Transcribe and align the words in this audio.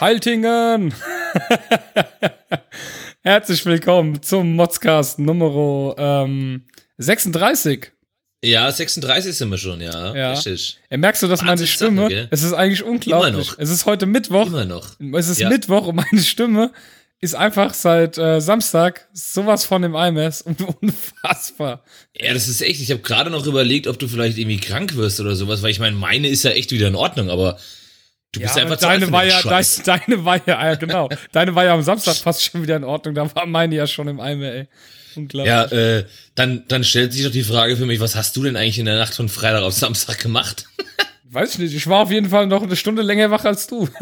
Heiltingen! 0.00 0.94
Herzlich 3.22 3.66
willkommen 3.66 4.22
zum 4.22 4.54
Modscast 4.54 5.18
Nummer 5.18 5.96
ähm, 5.98 6.62
36. 6.98 7.90
Ja, 8.44 8.70
36 8.70 9.36
sind 9.36 9.50
wir 9.50 9.58
schon, 9.58 9.80
ja. 9.80 10.14
Ja. 10.14 10.30
Richtig. 10.34 10.78
Merkst 10.90 11.24
du, 11.24 11.26
dass 11.26 11.42
meine 11.42 11.66
Stimme, 11.66 12.02
Sache, 12.02 12.10
gell? 12.14 12.28
es 12.30 12.44
ist 12.44 12.52
eigentlich 12.52 12.84
unglaublich. 12.84 13.34
Immer 13.34 13.38
noch. 13.38 13.58
Es 13.58 13.70
ist 13.70 13.86
heute 13.86 14.06
Mittwoch. 14.06 14.46
Immer 14.46 14.66
noch. 14.66 14.86
Es 15.14 15.28
ist 15.28 15.40
Ja. 15.40 15.48
Mittwoch 15.48 15.88
und 15.88 15.96
meine 15.96 16.22
Stimme 16.22 16.70
ist 17.20 17.34
einfach 17.34 17.74
seit 17.74 18.16
äh, 18.18 18.40
Samstag 18.40 19.08
sowas 19.12 19.64
von 19.64 19.82
dem 19.82 19.96
IMS 19.96 20.42
und 20.42 20.60
unfassbar. 20.80 21.82
Ja, 22.16 22.32
das 22.32 22.46
ist 22.46 22.62
echt. 22.62 22.80
Ich 22.80 22.92
habe 22.92 23.00
gerade 23.00 23.30
noch 23.30 23.44
überlegt, 23.46 23.88
ob 23.88 23.98
du 23.98 24.06
vielleicht 24.06 24.38
irgendwie 24.38 24.60
krank 24.60 24.94
wirst 24.94 25.18
oder 25.18 25.34
sowas, 25.34 25.62
weil 25.62 25.72
ich 25.72 25.80
meine, 25.80 25.96
meine 25.96 26.28
ist 26.28 26.44
ja 26.44 26.52
echt 26.52 26.70
wieder 26.70 26.86
in 26.86 26.94
Ordnung, 26.94 27.30
aber 27.30 27.58
du 28.32 28.40
bist 28.40 28.56
Ja, 28.56 28.62
einfach 28.62 28.76
zu 28.76 28.86
deine 28.86 29.06
für 29.06 29.12
war 29.12 29.24
ja, 29.24 29.38
Scheiß. 29.40 29.82
dein, 29.84 30.00
deine 30.06 30.24
war 30.24 30.36
ja, 30.46 30.64
ja, 30.66 30.74
genau. 30.74 31.08
deine 31.32 31.54
war 31.54 31.64
ja 31.64 31.74
am 31.74 31.82
Samstag 31.82 32.16
fast 32.16 32.42
schon 32.44 32.62
wieder 32.62 32.76
in 32.76 32.84
Ordnung. 32.84 33.14
Da 33.14 33.34
war 33.34 33.46
meine 33.46 33.74
ja 33.74 33.86
schon 33.86 34.08
im 34.08 34.20
Eimer, 34.20 34.46
ey. 34.52 34.68
Unglaublich. 35.16 35.48
Ja, 35.48 35.64
äh, 35.64 36.04
dann, 36.34 36.64
dann 36.68 36.84
stellt 36.84 37.12
sich 37.12 37.24
doch 37.24 37.32
die 37.32 37.42
Frage 37.42 37.76
für 37.76 37.86
mich, 37.86 38.00
was 38.00 38.14
hast 38.14 38.36
du 38.36 38.42
denn 38.44 38.56
eigentlich 38.56 38.78
in 38.78 38.84
der 38.86 38.98
Nacht 38.98 39.14
von 39.14 39.28
Freitag 39.28 39.62
auf 39.62 39.72
Samstag 39.72 40.18
gemacht? 40.20 40.66
Weiß 41.30 41.54
ich 41.54 41.58
nicht. 41.58 41.74
Ich 41.74 41.86
war 41.86 42.02
auf 42.02 42.10
jeden 42.10 42.30
Fall 42.30 42.46
noch 42.46 42.62
eine 42.62 42.76
Stunde 42.76 43.02
länger 43.02 43.30
wach 43.30 43.44
als 43.44 43.66
du. 43.66 43.88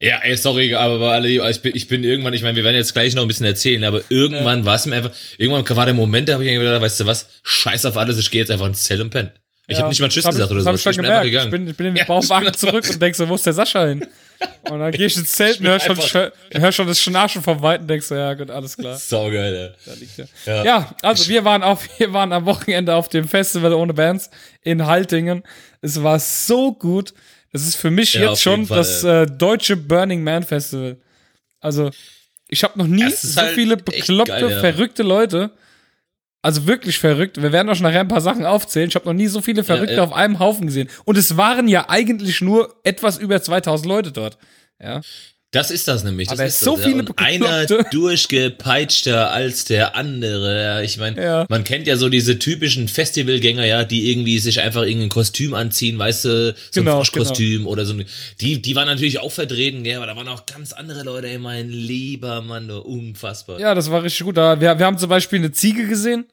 Ja, 0.00 0.18
ey, 0.18 0.36
sorry, 0.36 0.74
aber 0.74 1.12
alle, 1.12 1.28
ich 1.50 1.62
bin, 1.62 1.74
ich 1.74 1.88
bin 1.88 2.04
irgendwann, 2.04 2.34
ich 2.34 2.42
meine, 2.42 2.56
wir 2.56 2.64
werden 2.64 2.76
jetzt 2.76 2.92
gleich 2.92 3.14
noch 3.14 3.22
ein 3.22 3.28
bisschen 3.28 3.46
erzählen, 3.46 3.84
aber 3.84 4.02
irgendwann 4.10 4.66
war 4.66 4.74
es 4.74 4.84
mir 4.84 4.96
einfach, 4.96 5.12
irgendwann 5.38 5.76
war 5.76 5.86
der 5.86 5.94
Moment, 5.94 6.28
da 6.28 6.34
habe 6.34 6.44
ich 6.44 6.50
mir 6.50 6.58
gedacht, 6.62 6.82
weißt 6.82 7.00
du 7.00 7.06
was, 7.06 7.30
scheiß 7.42 7.86
auf 7.86 7.96
alles, 7.96 8.18
ich 8.18 8.30
gehe 8.30 8.40
jetzt 8.42 8.50
einfach 8.50 8.66
ins 8.66 8.82
Zelt 8.82 9.00
und 9.00 9.08
penne. 9.08 9.32
Ich 9.66 9.78
habe 9.78 9.88
nicht 9.88 10.00
mal 10.00 10.08
Tschüss 10.08 10.24
gesagt 10.26 10.50
oder 10.50 10.60
so. 10.76 10.90
ich 10.90 10.96
gemerkt. 10.96 11.26
Ich 11.26 11.50
bin, 11.50 11.68
ich 11.68 11.76
bin 11.76 11.86
in 11.86 11.94
den 11.94 11.96
Ja, 12.00 12.04
Bauwagen 12.04 12.46
das- 12.46 12.58
zurück 12.58 12.84
und 12.88 13.00
denk 13.00 13.14
so, 13.14 13.28
wo 13.28 13.34
ist 13.34 13.46
der 13.46 13.52
Sascha 13.54 13.86
hin? 13.86 14.06
Und 14.70 14.78
dann 14.78 14.92
gehe 14.92 15.06
ich 15.06 15.16
ins 15.16 15.32
Zelt 15.32 15.60
und 15.60 15.66
hör 15.66 15.80
schon, 15.80 15.96
hör, 15.96 16.32
hör 16.52 16.72
schon 16.72 16.86
das 16.86 17.00
Schnarchen 17.00 17.42
vom 17.42 17.62
Weiten 17.62 17.82
und 17.82 17.88
denk 17.88 18.02
so, 18.02 18.14
ja 18.14 18.34
gut, 18.34 18.50
alles 18.50 18.76
klar. 18.76 18.96
Saugeil, 18.96 19.74
Da 19.86 19.92
liegt 19.94 20.18
er. 20.18 20.28
Ja. 20.44 20.64
Ja, 20.64 20.94
also 21.02 21.28
wir 21.28 21.44
waren 21.44 21.62
auf, 21.62 21.88
wir 21.98 22.12
waren 22.12 22.32
am 22.32 22.44
Wochenende 22.44 22.94
auf 22.94 23.08
dem 23.08 23.26
Festival 23.26 23.72
ohne 23.72 23.94
Bands 23.94 24.28
in 24.62 24.84
Haltingen. 24.84 25.42
Es 25.80 26.02
war 26.02 26.18
so 26.18 26.72
gut. 26.72 27.14
Das 27.52 27.62
ist 27.66 27.76
für 27.76 27.90
mich 27.90 28.14
Ja, 28.14 28.30
jetzt 28.30 28.42
schon 28.42 28.66
Fall, 28.66 28.78
das 28.78 29.04
äh, 29.04 29.26
deutsche 29.26 29.76
Burning 29.76 30.24
Man 30.24 30.42
Festival. 30.42 30.96
Also, 31.60 31.90
ich 32.48 32.64
habe 32.64 32.76
noch 32.78 32.86
nie 32.88 33.08
so 33.10 33.40
halt 33.40 33.54
viele 33.54 33.76
bekloppte, 33.76 34.32
geil, 34.32 34.50
ja. 34.50 34.60
verrückte 34.60 35.02
Leute. 35.04 35.50
Also 36.44 36.66
wirklich 36.66 36.98
verrückt. 36.98 37.40
Wir 37.40 37.52
werden 37.52 37.70
auch 37.70 37.74
schon 37.74 37.84
nachher 37.84 38.00
ein 38.00 38.08
paar 38.08 38.20
Sachen 38.20 38.44
aufzählen. 38.44 38.88
Ich 38.90 38.94
habe 38.96 39.06
noch 39.06 39.14
nie 39.14 39.28
so 39.28 39.40
viele 39.40 39.64
Verrückte 39.64 39.94
ja. 39.94 40.02
auf 40.04 40.12
einem 40.12 40.38
Haufen 40.40 40.66
gesehen. 40.66 40.90
Und 41.06 41.16
es 41.16 41.38
waren 41.38 41.68
ja 41.68 41.88
eigentlich 41.88 42.42
nur 42.42 42.74
etwas 42.84 43.16
über 43.16 43.40
2000 43.40 43.88
Leute 43.88 44.12
dort. 44.12 44.36
Ja. 44.78 45.00
Das 45.52 45.70
ist 45.70 45.86
das 45.86 46.02
nämlich. 46.02 46.28
Das 46.28 46.38
Aber 46.40 46.48
ist 46.48 46.58
so 46.60 46.72
das, 46.76 46.84
ja. 46.84 46.90
viele 46.90 47.02
Und 47.04 47.18
einer 47.18 47.64
durchgepeitschter 47.92 49.30
als 49.30 49.64
der 49.64 49.94
andere. 49.96 50.62
Ja, 50.62 50.80
Ich 50.82 50.98
meine, 50.98 51.22
Ja. 51.22 51.46
man 51.48 51.64
kennt 51.64 51.86
ja 51.86 51.96
so 51.96 52.08
diese 52.08 52.38
typischen 52.38 52.88
Festivalgänger, 52.88 53.64
ja, 53.64 53.84
die 53.84 54.10
irgendwie 54.10 54.38
sich 54.38 54.60
einfach 54.60 54.82
irgendein 54.82 55.10
Kostüm 55.10 55.54
anziehen, 55.54 55.98
weißt 55.98 56.24
du, 56.24 56.54
so 56.72 56.80
Genau, 56.80 56.90
ein 56.90 56.96
Froschkostüm 56.96 57.66
oder 57.66 57.86
so. 57.86 57.94
ein- 57.94 58.04
Die, 58.40 58.60
die 58.60 58.74
waren 58.76 58.86
natürlich 58.86 59.20
auch 59.20 59.30
vertreten, 59.32 59.84
ja, 59.84 59.96
aber 59.98 60.06
da 60.08 60.16
waren 60.16 60.28
auch 60.28 60.44
ganz 60.46 60.72
andere 60.72 61.04
Leute. 61.04 61.28
Ey, 61.28 61.38
mein 61.38 61.70
lieber 61.70 62.42
Mann, 62.42 62.70
unfassbar. 62.70 63.60
Ja, 63.60 63.74
das 63.74 63.90
war 63.90 64.02
richtig 64.02 64.24
gut. 64.26 64.36
Wir, 64.36 64.60
wir 64.60 64.84
haben 64.86 64.98
zum 64.98 65.08
Beispiel 65.08 65.38
eine 65.38 65.52
Ziege 65.52 65.86
gesehen. 65.86 66.26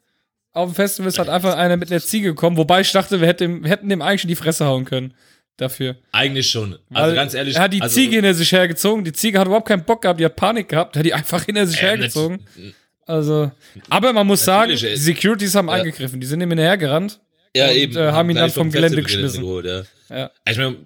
Auf 0.53 0.69
dem 0.69 0.75
Festival 0.75 1.07
ist 1.07 1.17
halt 1.17 1.29
einfach 1.29 1.55
einer 1.55 1.77
mit 1.77 1.91
einer 1.91 2.01
Ziege 2.01 2.29
gekommen, 2.29 2.57
wobei 2.57 2.81
ich 2.81 2.91
dachte, 2.91 3.21
wir 3.21 3.27
hätten, 3.27 3.63
hätten 3.63 3.87
dem 3.89 4.01
eigentlich 4.01 4.23
in 4.23 4.27
die 4.29 4.35
Fresse 4.35 4.65
hauen 4.65 4.85
können. 4.85 5.13
Dafür. 5.57 5.97
Eigentlich 6.11 6.49
schon. 6.49 6.79
Also 6.91 7.09
Weil 7.09 7.15
ganz 7.15 7.33
ehrlich. 7.33 7.55
Er 7.55 7.63
hat 7.63 7.73
die 7.73 7.81
also, 7.81 7.93
Ziege 7.93 8.15
hinter 8.15 8.33
sich 8.33 8.51
hergezogen. 8.51 9.03
Die 9.03 9.13
Ziege 9.13 9.37
hat 9.37 9.45
überhaupt 9.45 9.67
keinen 9.67 9.83
Bock 9.83 10.01
gehabt, 10.01 10.19
die 10.19 10.25
hat 10.25 10.35
Panik 10.35 10.69
gehabt, 10.69 10.95
hat 10.95 11.05
die 11.05 11.13
einfach 11.13 11.43
hinter 11.43 11.67
sich 11.67 11.77
äh, 11.77 11.87
hergezogen. 11.87 12.45
Also, 13.05 13.51
aber 13.89 14.13
man 14.13 14.25
muss 14.25 14.43
sagen, 14.43 14.71
Natürlich, 14.71 14.95
die. 14.95 14.99
Securities 14.99 15.53
haben 15.53 15.69
eingegriffen. 15.69 16.19
Die 16.19 16.25
sind 16.25 16.41
ihm 16.41 16.49
hinterhergerannt. 16.49 17.19
Ja, 17.55 17.67
und, 17.67 17.75
eben. 17.75 17.97
äh, 17.97 18.11
haben 18.11 18.29
ihn 18.29 18.37
dann 18.37 18.49
vom 18.49 18.71
Gelände 18.71 19.03
geschmissen. 19.03 19.41
Geholt, 19.41 19.65
ja. 19.65 19.83
Ja. 20.09 20.31
Ich 20.49 20.57
meine, 20.57 20.77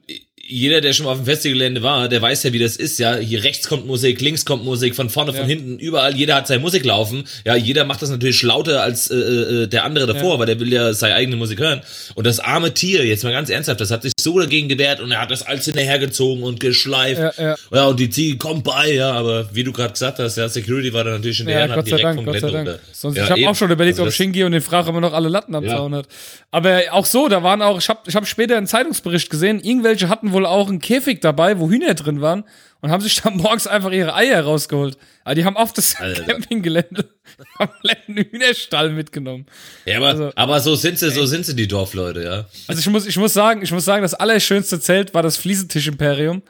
jeder, 0.47 0.79
der 0.79 0.93
schon 0.93 1.05
mal 1.07 1.13
auf 1.13 1.17
dem 1.17 1.25
Festivalgelände 1.25 1.81
war, 1.81 2.07
der 2.07 2.21
weiß 2.21 2.43
ja, 2.43 2.53
wie 2.53 2.59
das 2.59 2.75
ist, 2.75 2.99
ja. 2.99 3.15
Hier 3.15 3.43
rechts 3.43 3.67
kommt 3.67 3.87
Musik, 3.87 4.21
links 4.21 4.45
kommt 4.45 4.63
Musik, 4.63 4.95
von 4.95 5.09
vorne, 5.09 5.31
von 5.33 5.41
Ja. 5.41 5.47
hinten, 5.47 5.79
überall. 5.79 6.15
Jeder 6.15 6.35
hat 6.35 6.47
seine 6.47 6.59
Musik 6.61 6.85
laufen. 6.85 7.23
Ja, 7.45 7.55
jeder 7.55 7.83
macht 7.83 8.01
das 8.03 8.09
natürlich 8.11 8.43
lauter 8.43 8.83
als 8.83 9.09
äh, 9.09 9.15
äh, 9.15 9.67
der 9.67 9.83
andere 9.85 10.05
davor, 10.05 10.33
Ja. 10.33 10.39
weil 10.39 10.45
der 10.45 10.59
will 10.59 10.71
ja 10.71 10.93
seine 10.93 11.15
eigene 11.15 11.35
Musik 11.35 11.59
hören. 11.59 11.81
Und 12.13 12.27
das 12.27 12.39
arme 12.39 12.73
Tier, 12.73 13.03
jetzt 13.05 13.23
mal 13.23 13.33
ganz 13.33 13.49
ernsthaft, 13.49 13.81
das 13.81 13.89
hat 13.89 14.03
sich 14.03 14.13
so 14.19 14.39
dagegen 14.39 14.69
gewehrt 14.69 14.99
und 14.99 15.11
er 15.11 15.21
hat 15.21 15.31
das 15.31 15.41
alles 15.41 15.65
hinterhergezogen 15.65 16.43
und 16.43 16.59
geschleift. 16.59 17.19
Ja, 17.19 17.33
ja. 17.43 17.55
Ja, 17.71 17.85
und 17.87 17.99
die 17.99 18.09
Ziege 18.11 18.37
kommt 18.37 18.63
bei, 18.63 18.93
ja, 18.93 19.11
aber 19.13 19.49
wie 19.53 19.63
du 19.63 19.71
gerade 19.71 19.93
gesagt 19.93 20.19
hast, 20.19 20.37
ja, 20.37 20.47
Security 20.47 20.93
war 20.93 21.03
da 21.03 21.11
natürlich 21.11 21.37
hinterher 21.37 21.61
Ja, 21.61 21.71
und 21.73 21.77
hat 21.79 21.87
direkt 21.87 22.03
Dank, 22.03 22.15
vom 22.17 22.25
Gott 22.25 22.35
sei 22.39 22.51
Dank. 22.51 22.67
runter. 22.69 22.79
Sonst, 22.91 23.17
ich 23.17 23.29
habe 23.29 23.49
auch 23.49 23.55
schon 23.55 23.71
überlegt, 23.71 23.97
Also 23.99 24.07
ob 24.09 24.13
Shingi 24.13 24.43
und 24.43 24.51
den 24.51 24.61
Frager 24.61 24.89
immer 24.89 25.01
noch 25.01 25.13
alle 25.13 25.27
Latten 25.29 25.55
am. 25.55 25.65
Zaun 25.67 25.95
hat. 25.95 26.07
Aber 26.51 26.81
auch 26.91 27.05
so, 27.05 27.27
da 27.27 27.41
waren 27.41 27.61
auch, 27.63 27.79
ich 27.79 27.89
habe 27.89 27.99
ich 28.07 28.15
hab 28.15 28.27
später 28.27 28.55
einen 28.57 28.67
Zeitungsbericht 28.67 29.29
gesehen, 29.29 29.59
irgendwelche 29.59 30.07
hatten 30.07 30.31
wohl 30.35 30.45
auch 30.45 30.69
einen 30.69 30.79
Käfig 30.79 31.19
dabei, 31.21 31.59
wo 31.59 31.69
Hühner 31.69 31.95
drin 31.95 32.21
waren 32.21 32.43
und 32.81 32.91
haben 32.91 33.01
sich 33.01 33.19
dann 33.21 33.37
morgens 33.37 33.65
einfach 33.65 33.91
ihre 33.91 34.13
Eier 34.13 34.41
rausgeholt. 34.43 34.97
Aber 35.23 35.33
die 35.33 35.43
haben 35.45 35.57
auf 35.57 35.73
das 35.73 35.95
Alter. 35.95 36.23
Campinggelände 36.23 37.09
kompletten 37.57 38.17
Hühnerstall 38.17 38.91
mitgenommen. 38.91 39.47
Ja, 39.85 39.97
aber, 39.97 40.07
Also- 40.09 40.31
aber 40.35 40.59
so 40.59 40.75
sind 40.75 40.99
sie, 40.99 41.09
so 41.09 41.25
sind 41.25 41.45
sie, 41.45 41.55
die 41.55 41.67
Dorfleute, 41.67 42.23
ja. 42.23 42.45
Also 42.67 42.79
ich 42.79 42.87
muss, 42.89 43.07
ich 43.07 43.17
muss 43.17 43.33
sagen, 43.33 43.63
ich 43.63 43.71
muss 43.71 43.85
sagen, 43.85 44.03
das 44.03 44.13
allerschönste 44.13 44.79
Zelt 44.79 45.13
war 45.15 45.23
das 45.23 45.37
Fliesentisch-Imperium, 45.37 46.43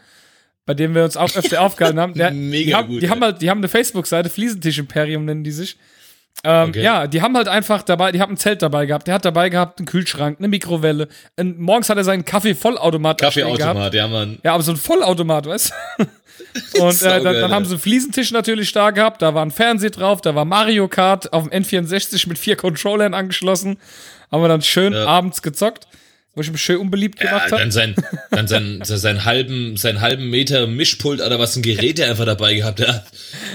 bei 0.66 0.74
dem 0.74 0.94
wir 0.95 1.03
uns 1.06 1.16
auch 1.16 1.34
öfter 1.35 1.62
aufgehalten 1.62 2.00
haben. 2.00 2.13
Der, 2.16 2.31
Mega 2.31 2.66
die 2.66 2.75
haben, 2.75 2.88
gut, 2.90 3.01
Die 3.01 3.06
ey. 3.06 3.12
haben 3.12 3.22
halt, 3.22 3.41
die 3.41 3.50
haben 3.50 3.59
eine 3.59 3.69
Facebook-Seite, 3.69 4.29
Fliesentisch-Imperium 4.29 5.24
nennen 5.25 5.44
die 5.44 5.51
sich. 5.51 5.78
Ähm, 6.44 6.69
Okay. 6.69 6.81
Ja, 6.84 7.07
die 7.07 7.22
haben 7.22 7.35
halt 7.35 7.47
einfach 7.47 7.81
dabei, 7.84 8.12
die 8.12 8.19
haben 8.22 8.34
ein 8.34 8.38
Zelt 8.38 8.62
dabei 8.62 8.85
gehabt. 8.85 9.07
Der 9.07 9.16
hat 9.16 9.25
dabei 9.25 9.50
gehabt 9.50 9.79
einen 9.79 9.85
Kühlschrank, 9.88 10.38
eine 10.40 10.47
Mikrowelle. 10.47 11.07
Ein, 11.38 11.57
morgens 11.57 11.90
hat 11.90 11.97
er 11.97 12.03
seinen 12.03 12.25
Kaffee-Vollautomat. 12.25 13.19
Kaffeeautomat, 13.22 13.94
ja, 13.94 14.07
Mann. 14.07 14.40
Ja, 14.44 14.53
aber 14.53 14.63
so 14.63 14.72
ein 14.72 14.78
Vollautomat, 14.78 15.47
weißt 15.47 15.74
du? 15.97 16.06
Und 16.81 17.01
äh, 17.01 17.22
dann, 17.22 17.34
dann 17.35 17.51
haben 17.51 17.66
sie 17.66 17.72
einen 17.72 17.79
Fliesentisch 17.79 18.31
natürlich 18.31 18.72
da 18.74 18.91
gehabt, 18.91 19.22
da 19.22 19.34
war 19.34 19.45
ein 19.45 19.51
Fernseher 19.51 19.90
drauf, 19.90 20.22
da 20.22 20.35
war 20.35 20.45
Mario 20.45 20.88
Kart 20.88 21.31
auf 21.34 21.47
dem 21.50 21.63
N64 21.63 22.28
mit 22.28 22.38
vier 22.38 22.56
Controllern 22.56 23.13
angeschlossen. 23.13 23.78
Haben 24.31 24.44
wir 24.44 24.47
dann 24.50 24.62
schön 24.62 24.94
Ja. 24.94 25.06
abends 25.06 25.41
gezockt, 25.41 25.88
wo 26.35 26.41
ich 26.41 26.51
mich 26.51 26.62
schön 26.62 26.78
unbeliebt 26.78 27.19
Ja, 27.23 27.29
gemacht 27.29 27.51
habe. 27.51 27.62
dann 27.62 27.72
sein, 27.72 27.96
dann 28.29 28.47
sein, 28.47 28.81
sein, 28.84 29.23
halben, 29.25 29.78
sein 29.78 30.01
halben 30.01 30.29
Meter 30.29 30.68
Mischpult 30.68 31.22
oder 31.22 31.40
was 31.40 31.56
ein 31.56 31.62
Gerät 31.62 31.97
er 32.00 32.09
einfach 32.09 32.25
dabei 32.25 32.53
gehabt 32.56 32.85
hat. 32.85 33.06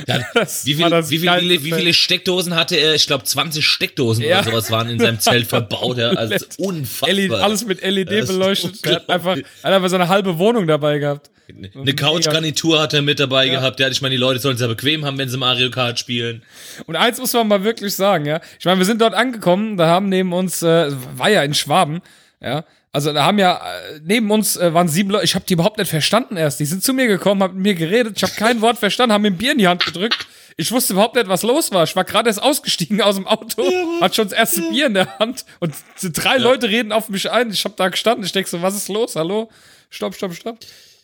Ja, 0.08 0.18
wie, 0.64 0.74
viel, 0.74 0.90
wie, 0.90 1.18
viele, 1.18 1.64
wie 1.64 1.72
viele 1.72 1.92
Steckdosen 1.94 2.54
hatte 2.56 2.76
er? 2.76 2.94
Ich 2.94 3.06
glaube 3.06 3.24
20 3.24 3.64
Steckdosen 3.66 4.24
Ja. 4.24 4.40
oder 4.40 4.50
sowas 4.50 4.70
waren 4.70 4.88
in 4.88 4.98
seinem 4.98 5.20
Zelt 5.20 5.46
verbaut. 5.48 5.98
Ja. 5.98 6.10
Also 6.10 6.34
LED, 6.34 6.46
unfassbar. 6.58 7.40
alles 7.42 7.66
mit 7.66 7.82
LED 7.82 8.26
beleuchtet. 8.26 8.84
Er 8.86 8.94
hat 8.96 9.08
einfach, 9.10 9.36
er 9.36 9.42
hat 9.62 9.72
einfach 9.74 9.88
so 9.90 9.96
eine 9.96 10.08
halbe 10.08 10.38
Wohnung 10.38 10.66
dabei 10.66 10.98
gehabt. 10.98 11.30
Eine 11.74 11.94
Couchgarnitur 11.94 12.80
hat 12.80 12.94
er 12.94 13.02
mit 13.02 13.18
dabei 13.18 13.46
Ja. 13.46 13.54
gehabt. 13.54 13.80
Ja, 13.80 13.88
ich 13.88 14.00
meine, 14.02 14.12
die 14.14 14.20
Leute 14.20 14.38
sollen 14.38 14.54
es 14.54 14.60
ja 14.60 14.68
bequem 14.68 15.04
haben, 15.04 15.18
wenn 15.18 15.28
sie 15.28 15.36
Mario 15.36 15.68
Kart 15.70 15.98
spielen. 15.98 16.42
Und 16.86 16.94
eins 16.96 17.18
muss 17.18 17.32
man 17.32 17.48
mal 17.48 17.64
wirklich 17.64 17.94
sagen, 17.96 18.24
ja. 18.24 18.40
Ich 18.58 18.64
meine, 18.64 18.78
wir 18.78 18.86
sind 18.86 19.00
dort 19.00 19.14
angekommen, 19.14 19.76
da 19.76 19.86
haben 19.88 20.08
neben 20.08 20.32
uns, 20.32 20.62
äh, 20.62 20.92
war 21.16 21.28
ja 21.28 21.42
in 21.42 21.52
Schwaben, 21.54 22.02
ja. 22.40 22.64
Also 22.92 23.12
da 23.12 23.24
haben 23.24 23.38
ja, 23.38 23.54
äh, 23.54 24.00
neben 24.02 24.28
uns 24.32 24.56
äh, 24.56 24.74
waren 24.74 24.88
sieben 24.88 25.10
Leute, 25.10 25.24
ich 25.24 25.36
habe 25.36 25.44
die 25.48 25.52
überhaupt 25.54 25.78
nicht 25.78 25.90
verstanden 25.90 26.36
erst. 26.36 26.58
Die 26.58 26.64
sind 26.66 26.82
zu 26.82 26.92
mir 26.92 27.06
gekommen, 27.06 27.40
haben 27.42 27.54
mit 27.54 27.62
mir 27.62 27.74
geredet, 27.76 28.14
ich 28.16 28.22
habe 28.24 28.32
kein 28.34 28.60
Wort 28.62 28.78
verstanden, 28.78 29.12
haben 29.12 29.22
mir 29.22 29.28
ein 29.30 29.36
Bier 29.36 29.52
in 29.52 29.58
die 29.58 29.68
Hand 29.68 29.84
gedrückt. 29.86 30.26
Ich 30.56 30.72
wusste 30.72 30.94
überhaupt 30.94 31.14
nicht, 31.14 31.28
was 31.28 31.42
los 31.44 31.70
war. 31.70 31.84
Ich 31.84 31.94
war 31.94 32.02
gerade 32.04 32.28
erst 32.28 32.42
ausgestiegen 32.42 33.00
aus 33.00 33.14
dem 33.14 33.28
Auto, 33.28 33.62
hatte 34.00 34.16
schon 34.16 34.28
das 34.28 34.36
erste 34.36 34.62
Bier 34.62 34.86
in 34.86 34.94
der 34.94 35.18
Hand 35.20 35.44
und 35.60 35.72
drei 36.02 36.38
Leute 36.38 36.68
reden 36.68 36.90
auf 36.90 37.08
mich 37.08 37.30
ein. 37.30 37.50
Ich 37.50 37.64
habe 37.64 37.74
da 37.78 37.88
gestanden, 37.88 38.24
ich 38.26 38.32
denk 38.32 38.48
so, 38.48 38.60
was 38.60 38.74
ist 38.74 38.88
los? 38.88 39.14
Hallo? 39.14 39.48
Stopp, 39.88 40.16
stopp, 40.16 40.34
stopp. 40.34 40.58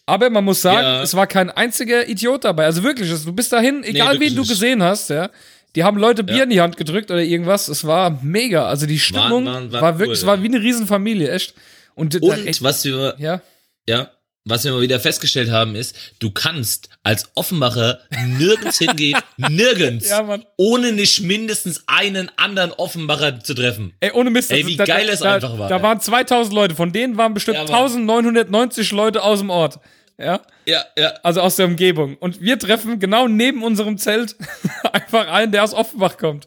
Aber 0.06 0.28
man 0.30 0.44
muss 0.44 0.62
sagen, 0.62 0.82
Ja. 0.86 1.02
es 1.02 1.14
war 1.14 1.26
kein 1.26 1.50
einziger 1.50 2.08
Idiot 2.08 2.44
dabei. 2.44 2.64
Also 2.64 2.82
wirklich, 2.82 3.08
du 3.24 3.32
bist 3.32 3.52
dahin, 3.52 3.82
egal 3.84 4.14
wirklich 4.14 4.30
wen 4.30 4.36
du 4.36 4.46
gesehen 4.46 4.82
hast, 4.82 5.10
ja. 5.10 5.30
Die 5.76 5.84
haben 5.84 5.98
Leute 5.98 6.24
Bier 6.24 6.44
in 6.44 6.50
die 6.50 6.60
Hand 6.60 6.76
gedrückt 6.76 7.10
oder 7.10 7.22
irgendwas. 7.22 7.68
Es 7.68 7.86
war 7.86 8.18
mega. 8.22 8.66
Also 8.66 8.86
die 8.86 8.98
Stimmung 8.98 9.44
waren- 9.46 9.70
waren 9.72 9.82
war 9.82 9.98
wirklich, 9.98 10.08
cool, 10.08 10.14
es 10.14 10.26
war 10.26 10.36
ja. 10.36 10.42
wie 10.42 10.46
eine 10.48 10.60
Riesenfamilie, 10.62 11.30
echt. 11.30 11.54
Und, 11.94 12.20
Und 12.20 12.46
echt, 12.46 12.62
was 12.62 12.84
wir, 12.84 13.14
ja. 13.18 13.40
ja, 13.88 14.10
was 14.44 14.64
wir 14.64 14.72
mal 14.72 14.80
wieder 14.80 15.00
festgestellt 15.00 15.50
haben, 15.50 15.74
ist, 15.74 15.96
du 16.18 16.30
kannst 16.30 16.88
als 17.02 17.28
Offenbacher 17.34 18.00
nirgends 18.38 18.78
hingehen, 18.78 19.18
nirgends, 19.36 20.08
Ja, 20.08 20.38
ohne 20.56 20.92
nicht 20.92 21.20
mindestens 21.22 21.82
einen 21.86 22.30
anderen 22.36 22.70
Offenbacher 22.72 23.40
zu 23.40 23.54
treffen. 23.54 23.92
Ey, 24.00 24.12
ohne 24.12 24.30
Mist. 24.30 24.50
Ey, 24.52 24.66
wie 24.66 24.76
da, 24.76 24.84
geil 24.84 25.06
da, 25.08 25.12
es 25.12 25.20
da, 25.20 25.34
einfach 25.34 25.58
war, 25.58 25.68
Da 25.68 25.76
ey. 25.78 25.82
waren 25.82 26.00
2000 26.00 26.54
Leute, 26.54 26.74
von 26.74 26.92
denen 26.92 27.16
waren 27.16 27.34
bestimmt 27.34 27.56
Ja, 27.58 27.64
Mann. 27.64 27.74
1990 27.74 28.92
Leute 28.92 29.22
aus 29.22 29.40
dem 29.40 29.50
Ort. 29.50 29.78
Ja. 30.18 30.40
Ja, 30.68 30.84
ja. 30.98 31.14
Also 31.22 31.40
aus 31.42 31.56
der 31.56 31.66
Umgebung. 31.66 32.16
Und 32.16 32.40
wir 32.40 32.58
treffen 32.58 32.98
genau 32.98 33.28
neben 33.28 33.62
unserem 33.62 33.98
Zelt 33.98 34.34
einfach 34.92 35.28
einen, 35.28 35.52
der 35.52 35.62
aus 35.62 35.72
Offenbach 35.72 36.16
kommt. 36.18 36.46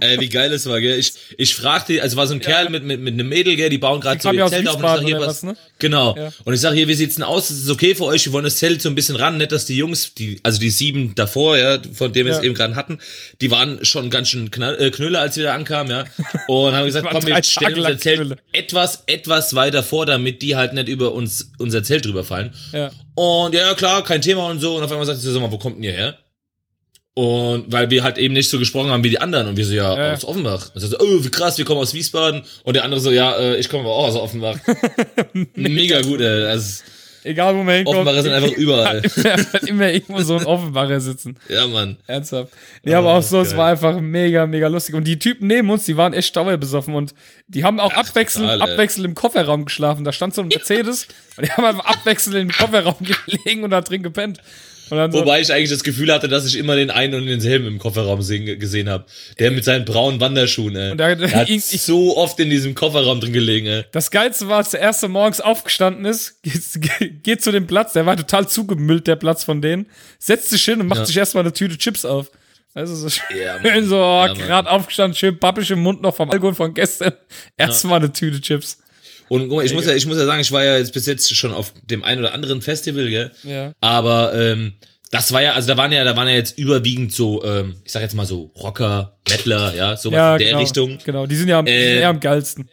Ey, 0.00 0.20
wie 0.20 0.28
geil 0.28 0.50
das 0.50 0.66
war, 0.66 0.80
gell? 0.80 0.98
Ich, 0.98 1.14
ich 1.38 1.54
fragte, 1.54 2.02
also 2.02 2.16
war 2.18 2.26
so 2.26 2.34
ein 2.34 2.40
Kerl 2.40 2.68
mit, 2.68 2.84
mit, 2.84 3.00
mit 3.00 3.14
einem 3.14 3.28
Mädel, 3.28 3.56
gell? 3.56 3.70
Die 3.70 3.78
bauen 3.78 4.00
gerade 4.00 4.20
so 4.20 4.30
ja 4.32 4.44
ihr 4.44 4.50
Zelt 4.50 4.68
auf. 4.68 4.74
Und 4.76 4.84
ich 4.84 4.90
sag, 4.90 5.04
hier, 5.06 5.18
was, 5.20 5.26
was, 5.28 5.42
ne? 5.44 5.56
Genau. 5.78 6.14
Ja. 6.16 6.30
Und 6.44 6.52
ich 6.54 6.60
sage, 6.60 6.76
hier, 6.76 6.88
wie 6.88 6.94
sieht's 6.94 7.14
denn 7.14 7.24
aus? 7.24 7.50
Ist 7.50 7.62
es 7.64 7.70
okay 7.70 7.94
für 7.94 8.04
euch? 8.04 8.26
Wir 8.26 8.32
wollen 8.34 8.44
das 8.44 8.56
Zelt 8.56 8.82
so 8.82 8.88
ein 8.90 8.94
bisschen 8.94 9.16
ran. 9.16 9.38
Nicht, 9.38 9.52
dass 9.52 9.64
die 9.64 9.76
Jungs, 9.76 10.12
die, 10.14 10.40
also 10.42 10.60
die 10.60 10.68
sieben 10.68 11.14
davor, 11.14 11.56
ja, 11.56 11.78
von 11.94 12.12
denen 12.12 12.26
wir 12.26 12.32
es 12.32 12.38
Ja. 12.38 12.44
eben 12.44 12.54
gerade 12.54 12.74
hatten, 12.74 12.98
die 13.40 13.50
waren 13.50 13.82
schon 13.84 14.10
ganz 14.10 14.28
schön 14.28 14.50
knall, 14.50 14.78
äh, 14.78 14.90
Knülle, 14.90 15.20
als 15.20 15.36
wir 15.36 15.44
da 15.44 15.54
ankamen, 15.54 15.90
ja. 15.90 16.04
Und 16.48 16.74
haben 16.74 16.84
gesagt, 16.86 17.06
komm, 17.10 17.24
wir 17.26 17.42
stellen 17.42 17.76
unser 17.76 17.96
Zelt 17.98 18.18
Knülle. 18.18 18.36
etwas, 18.52 19.04
etwas 19.06 19.54
weiter 19.54 19.82
vor, 19.84 20.04
damit 20.04 20.42
die 20.42 20.56
halt 20.56 20.74
nicht 20.74 20.88
über 20.88 21.12
uns, 21.12 21.50
unser 21.58 21.82
Zelt 21.84 22.04
drüber 22.04 22.24
fallen. 22.24 22.52
Ja. 22.72 22.90
Und 23.14 23.54
ja, 23.54 23.74
klar, 23.74 24.02
kein 24.04 24.22
Thema 24.22 24.48
und 24.48 24.60
so. 24.60 24.76
Und 24.76 24.84
auf 24.84 24.90
einmal 24.90 25.06
sagt 25.06 25.20
sie 25.20 25.30
so, 25.30 25.40
mal, 25.40 25.52
wo 25.52 25.58
kommt 25.58 25.76
denn 25.76 25.84
ihr 25.84 25.92
her? 25.92 26.18
Und 27.14 27.70
weil 27.70 27.90
wir 27.90 28.02
halt 28.04 28.16
eben 28.16 28.32
nicht 28.32 28.48
so 28.48 28.58
gesprochen 28.58 28.90
haben 28.90 29.04
wie 29.04 29.10
die 29.10 29.20
anderen. 29.20 29.48
Und 29.48 29.56
wir 29.58 29.66
so, 29.66 29.74
ja, 29.74 29.96
Ja. 29.96 30.14
aus 30.14 30.24
Offenbach. 30.24 30.70
Und 30.74 30.80
so, 30.80 30.96
oh, 30.98 31.22
wie 31.24 31.30
krass, 31.30 31.58
wir 31.58 31.64
kommen 31.66 31.80
aus 31.80 31.92
Wiesbaden. 31.92 32.42
Und 32.64 32.74
der 32.74 32.84
andere 32.84 33.00
so, 33.00 33.10
ja, 33.10 33.36
äh, 33.36 33.56
ich 33.56 33.68
komme 33.68 33.82
aber 33.84 33.94
auch 33.94 34.08
aus 34.08 34.16
Offenbach. 34.16 34.56
Mega 35.54 36.00
gut, 36.00 36.20
ey. 36.20 36.46
Also, 36.46 36.82
Egal, 37.24 37.54
wo 37.54 37.62
man 37.62 37.76
hinkommt. 37.76 37.98
Offenbacher 37.98 38.22
sind 38.22 38.32
einfach 38.32 38.56
überall. 38.56 39.02
immer, 39.16 39.68
immer 39.68 39.92
irgendwo 39.92 40.22
so 40.22 40.36
ein 40.36 40.44
Offenbacher 40.44 41.00
sitzen. 41.00 41.36
ja, 41.48 41.66
Mann. 41.66 41.96
Ernsthaft. 42.06 42.52
Nee, 42.82 42.94
aber 42.94 43.14
auch 43.14 43.22
so, 43.22 43.40
es 43.40 43.50
geil. 43.50 43.58
war 43.58 43.68
einfach 43.70 44.00
mega, 44.00 44.46
mega 44.46 44.66
lustig. 44.66 44.94
Und 44.94 45.04
die 45.04 45.18
Typen 45.18 45.46
neben 45.46 45.70
uns, 45.70 45.84
die 45.84 45.96
waren 45.96 46.14
echt 46.14 46.34
dauerbesoffen 46.34 46.94
und 46.94 47.14
die 47.46 47.64
haben 47.64 47.78
auch 47.78 47.92
abwechselnd, 47.92 48.50
total, 48.50 48.72
abwechselnd 48.72 49.06
im 49.06 49.14
Kofferraum 49.14 49.64
geschlafen. 49.64 50.04
Da 50.04 50.12
stand 50.12 50.34
so 50.34 50.42
ein 50.42 50.48
Mercedes 50.54 51.06
und 51.36 51.46
die 51.46 51.52
haben 51.52 51.64
einfach 51.64 51.84
abwechselnd 51.84 52.36
im 52.36 52.50
Kofferraum 52.50 52.96
gelegen 53.26 53.62
und 53.62 53.70
da 53.70 53.80
drin 53.80 54.02
gepennt. 54.02 54.38
So, 55.10 55.20
Wobei 55.20 55.40
ich 55.40 55.50
eigentlich 55.50 55.70
das 55.70 55.84
Gefühl 55.84 56.12
hatte, 56.12 56.28
dass 56.28 56.44
ich 56.46 56.58
immer 56.58 56.76
den 56.76 56.90
einen 56.90 57.14
und 57.14 57.26
denselben 57.26 57.66
im 57.66 57.78
Kofferraum 57.78 58.20
sehen, 58.20 58.58
gesehen 58.58 58.90
habe. 58.90 59.06
Der 59.38 59.50
mit 59.50 59.64
seinen 59.64 59.86
braunen 59.86 60.20
Wanderschuhen, 60.20 60.76
ey. 60.76 60.90
Und 60.90 60.98
der- 60.98 61.16
der 61.16 61.32
hat 61.34 61.48
ich- 61.50 61.64
so 61.64 62.16
oft 62.18 62.38
in 62.40 62.50
diesem 62.50 62.74
Kofferraum 62.74 63.18
drin 63.20 63.32
gelegen, 63.32 63.66
ey. 63.66 63.84
das 63.92 64.10
Geilste 64.10 64.48
war, 64.48 64.58
als 64.58 64.70
der 64.70 64.80
erste 64.80 65.08
morgens 65.08 65.40
aufgestanden 65.40 66.04
ist, 66.04 66.42
geht, 66.42 67.24
geht 67.24 67.42
zu 67.42 67.52
dem 67.52 67.66
Platz, 67.66 67.94
der 67.94 68.04
war 68.04 68.16
total 68.16 68.46
zugemüllt, 68.48 69.06
der 69.06 69.16
Platz 69.16 69.44
von 69.44 69.62
denen, 69.62 69.86
setzt 70.18 70.50
sich 70.50 70.62
hin 70.64 70.80
und 70.80 70.88
macht 70.88 70.98
Ja. 71.00 71.06
sich 71.06 71.16
erstmal 71.16 71.42
eine 71.44 71.52
Tüte 71.54 71.78
Chips 71.78 72.04
auf. 72.04 72.30
Also 72.74 72.94
so 73.08 73.08
Ja, 73.34 73.60
schön 73.62 73.86
so, 73.86 73.96
oh, 73.96 74.26
Ja, 74.26 74.32
gerade 74.34 74.70
aufgestanden, 74.70 75.16
schön 75.16 75.38
pappig 75.38 75.70
im 75.70 75.80
Mund 75.80 76.02
noch 76.02 76.14
vom 76.14 76.30
Alkohol 76.30 76.54
von 76.54 76.74
gestern. 76.74 77.12
Erstmal 77.56 77.98
eine 78.00 78.12
Tüte 78.12 78.40
Chips. 78.40 78.78
Und 79.28 79.48
guck 79.48 79.58
mal, 79.58 79.64
ich 79.64 79.74
muss 79.74 79.86
ja, 79.86 79.94
ich 79.94 80.06
muss 80.06 80.16
ja 80.18 80.24
sagen, 80.26 80.40
ich 80.40 80.52
war 80.52 80.64
ja 80.64 80.76
jetzt 80.76 80.92
bis 80.92 81.06
jetzt 81.06 81.34
schon 81.34 81.52
auf 81.52 81.72
dem 81.84 82.04
einen 82.04 82.20
oder 82.20 82.34
anderen 82.34 82.62
Festival, 82.62 83.08
gell? 83.08 83.30
Ja. 83.44 83.72
Aber 83.80 84.34
ähm, 84.34 84.74
das 85.10 85.32
war 85.32 85.42
ja, 85.42 85.52
also 85.52 85.68
da 85.68 85.76
waren 85.76 85.92
ja, 85.92 86.04
da 86.04 86.16
waren 86.16 86.28
ja 86.28 86.34
jetzt 86.34 86.58
überwiegend 86.58 87.12
so, 87.12 87.44
ähm, 87.44 87.76
ich 87.84 87.92
sag 87.92 88.02
jetzt 88.02 88.14
mal 88.14 88.26
so 88.26 88.50
Rocker, 88.58 89.18
Mettler, 89.28 89.74
ja, 89.74 89.96
sowas 89.96 90.16
Ja, 90.16 90.32
in 90.34 90.38
der 90.38 90.48
genau, 90.48 90.60
Richtung. 90.60 90.98
Genau, 91.04 91.26
die 91.26 91.36
sind 91.36 91.48
ja 91.48 91.58
am, 91.58 91.66
sind 91.66 91.74
Äh, 91.74 92.00
eher 92.00 92.08
am 92.08 92.20
geilsten. 92.20 92.68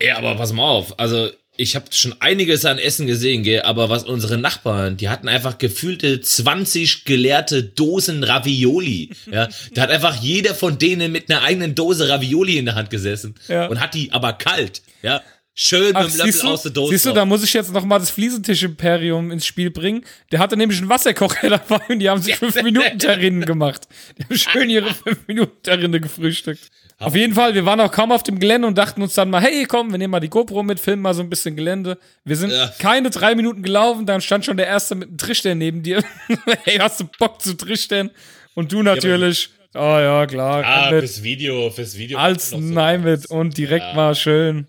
Ja, 0.00 0.18
aber 0.18 0.34
pass 0.36 0.52
mal 0.52 0.62
auf, 0.68 0.98
also 0.98 1.30
ich 1.56 1.76
habe 1.76 1.86
schon 1.90 2.14
einiges 2.20 2.64
an 2.64 2.78
Essen 2.78 3.06
gesehen, 3.06 3.42
gell, 3.42 3.62
aber 3.62 3.88
was 3.90 4.04
unsere 4.04 4.38
Nachbarn, 4.38 4.96
die 4.96 5.08
hatten 5.10 5.28
einfach 5.28 5.58
gefühlte 5.58 6.20
20 6.20 7.04
geleerte 7.04 7.62
Dosen 7.62 8.24
Ravioli. 8.24 9.10
Ja, 9.30 9.48
da 9.74 9.82
hat 9.82 9.90
einfach 9.90 10.16
jeder 10.22 10.54
von 10.54 10.78
denen 10.78 11.12
mit 11.12 11.30
einer 11.30 11.42
eigenen 11.42 11.74
Dose 11.74 12.08
Ravioli 12.08 12.56
in 12.56 12.64
der 12.64 12.74
Hand 12.74 12.90
gesessen 12.90 13.34
Ja. 13.48 13.66
und 13.66 13.80
hat 13.80 13.94
die 13.94 14.12
aber 14.12 14.32
kalt, 14.32 14.82
ja. 15.02 15.22
Schön 15.54 15.94
Ach, 15.94 16.04
mit 16.04 16.14
dem 16.14 16.26
Löffel 16.26 16.40
du, 16.40 16.48
aus 16.48 16.62
der 16.62 16.70
Dose. 16.72 16.92
siehst 16.94 17.04
du, 17.04 17.12
da 17.12 17.26
muss 17.26 17.44
ich 17.44 17.52
jetzt 17.52 17.70
noch 17.74 17.84
mal 17.84 17.98
das 17.98 18.08
Fliesentisch-Imperium 18.08 19.30
ins 19.30 19.44
Spiel 19.44 19.70
bringen. 19.70 20.02
Der 20.30 20.38
hatte 20.38 20.56
nämlich 20.56 20.78
einen 20.78 20.88
Wasserkocher 20.88 21.50
dabei 21.68 21.78
und 21.90 21.98
die 21.98 22.08
haben 22.08 22.22
sich 22.22 22.36
fünf 22.36 22.62
Minuten 22.62 22.98
Terrinen 22.98 23.44
gemacht. 23.44 23.82
Die 24.18 24.24
haben 24.24 24.38
schön 24.38 24.70
ihre 24.70 24.94
fünf 24.94 25.18
Minuten 25.28 25.62
Terrine 25.62 26.00
gefrühstückt. 26.00 26.70
Auf 26.98 27.16
jeden 27.16 27.34
Fall, 27.34 27.54
wir 27.54 27.64
waren 27.66 27.80
auch 27.80 27.90
kaum 27.90 28.12
auf 28.12 28.22
dem 28.22 28.38
Gelände 28.38 28.68
und 28.68 28.78
dachten 28.78 29.02
uns 29.02 29.14
dann 29.14 29.28
mal, 29.30 29.40
hey, 29.42 29.64
komm, 29.66 29.90
wir 29.90 29.98
nehmen 29.98 30.12
mal 30.12 30.20
die 30.20 30.28
GoPro 30.30 30.62
mit, 30.62 30.78
filmen 30.78 31.02
mal 31.02 31.14
so 31.14 31.22
ein 31.22 31.28
bisschen 31.30 31.56
Gelände. 31.56 31.98
Wir 32.24 32.36
sind 32.36 32.50
Ja. 32.52 32.70
keine 32.78 33.10
drei 33.10 33.34
Minuten 33.34 33.62
gelaufen, 33.62 34.06
dann 34.06 34.20
stand 34.20 34.44
schon 34.44 34.56
der 34.56 34.66
Erste 34.68 34.94
mit 34.94 35.08
einem 35.08 35.18
Trichstern 35.18 35.58
neben 35.58 35.82
dir. 35.82 36.02
hey, 36.64 36.78
hast 36.78 37.00
du 37.00 37.04
Bock 37.18 37.42
zu 37.42 37.54
trichtern? 37.56 38.10
Und 38.54 38.70
du 38.72 38.82
natürlich, 38.82 39.48
oh 39.74 39.78
ja, 39.78 40.26
klar, 40.26 40.62
Ah, 40.64 40.88
fürs 40.90 41.22
Video, 41.22 41.70
fürs 41.70 41.96
Video. 41.98 42.18
als 42.18 42.50
so. 42.50 42.58
Nein 42.58 43.02
mit 43.02 43.26
und 43.26 43.56
direkt 43.58 43.94
mal 43.96 44.14
schön. 44.14 44.66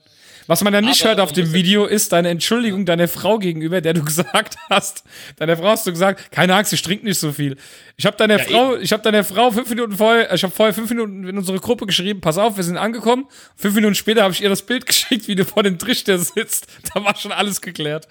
Was 0.47 0.63
man 0.63 0.73
dann 0.73 0.85
nicht 0.85 1.01
Aber 1.01 1.11
hört 1.11 1.19
auf 1.19 1.31
dem 1.31 1.53
Video 1.53 1.85
ist 1.85 2.11
deine 2.11 2.29
Entschuldigung 2.29 2.85
deiner 2.85 3.07
Frau 3.07 3.39
gegenüber, 3.39 3.81
der 3.81 3.93
du 3.93 4.03
gesagt 4.05 4.55
hast. 4.69 5.03
Deiner 5.37 5.57
Frau 5.57 5.67
hast 5.67 5.87
du 5.87 5.91
gesagt, 5.91 6.31
keine 6.31 6.55
Angst, 6.55 6.73
ich 6.73 6.81
trinke 6.81 7.05
nicht 7.05 7.19
so 7.19 7.31
viel. 7.31 7.57
Ich 7.97 8.05
habe 8.05 8.17
deiner 8.17 8.39
Frau, 8.39 8.75
ich 8.77 8.91
habe 8.91 9.03
deiner 9.03 9.23
Frau 9.23 9.51
fünf 9.51 9.69
Minuten 9.69 9.93
vorher, 9.93 10.33
ich 10.33 10.43
habe 10.43 10.53
vorher 10.53 10.73
fünf 10.73 10.89
Minuten 10.89 11.27
in 11.27 11.37
unsere 11.37 11.59
Gruppe 11.59 11.85
geschrieben, 11.85 12.21
pass 12.21 12.37
auf, 12.37 12.57
wir 12.57 12.63
sind 12.63 12.77
angekommen. 12.77 13.25
Fünf 13.55 13.75
Minuten 13.75 13.95
später 13.95 14.23
habe 14.23 14.33
ich 14.33 14.41
ihr 14.41 14.49
das 14.49 14.63
Bild 14.63 14.85
geschickt, 14.87 15.27
wie 15.27 15.35
du 15.35 15.45
vor 15.45 15.63
dem 15.63 15.77
Trichter 15.77 16.17
sitzt. 16.17 16.67
Da 16.93 17.03
war 17.03 17.15
schon 17.15 17.31
alles 17.31 17.61
geklärt. 17.61 18.07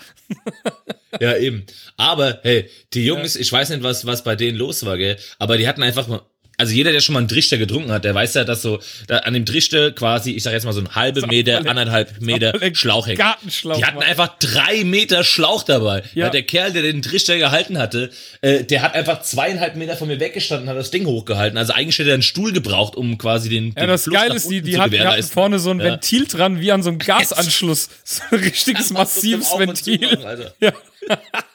Ja, 1.20 1.36
eben. 1.36 1.66
Aber, 1.96 2.40
hey, 2.42 2.70
die 2.94 3.04
Jungs, 3.04 3.36
ich 3.36 3.52
weiß 3.52 3.70
nicht, 3.70 3.82
was, 3.82 4.06
was 4.06 4.24
bei 4.24 4.36
denen 4.36 4.56
los 4.56 4.84
war, 4.86 4.96
gell, 4.96 5.18
aber 5.38 5.58
die 5.58 5.68
hatten 5.68 5.82
einfach 5.82 6.08
mal, 6.08 6.22
also 6.62 6.74
jeder, 6.74 6.92
der 6.92 7.00
schon 7.00 7.14
mal 7.14 7.18
einen 7.18 7.26
Trichter 7.28 7.58
getrunken 7.58 7.90
hat, 7.90 8.04
der 8.04 8.14
weiß 8.14 8.34
ja, 8.34 8.44
dass 8.44 8.62
so, 8.62 8.78
da 9.08 9.18
an 9.18 9.34
dem 9.34 9.44
Trichter 9.44 9.90
quasi, 9.90 10.30
ich 10.30 10.44
sag 10.44 10.52
jetzt 10.52 10.64
mal 10.64 10.72
so 10.72 10.80
ein 10.80 10.94
halbe 10.94 11.26
Meter, 11.26 11.58
anderthalb 11.58 12.20
Meter 12.20 12.52
Schlauch 12.72 13.08
hängt. 13.08 13.18
Gartenschlauch, 13.18 13.76
Die 13.78 13.84
hatten 13.84 14.00
einfach 14.00 14.38
drei 14.38 14.84
Meter 14.84 15.24
Schlauch 15.24 15.64
dabei. 15.64 16.04
Ja. 16.14 16.26
Ja. 16.26 16.30
der 16.30 16.44
Kerl, 16.44 16.72
der 16.72 16.82
den 16.82 17.02
Trichter 17.02 17.36
gehalten 17.36 17.78
hatte, 17.78 18.10
äh, 18.42 18.62
der 18.62 18.82
hat 18.82 18.94
einfach 18.94 19.22
zweieinhalb 19.22 19.74
Meter 19.74 19.96
von 19.96 20.06
mir 20.06 20.20
weggestanden, 20.20 20.68
hat 20.68 20.76
das 20.76 20.92
Ding 20.92 21.04
hochgehalten. 21.04 21.58
Also 21.58 21.72
eigentlich 21.72 21.98
hätte 21.98 22.10
er 22.10 22.14
einen 22.14 22.22
Stuhl 22.22 22.52
gebraucht, 22.52 22.94
um 22.94 23.18
quasi 23.18 23.48
den, 23.48 23.72
Ja, 23.76 23.82
den 23.82 23.88
das 23.88 24.04
Fluss 24.04 24.14
Geile 24.14 24.36
ist, 24.36 24.48
die, 24.48 24.62
die, 24.62 24.78
hatten, 24.78 24.92
die 24.92 25.00
hatten 25.00 25.22
vorne 25.24 25.58
so 25.58 25.70
ein 25.70 25.80
Ja. 25.80 25.86
Ventil 25.86 26.26
dran, 26.26 26.60
wie 26.60 26.70
an 26.70 26.84
so 26.84 26.90
einem 26.90 26.98
Gasanschluss. 27.00 27.88
So 28.04 28.22
ein 28.30 28.38
richtiges, 28.38 28.92
massives 28.92 29.50
und 29.50 29.58
Ventil. 29.58 30.16
machen. 30.18 30.46
Ja. 30.60 30.72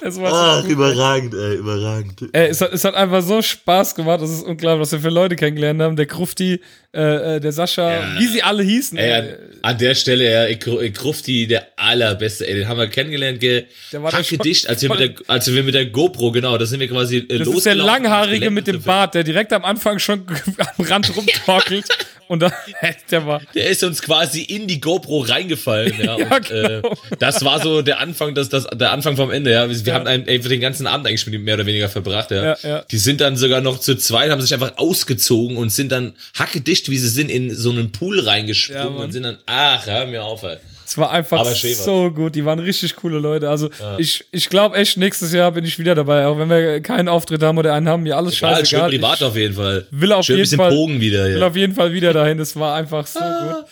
Das 0.00 0.20
war 0.20 0.30
so 0.30 0.36
Ach, 0.36 0.62
gut. 0.62 0.70
überragend, 0.70 1.34
ey, 1.34 1.56
überragend. 1.56 2.22
Ey, 2.32 2.48
es, 2.48 2.60
hat, 2.60 2.72
es 2.72 2.84
hat 2.84 2.94
einfach 2.94 3.22
so 3.22 3.42
Spaß 3.42 3.94
gemacht. 3.94 4.20
Das 4.22 4.30
ist 4.30 4.42
unglaublich, 4.44 4.82
was 4.82 4.92
wir 4.92 5.00
für 5.00 5.08
Leute 5.10 5.36
kennengelernt 5.36 5.80
haben. 5.82 5.96
Der 5.96 6.06
Krufti, 6.06 6.60
äh, 6.94 7.36
äh, 7.36 7.40
der 7.40 7.52
Sascha, 7.52 7.90
Ja. 7.92 8.18
wie 8.20 8.26
sie 8.26 8.42
alle 8.42 8.62
hießen. 8.62 8.96
Ey, 8.96 9.10
ey. 9.10 9.14
an, 9.18 9.28
an 9.62 9.78
der 9.78 9.94
Stelle, 9.94 10.30
ja, 10.30 10.46
Ikrufti, 10.46 11.46
der 11.46 11.66
allerbeste, 11.76 12.46
ey, 12.46 12.54
den 12.54 12.68
haben 12.68 12.78
wir 12.78 12.86
kennengelernt, 12.88 13.40
gell, 13.40 13.66
Der 13.92 14.02
war 14.02 14.12
hacke 14.12 14.24
schon 14.24 14.38
dicht, 14.38 14.68
als 14.68 14.82
wir, 14.82 14.88
mit 14.90 15.00
der, 15.00 15.10
als 15.26 15.52
wir 15.52 15.62
mit 15.62 15.74
der 15.74 15.86
GoPro, 15.86 16.30
genau, 16.32 16.56
da 16.58 16.64
sind 16.66 16.80
wir 16.80 16.88
quasi 16.88 17.18
äh, 17.18 17.38
das 17.38 17.48
ist 17.48 17.66
der 17.66 17.74
Langhaarige 17.74 18.50
mit 18.50 18.66
dem 18.66 18.80
Bart, 18.82 19.14
der 19.14 19.24
direkt 19.24 19.52
am 19.52 19.64
Anfang 19.64 19.98
schon 19.98 20.24
am 20.78 20.84
Rand 20.84 21.14
rumtorkelt. 21.16 21.86
Und 22.28 22.40
dann, 22.40 22.52
der 23.10 23.26
war, 23.26 23.40
Der 23.54 23.68
ist 23.70 23.82
uns 23.82 24.02
quasi 24.02 24.42
in 24.42 24.66
die 24.66 24.80
GoPro 24.80 25.20
reingefallen, 25.20 25.94
ja. 25.98 26.18
Ja, 26.18 26.36
und, 26.36 26.50
äh, 26.50 26.80
genau. 26.82 26.94
das 27.18 27.42
war 27.44 27.60
so 27.62 27.80
der 27.80 28.00
Anfang, 28.00 28.34
das, 28.34 28.48
das, 28.50 28.66
der 28.66 28.92
Anfang 28.92 29.16
vom 29.16 29.30
Ende, 29.30 29.50
ja. 29.50 29.66
Wir 29.68 29.87
haben 29.92 30.06
einen, 30.06 30.26
ey, 30.26 30.38
den 30.38 30.60
ganzen 30.60 30.86
Abend 30.86 31.06
eigentlich 31.06 31.24
mit 31.26 31.34
ihm 31.34 31.44
mehr 31.44 31.54
oder 31.54 31.66
weniger 31.66 31.88
verbracht, 31.88 32.30
ja. 32.30 32.42
Ja, 32.44 32.56
ja. 32.62 32.84
Die 32.90 32.98
sind 32.98 33.20
dann 33.20 33.36
sogar 33.36 33.60
noch 33.60 33.78
zu 33.80 33.96
zweit, 33.96 34.30
haben 34.30 34.40
sich 34.40 34.54
einfach 34.54 34.72
ausgezogen 34.76 35.56
und 35.56 35.70
sind 35.70 35.92
dann 35.92 36.14
hackedicht, 36.38 36.90
wie 36.90 36.98
sie 36.98 37.08
sind, 37.08 37.30
in 37.30 37.54
so 37.54 37.70
einen 37.70 37.92
Pool 37.92 38.18
Ja, 38.18 38.24
reingesprungen 38.30 38.98
und 38.98 39.12
sind 39.12 39.22
dann, 39.24 39.38
ach, 39.46 39.86
hör 39.86 40.06
mir 40.06 40.22
auf, 40.24 40.42
ey. 40.42 40.56
es 40.86 40.96
war 40.96 41.10
einfach 41.10 41.44
so 41.54 42.10
gut. 42.10 42.34
Die 42.34 42.44
waren 42.44 42.58
richtig 42.58 42.96
coole 42.96 43.18
Leute. 43.18 43.48
Also, 43.50 43.68
ich, 43.98 44.24
ich 44.32 44.48
glaube 44.48 44.76
echt, 44.76 44.96
nächstes 44.96 45.32
Jahr 45.32 45.52
bin 45.52 45.64
ich 45.64 45.78
wieder 45.78 45.94
dabei. 45.94 46.26
Auch 46.26 46.38
wenn 46.38 46.48
wir 46.48 46.80
keinen 46.80 47.08
Auftritt 47.08 47.42
haben 47.42 47.58
oder 47.58 47.74
einen 47.74 47.88
haben, 47.88 48.02
mir 48.04 48.16
alles 48.16 48.40
halt 48.42 48.66
schön 48.66 48.80
privat 48.80 49.16
Ich 49.20 49.24
auf 49.24 49.36
jeden 49.36 49.54
Fall. 49.54 49.86
will 49.90 50.12
auf 50.12 50.24
schön 50.24 50.36
jeden 50.36 50.44
bisschen 50.44 50.58
Fall- 50.58 50.70
Bogen 50.70 51.00
wieder, 51.00 51.24
will 51.26 51.38
ja. 51.40 51.46
auf 51.46 51.56
jeden 51.56 51.74
Fall 51.74 51.92
wieder 51.92 52.12
dahin. 52.12 52.38
Das 52.38 52.56
war 52.56 52.74
einfach 52.76 53.06
so 53.06 53.20
gut. 53.20 53.64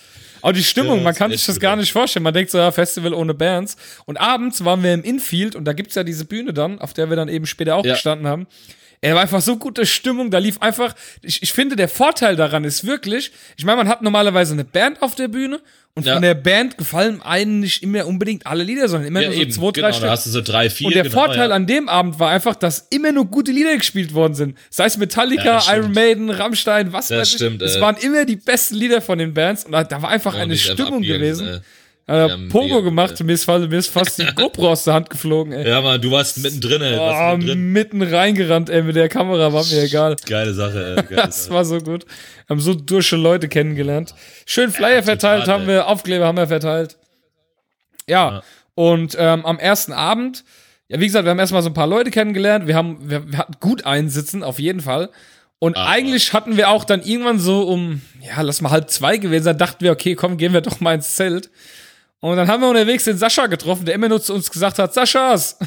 Auch 0.46 0.52
die 0.52 0.62
Stimmung, 0.62 0.98
Ja, 0.98 1.02
man 1.04 1.14
kann 1.14 1.32
sich 1.32 1.44
das 1.44 1.58
gar 1.58 1.74
nicht 1.74 1.92
vorstellen. 1.92 2.22
Man 2.22 2.32
denkt 2.32 2.52
so, 2.52 2.58
ja, 2.58 2.70
Festival 2.70 3.12
ohne 3.14 3.34
Bands. 3.34 3.76
Und 4.04 4.16
abends 4.16 4.64
waren 4.64 4.80
wir 4.84 4.94
im 4.94 5.02
Infield 5.02 5.56
und 5.56 5.64
da 5.64 5.72
gibt's 5.72 5.96
ja 5.96 6.04
diese 6.04 6.24
Bühne 6.24 6.54
dann, 6.54 6.78
auf 6.78 6.94
der 6.94 7.08
wir 7.10 7.16
dann 7.16 7.28
eben 7.28 7.46
später 7.46 7.74
auch 7.74 7.84
Ja. 7.84 7.94
gestanden 7.94 8.28
haben. 8.28 8.46
Er 9.00 9.16
war 9.16 9.22
einfach 9.22 9.40
so 9.40 9.56
gute 9.56 9.84
Stimmung, 9.86 10.30
da 10.30 10.38
lief 10.38 10.58
einfach, 10.62 10.94
ich, 11.20 11.42
ich 11.42 11.52
finde, 11.52 11.74
der 11.74 11.88
Vorteil 11.88 12.36
daran 12.36 12.62
ist 12.62 12.86
wirklich, 12.86 13.32
ich 13.56 13.64
meine, 13.64 13.78
man 13.78 13.88
hat 13.88 14.02
normalerweise 14.02 14.52
eine 14.52 14.64
Band 14.64 15.02
auf 15.02 15.16
der 15.16 15.26
Bühne 15.28 15.60
und 15.96 16.06
Ja. 16.06 16.12
von 16.12 16.22
der 16.22 16.34
Band 16.34 16.78
gefallen 16.78 17.20
einen 17.22 17.60
nicht 17.60 17.82
immer 17.82 18.06
unbedingt 18.06 18.46
alle 18.46 18.62
Lieder, 18.62 18.86
sondern 18.86 19.08
immer 19.08 19.20
Ja, 19.22 19.28
nur 19.28 19.34
so 19.36 19.42
eben, 19.42 19.50
zwei, 19.50 19.62
drei 19.64 19.72
genau, 19.72 19.92
Stück. 19.92 20.02
da 20.04 20.10
hast 20.10 20.26
du 20.26 20.30
so 20.30 20.40
drei, 20.42 20.70
vier. 20.70 20.86
Und 20.88 20.94
der 20.94 21.02
genau, 21.04 21.14
Vorteil 21.14 21.48
ja. 21.48 21.54
an 21.56 21.66
dem 21.66 21.88
Abend 21.88 22.18
war 22.18 22.30
einfach, 22.30 22.54
dass 22.54 22.86
immer 22.90 23.10
nur 23.12 23.24
gute 23.24 23.50
Lieder 23.50 23.74
gespielt 23.76 24.12
worden 24.14 24.34
sind. 24.34 24.58
Sei 24.70 24.84
es 24.84 24.96
Metallica. 24.98 25.62
Iron 25.74 25.92
Maiden, 25.92 26.30
Rammstein, 26.30 26.92
was 26.92 27.08
Das 27.08 27.18
weiß 27.18 27.28
ich. 27.30 27.34
stimmt, 27.36 27.62
Es 27.62 27.76
äh. 27.76 27.80
waren 27.80 27.96
immer 27.96 28.24
die 28.26 28.36
besten 28.36 28.76
Lieder 28.76 29.00
von 29.00 29.18
den 29.18 29.32
Bands 29.34 29.64
und 29.64 29.72
da, 29.72 29.82
da 29.84 30.00
war 30.02 30.10
einfach 30.10 30.34
Und 30.34 30.40
eine 30.40 30.52
einfach 30.52 30.72
Stimmung 30.72 31.02
gewesen. 31.02 31.48
äh. 31.48 31.60
Ja, 32.08 32.28
Ja, 32.28 32.36
Pogo 32.50 32.66
mega, 32.66 32.80
gemacht, 32.80 33.20
äh. 33.20 33.24
mir, 33.24 33.32
ist, 33.32 33.48
mir 33.48 33.72
ist 33.78 33.88
fast 33.88 34.18
die 34.18 34.26
GoPro 34.26 34.70
aus 34.70 34.84
der 34.84 34.94
Hand 34.94 35.10
geflogen, 35.10 35.52
ey. 35.52 35.68
Ja, 35.68 35.80
Mann, 35.80 36.00
du 36.00 36.10
warst 36.12 36.38
mittendrin, 36.38 36.80
ey. 36.82 36.96
Warst 36.96 37.20
Oh, 37.20 37.36
mittendrin. 37.36 37.72
mitten 37.72 38.02
reingerannt, 38.02 38.70
ey, 38.70 38.82
mit 38.82 38.94
der 38.94 39.08
Kamera, 39.08 39.52
war 39.52 39.64
mir 39.64 39.82
egal. 39.82 40.14
Geile 40.26 40.54
Sache, 40.54 40.96
ey. 40.98 41.02
Geile 41.02 41.22
Das 41.26 41.44
Sache. 41.46 41.54
war 41.54 41.64
so 41.64 41.78
gut. 41.80 42.06
Haben 42.48 42.60
so 42.60 42.74
dusche 42.74 43.16
Leute 43.16 43.48
kennengelernt. 43.48 44.14
Schön 44.44 44.70
Flyer 44.70 44.96
Ja, 44.96 45.02
verteilt 45.02 45.46
total, 45.46 45.54
haben 45.60 45.66
wir, 45.66 45.88
Aufkleber 45.88 46.26
haben 46.26 46.38
wir 46.38 46.46
verteilt. 46.46 46.96
Ja, 48.08 48.42
Und 48.76 49.16
ähm, 49.18 49.44
am 49.44 49.58
ersten 49.58 49.92
Abend, 49.92 50.44
ja, 50.88 51.00
wie 51.00 51.06
gesagt, 51.06 51.24
wir 51.24 51.30
haben 51.30 51.40
erstmal 51.40 51.62
so 51.62 51.70
ein 51.70 51.74
paar 51.74 51.88
Leute 51.88 52.12
kennengelernt. 52.12 52.68
Wir 52.68 52.76
haben, 52.76 52.98
wir, 53.10 53.26
wir 53.32 53.38
hatten 53.38 53.54
gut 53.58 53.84
einsitzen, 53.84 54.44
auf 54.44 54.60
jeden 54.60 54.80
Fall. 54.80 55.10
Und 55.58 55.76
Ah, 55.76 55.86
eigentlich 55.88 56.32
hatten 56.32 56.56
wir 56.56 56.68
auch 56.68 56.84
dann 56.84 57.02
irgendwann 57.02 57.40
so 57.40 57.62
um, 57.66 58.02
ja, 58.20 58.42
lass 58.42 58.60
mal 58.60 58.70
halb 58.70 58.90
zwei 58.90 59.16
gewesen 59.16 59.42
sein, 59.44 59.58
dachten 59.58 59.82
wir, 59.84 59.90
okay, 59.90 60.14
komm, 60.14 60.36
gehen 60.36 60.52
wir 60.52 60.60
doch 60.60 60.78
mal 60.80 60.94
ins 60.94 61.16
Zelt. 61.16 61.50
Und 62.20 62.36
dann 62.36 62.48
haben 62.48 62.62
wir 62.62 62.68
unterwegs 62.68 63.04
den 63.04 63.18
Sascha 63.18 63.46
getroffen, 63.46 63.84
der 63.84 63.94
immer 63.94 64.08
nur 64.08 64.20
zu 64.22 64.34
uns 64.34 64.50
gesagt 64.50 64.78
hat, 64.78 64.92
Saschas, 64.94 65.58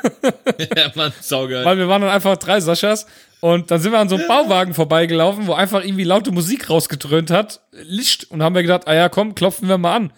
ja, 0.76 0.90
Mann, 0.94 1.12
saugeil. 1.20 1.64
weil 1.64 1.78
wir 1.78 1.88
waren 1.88 2.02
dann 2.02 2.10
einfach 2.10 2.36
drei 2.36 2.60
Saschas. 2.60 3.06
Und 3.40 3.70
dann 3.70 3.80
sind 3.80 3.92
wir 3.92 3.98
an 3.98 4.08
so 4.08 4.16
einem 4.16 4.26
Bauwagen 4.26 4.74
vorbeigelaufen, 4.74 5.46
wo 5.46 5.52
einfach 5.54 5.84
irgendwie 5.84 6.04
laute 6.04 6.32
Musik 6.32 6.68
rausgedröhnt 6.70 7.30
hat, 7.30 7.60
Licht. 7.72 8.30
Und 8.30 8.42
haben 8.42 8.54
wir 8.54 8.62
gedacht, 8.62 8.82
ah 8.86 8.94
ja, 8.94 9.08
komm, 9.08 9.34
klopfen 9.34 9.68
wir 9.68 9.78
mal 9.78 9.94
an. 9.96 10.12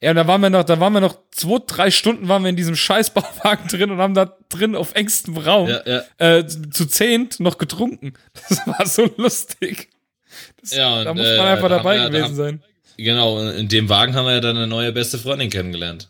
Ja, 0.00 0.10
und 0.10 0.16
da 0.16 0.26
waren 0.28 0.42
wir 0.42 0.50
noch, 0.50 0.62
da 0.64 0.78
waren 0.78 0.92
wir 0.92 1.00
noch 1.00 1.16
zwei, 1.30 1.58
drei 1.66 1.90
Stunden 1.90 2.28
waren 2.28 2.42
wir 2.42 2.50
in 2.50 2.56
diesem 2.56 2.76
scheiß 2.76 3.10
Bauwagen 3.10 3.66
drin 3.70 3.90
und 3.90 3.98
haben 3.98 4.12
da 4.14 4.36
drin 4.50 4.76
auf 4.76 4.94
engstem 4.94 5.38
Raum 5.38 5.68
Ja, 5.68 5.80
ja. 5.86 6.02
Äh, 6.18 6.46
zu 6.46 6.86
zehnt 6.86 7.40
noch 7.40 7.56
getrunken. 7.58 8.12
Das 8.48 8.66
war 8.66 8.86
so 8.86 9.10
lustig. 9.16 9.88
Das, 10.60 10.72
Ja, 10.76 10.98
und, 10.98 11.04
da 11.06 11.14
muss 11.14 11.22
man 11.26 11.36
äh, 11.36 11.40
einfach 11.40 11.68
da 11.70 11.76
dabei 11.78 11.98
haben 12.00 12.12
wir- 12.12 12.20
gewesen 12.20 12.36
sein. 12.36 12.62
Genau, 12.96 13.40
in 13.50 13.68
dem 13.68 13.88
Wagen 13.88 14.14
haben 14.14 14.24
wir 14.26 14.32
ja 14.34 14.40
dann 14.40 14.56
eine 14.56 14.66
neue 14.66 14.92
beste 14.92 15.18
Freundin 15.18 15.50
kennengelernt. 15.50 16.08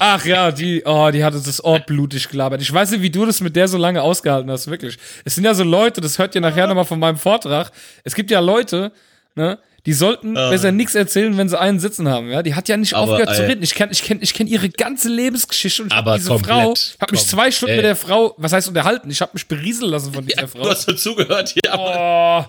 Ach 0.00 0.24
ja, 0.26 0.50
die, 0.52 0.82
oh, 0.84 1.10
die 1.10 1.24
hatte 1.24 1.40
das 1.40 1.64
Ohr 1.64 1.78
blutig 1.80 2.28
gelabert. 2.28 2.60
Ich 2.60 2.72
weiß 2.72 2.90
nicht, 2.90 3.00
wie 3.02 3.10
du 3.10 3.24
das 3.24 3.40
mit 3.40 3.56
der 3.56 3.68
so 3.68 3.78
lange 3.78 4.02
ausgehalten 4.02 4.50
hast, 4.50 4.68
wirklich. 4.70 4.98
Es 5.24 5.34
sind 5.34 5.44
ja 5.44 5.54
so 5.54 5.64
Leute, 5.64 6.00
das 6.00 6.18
hört 6.18 6.34
ihr 6.34 6.40
nachher 6.42 6.66
nochmal 6.66 6.84
von 6.84 6.98
meinem 6.98 7.16
Vortrag. 7.16 7.70
Es 8.04 8.14
gibt 8.14 8.30
ja 8.30 8.40
Leute, 8.40 8.92
ne, 9.34 9.58
die 9.86 9.94
sollten 9.94 10.34
besser 10.34 10.72
nichts 10.72 10.94
erzählen, 10.94 11.38
wenn 11.38 11.48
sie 11.48 11.58
einen 11.58 11.80
sitzen 11.80 12.06
haben, 12.08 12.30
ja. 12.30 12.42
Die 12.42 12.54
hat 12.54 12.68
ja 12.68 12.76
nicht 12.76 12.92
Aber, 12.92 13.12
aufgehört 13.12 13.34
zu 13.34 13.42
ey. 13.44 13.48
reden. 13.48 13.62
Ich 13.62 13.74
kenne 13.74 13.92
ich 13.92 14.02
kenn, 14.02 14.18
ich 14.20 14.34
kenn 14.34 14.46
ihre 14.46 14.68
ganze 14.68 15.08
Lebensgeschichte 15.08 15.84
und 15.84 15.92
Aber 15.92 16.16
diese 16.18 16.28
komplett, 16.28 16.54
Frau, 16.54 16.72
ich 16.74 16.96
habe 17.00 17.12
mich 17.12 17.26
zwei 17.26 17.50
Stunden 17.50 17.70
ey. 17.70 17.76
mit 17.76 17.84
der 17.86 17.96
Frau, 17.96 18.34
was 18.36 18.52
heißt 18.52 18.68
unterhalten? 18.68 19.08
Ich 19.10 19.22
habe 19.22 19.30
mich 19.32 19.48
berieseln 19.48 19.90
lassen 19.90 20.12
von 20.12 20.26
dieser 20.26 20.42
Ja, 20.42 20.46
Frau. 20.48 20.64
du 20.64 20.68
hast 20.70 20.86
dazugehört, 20.86 21.54
ja. 21.64 21.78
Oh, 21.78 22.44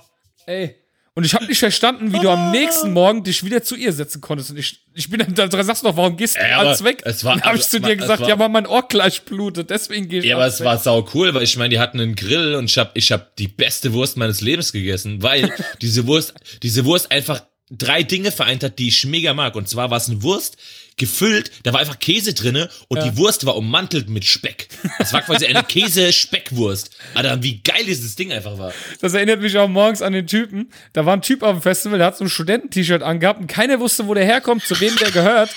ey. 0.45 0.75
Und 1.21 1.25
ich 1.27 1.35
habe 1.35 1.45
nicht 1.45 1.59
verstanden, 1.59 2.11
wie 2.13 2.19
du 2.19 2.31
am 2.31 2.49
nächsten 2.49 2.93
Morgen 2.93 3.23
dich 3.23 3.43
wieder 3.45 3.61
zu 3.61 3.75
ihr 3.75 3.93
setzen 3.93 4.21
konntest. 4.21 4.49
Und 4.49 4.57
ich, 4.57 4.79
ich 4.95 5.07
bin 5.07 5.19
dann, 5.19 5.49
da 5.51 5.63
sagst 5.63 5.83
du 5.83 5.87
doch, 5.87 5.95
warum 5.95 6.17
gehst 6.17 6.35
du 6.35 6.41
alles 6.57 6.79
aber 6.79 6.89
weg? 6.89 7.03
es 7.05 7.23
war- 7.23 7.35
dann 7.35 7.43
habe 7.43 7.57
ich 7.57 7.63
also, 7.65 7.77
zu 7.77 7.81
dir 7.81 7.91
es 7.93 7.99
gesagt, 7.99 8.21
war- 8.21 8.29
ja, 8.29 8.39
weil 8.39 8.49
mein 8.49 8.65
Ohr 8.65 8.87
gleich 8.87 9.21
blutet, 9.21 9.69
deswegen 9.69 10.09
gehe 10.09 10.21
ich 10.21 10.25
Ja, 10.25 10.35
aber 10.37 10.47
es 10.47 10.59
weg. 10.59 10.65
war 10.65 10.79
sau 10.79 11.07
cool, 11.13 11.31
weil 11.35 11.43
ich 11.43 11.55
meine, 11.57 11.69
die 11.69 11.79
hatten 11.79 11.99
einen 11.99 12.15
Grill 12.15 12.55
und 12.55 12.65
ich 12.71 12.77
hab, 12.79 12.97
ich 12.97 13.11
hab 13.11 13.35
die 13.35 13.47
beste 13.47 13.93
Wurst 13.93 14.17
meines 14.17 14.41
Lebens 14.41 14.71
gegessen, 14.71 15.21
weil 15.21 15.53
diese 15.83 16.07
Wurst, 16.07 16.33
diese 16.63 16.85
Wurst 16.85 17.11
einfach 17.11 17.43
drei 17.71 18.03
Dinge 18.03 18.31
vereint 18.31 18.63
hat, 18.63 18.79
die 18.79 18.89
ich 18.89 19.05
mega 19.05 19.33
mag. 19.33 19.55
Und 19.55 19.67
zwar 19.67 19.89
war 19.89 19.97
es 19.97 20.09
eine 20.09 20.21
Wurst 20.21 20.57
gefüllt, 20.97 21.51
da 21.63 21.73
war 21.73 21.79
einfach 21.79 21.97
Käse 21.99 22.33
drinne 22.33 22.69
und 22.87 23.01
die 23.03 23.17
Wurst 23.17 23.45
war 23.45 23.55
ummantelt 23.55 24.09
mit 24.09 24.23
Speck. 24.23 24.67
Das 24.99 25.13
war 25.13 25.21
quasi 25.21 25.47
eine 25.47 25.63
Käse-Speckwurst. 25.67 26.91
Alter, 27.15 27.41
wie 27.41 27.59
geil 27.59 27.85
dieses 27.85 28.15
Ding 28.15 28.31
einfach 28.31 28.57
war. 28.59 28.71
Das 28.99 29.13
erinnert 29.13 29.41
mich 29.41 29.57
auch 29.57 29.69
morgens 29.69 30.01
an 30.01 30.13
den 30.13 30.27
Typen. 30.27 30.69
Da 30.93 31.05
war 31.05 31.13
ein 31.13 31.21
Typ 31.23 31.41
auf 31.41 31.57
dem 31.57 31.61
Festival, 31.61 31.97
der 31.97 32.07
hat 32.07 32.17
so 32.17 32.25
ein 32.25 32.29
Studenten-T-Shirt 32.29 33.01
angehabt 33.01 33.39
und 33.39 33.47
keiner 33.47 33.79
wusste, 33.79 34.07
wo 34.07 34.13
der 34.13 34.25
herkommt, 34.25 34.63
zu 34.63 34.79
wem 34.79 34.95
der 34.97 35.11
gehört. 35.11 35.49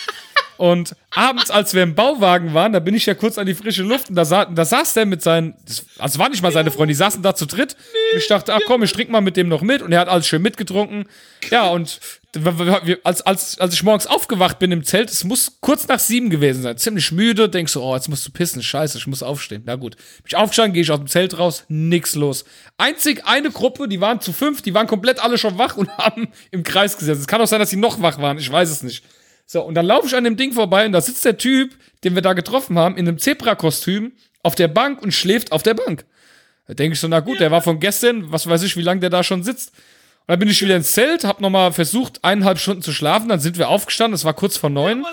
Und 0.57 0.95
abends, 1.11 1.51
als 1.51 1.75
wir 1.75 1.83
im 1.83 1.95
Bauwagen 1.95 2.55
waren, 2.55 2.73
da 2.73 2.79
bin 2.79 2.95
ich 2.95 3.07
ja 3.07 3.15
kurz 3.15 3.39
an 3.39 3.47
die 3.47 3.55
frische 3.55 3.83
Luft 3.83 4.09
und 4.09 4.15
da, 4.15 4.25
sa 4.25 4.45
da 4.45 4.65
saß 4.65 4.95
der 4.95 5.07
mit 5.07 5.23
seinen, 5.23 5.55
das, 5.67 5.85
also 5.99 6.19
war 6.19 6.29
nicht 6.29 6.43
mal 6.43 6.53
seine 6.53 6.71
Freunde, 6.71 6.93
die 6.93 6.99
saßen 6.99 7.23
da 7.23 7.35
zu 7.35 7.47
dritt. 7.47 7.77
Und 8.13 8.19
ich 8.19 8.29
dachte, 8.29 8.55
ach 8.55 8.61
komm, 8.67 8.83
ich 8.83 8.93
trink 8.93 9.11
mal 9.11 9.21
mit 9.21 9.37
dem 9.37 9.49
noch 9.49 9.63
mit 9.63 9.83
und 9.83 9.93
er 9.93 10.01
hat 10.01 10.09
alles 10.09 10.27
schön 10.27 10.43
mitgetrunken. 10.43 11.07
Ja, 11.51 11.69
und 11.69 11.99
als, 13.05 13.23
als, 13.23 13.59
als 13.59 13.75
ich 13.75 13.83
morgens 13.83 14.07
aufgewacht 14.07 14.59
bin 14.59 14.73
im 14.73 14.85
Zelt, 14.85 15.11
es 15.11 15.25
muss 15.25 15.59
kurz 15.61 15.87
nach 15.87 15.99
sieben 15.99 16.31
gewesen 16.31 16.63
sein, 16.63 16.77
ziemlich 16.77 17.13
müde, 17.13 17.49
denkst 17.49 17.73
du, 17.73 17.83
oh, 17.83 17.95
jetzt 17.95 18.09
musst 18.09 18.27
du 18.27 18.33
pissen, 18.33 18.63
scheiße, 18.63 18.99
ich 18.99 19.07
muss 19.07 19.23
aufstehen. 19.23 19.63
Na 19.67 19.77
gut. 19.77 19.97
Bin 19.97 20.27
ich 20.27 20.37
aufgestanden, 20.37 20.75
gehe 20.75 20.83
ich 20.83 20.91
aus 20.91 20.99
dem 20.99 21.07
Zelt 21.07 21.39
raus, 21.39 21.65
nix 21.69 22.15
los. 22.15 22.45
Einzig 22.77 23.25
eine 23.27 23.51
Gruppe, 23.51 23.89
die 23.89 24.01
waren 24.01 24.21
zu 24.21 24.33
fünf, 24.33 24.63
die 24.63 24.75
waren 24.75 24.87
komplett 24.87 25.23
alle 25.23 25.39
schon 25.39 25.59
wach 25.59 25.77
und 25.77 25.91
haben 25.99 26.29
im 26.51 26.63
Kreis 26.63 26.97
gesessen. 26.97 27.21
Es 27.21 27.27
kann 27.27 27.41
auch 27.41 27.47
sein, 27.47 27.61
dass 27.61 27.71
sie 27.71 27.77
noch 27.77 28.01
wach 28.03 28.19
waren, 28.19 28.39
ich 28.39 28.51
weiß 28.51 28.71
es 28.71 28.83
nicht. 28.83 29.05
So, 29.47 29.63
und 29.63 29.75
dann 29.75 29.87
laufe 29.87 30.07
ich 30.07 30.15
an 30.15 30.25
dem 30.25 30.37
Ding 30.37 30.53
vorbei 30.53 30.87
und 30.87 30.93
da 30.93 31.01
sitzt 31.01 31.25
der 31.25 31.37
Typ, 31.37 31.75
den 32.03 32.15
wir 32.15 32.23
da 32.23 32.33
getroffen 32.33 32.79
haben, 32.79 32.97
in 32.97 33.07
einem 33.07 33.19
Zebra-Kostüm 33.19 34.13
auf 34.43 34.55
der 34.55 34.69
Bank 34.69 35.03
und 35.03 35.13
schläft 35.13 35.53
auf 35.53 35.63
der 35.63 35.75
Bank. 35.75 36.05
Da 36.67 36.75
denke 36.75 36.95
ich 36.95 37.01
so, 37.01 37.09
na 37.09 37.21
gut, 37.21 37.41
der 37.41 37.51
war 37.51 37.61
von 37.63 37.79
gestern, 37.79 38.33
was 38.33 38.47
weiß 38.49 38.63
ich, 38.63 38.77
wie 38.77 38.83
lange 38.83 39.01
der 39.01 39.11
da 39.11 39.23
schon 39.23 39.43
sitzt. 39.43 39.71
Und 40.27 40.29
dann 40.33 40.39
bin 40.39 40.49
ich 40.49 40.63
wieder 40.63 40.77
ins 40.77 40.93
Zelt, 40.93 41.25
hab 41.25 41.41
nochmal 41.41 41.73
versucht, 41.73 42.25
eineinhalb 42.25 42.59
Stunden 42.59 42.83
zu 42.83 42.93
schlafen, 42.93 43.29
dann 43.29 43.41
sind 43.41 43.59
wir 43.59 43.69
aufgestanden, 43.69 44.15
es 44.15 44.25
war 44.25 44.33
kurz 44.33 44.57
vor 44.57 44.71
neun. 44.71 45.05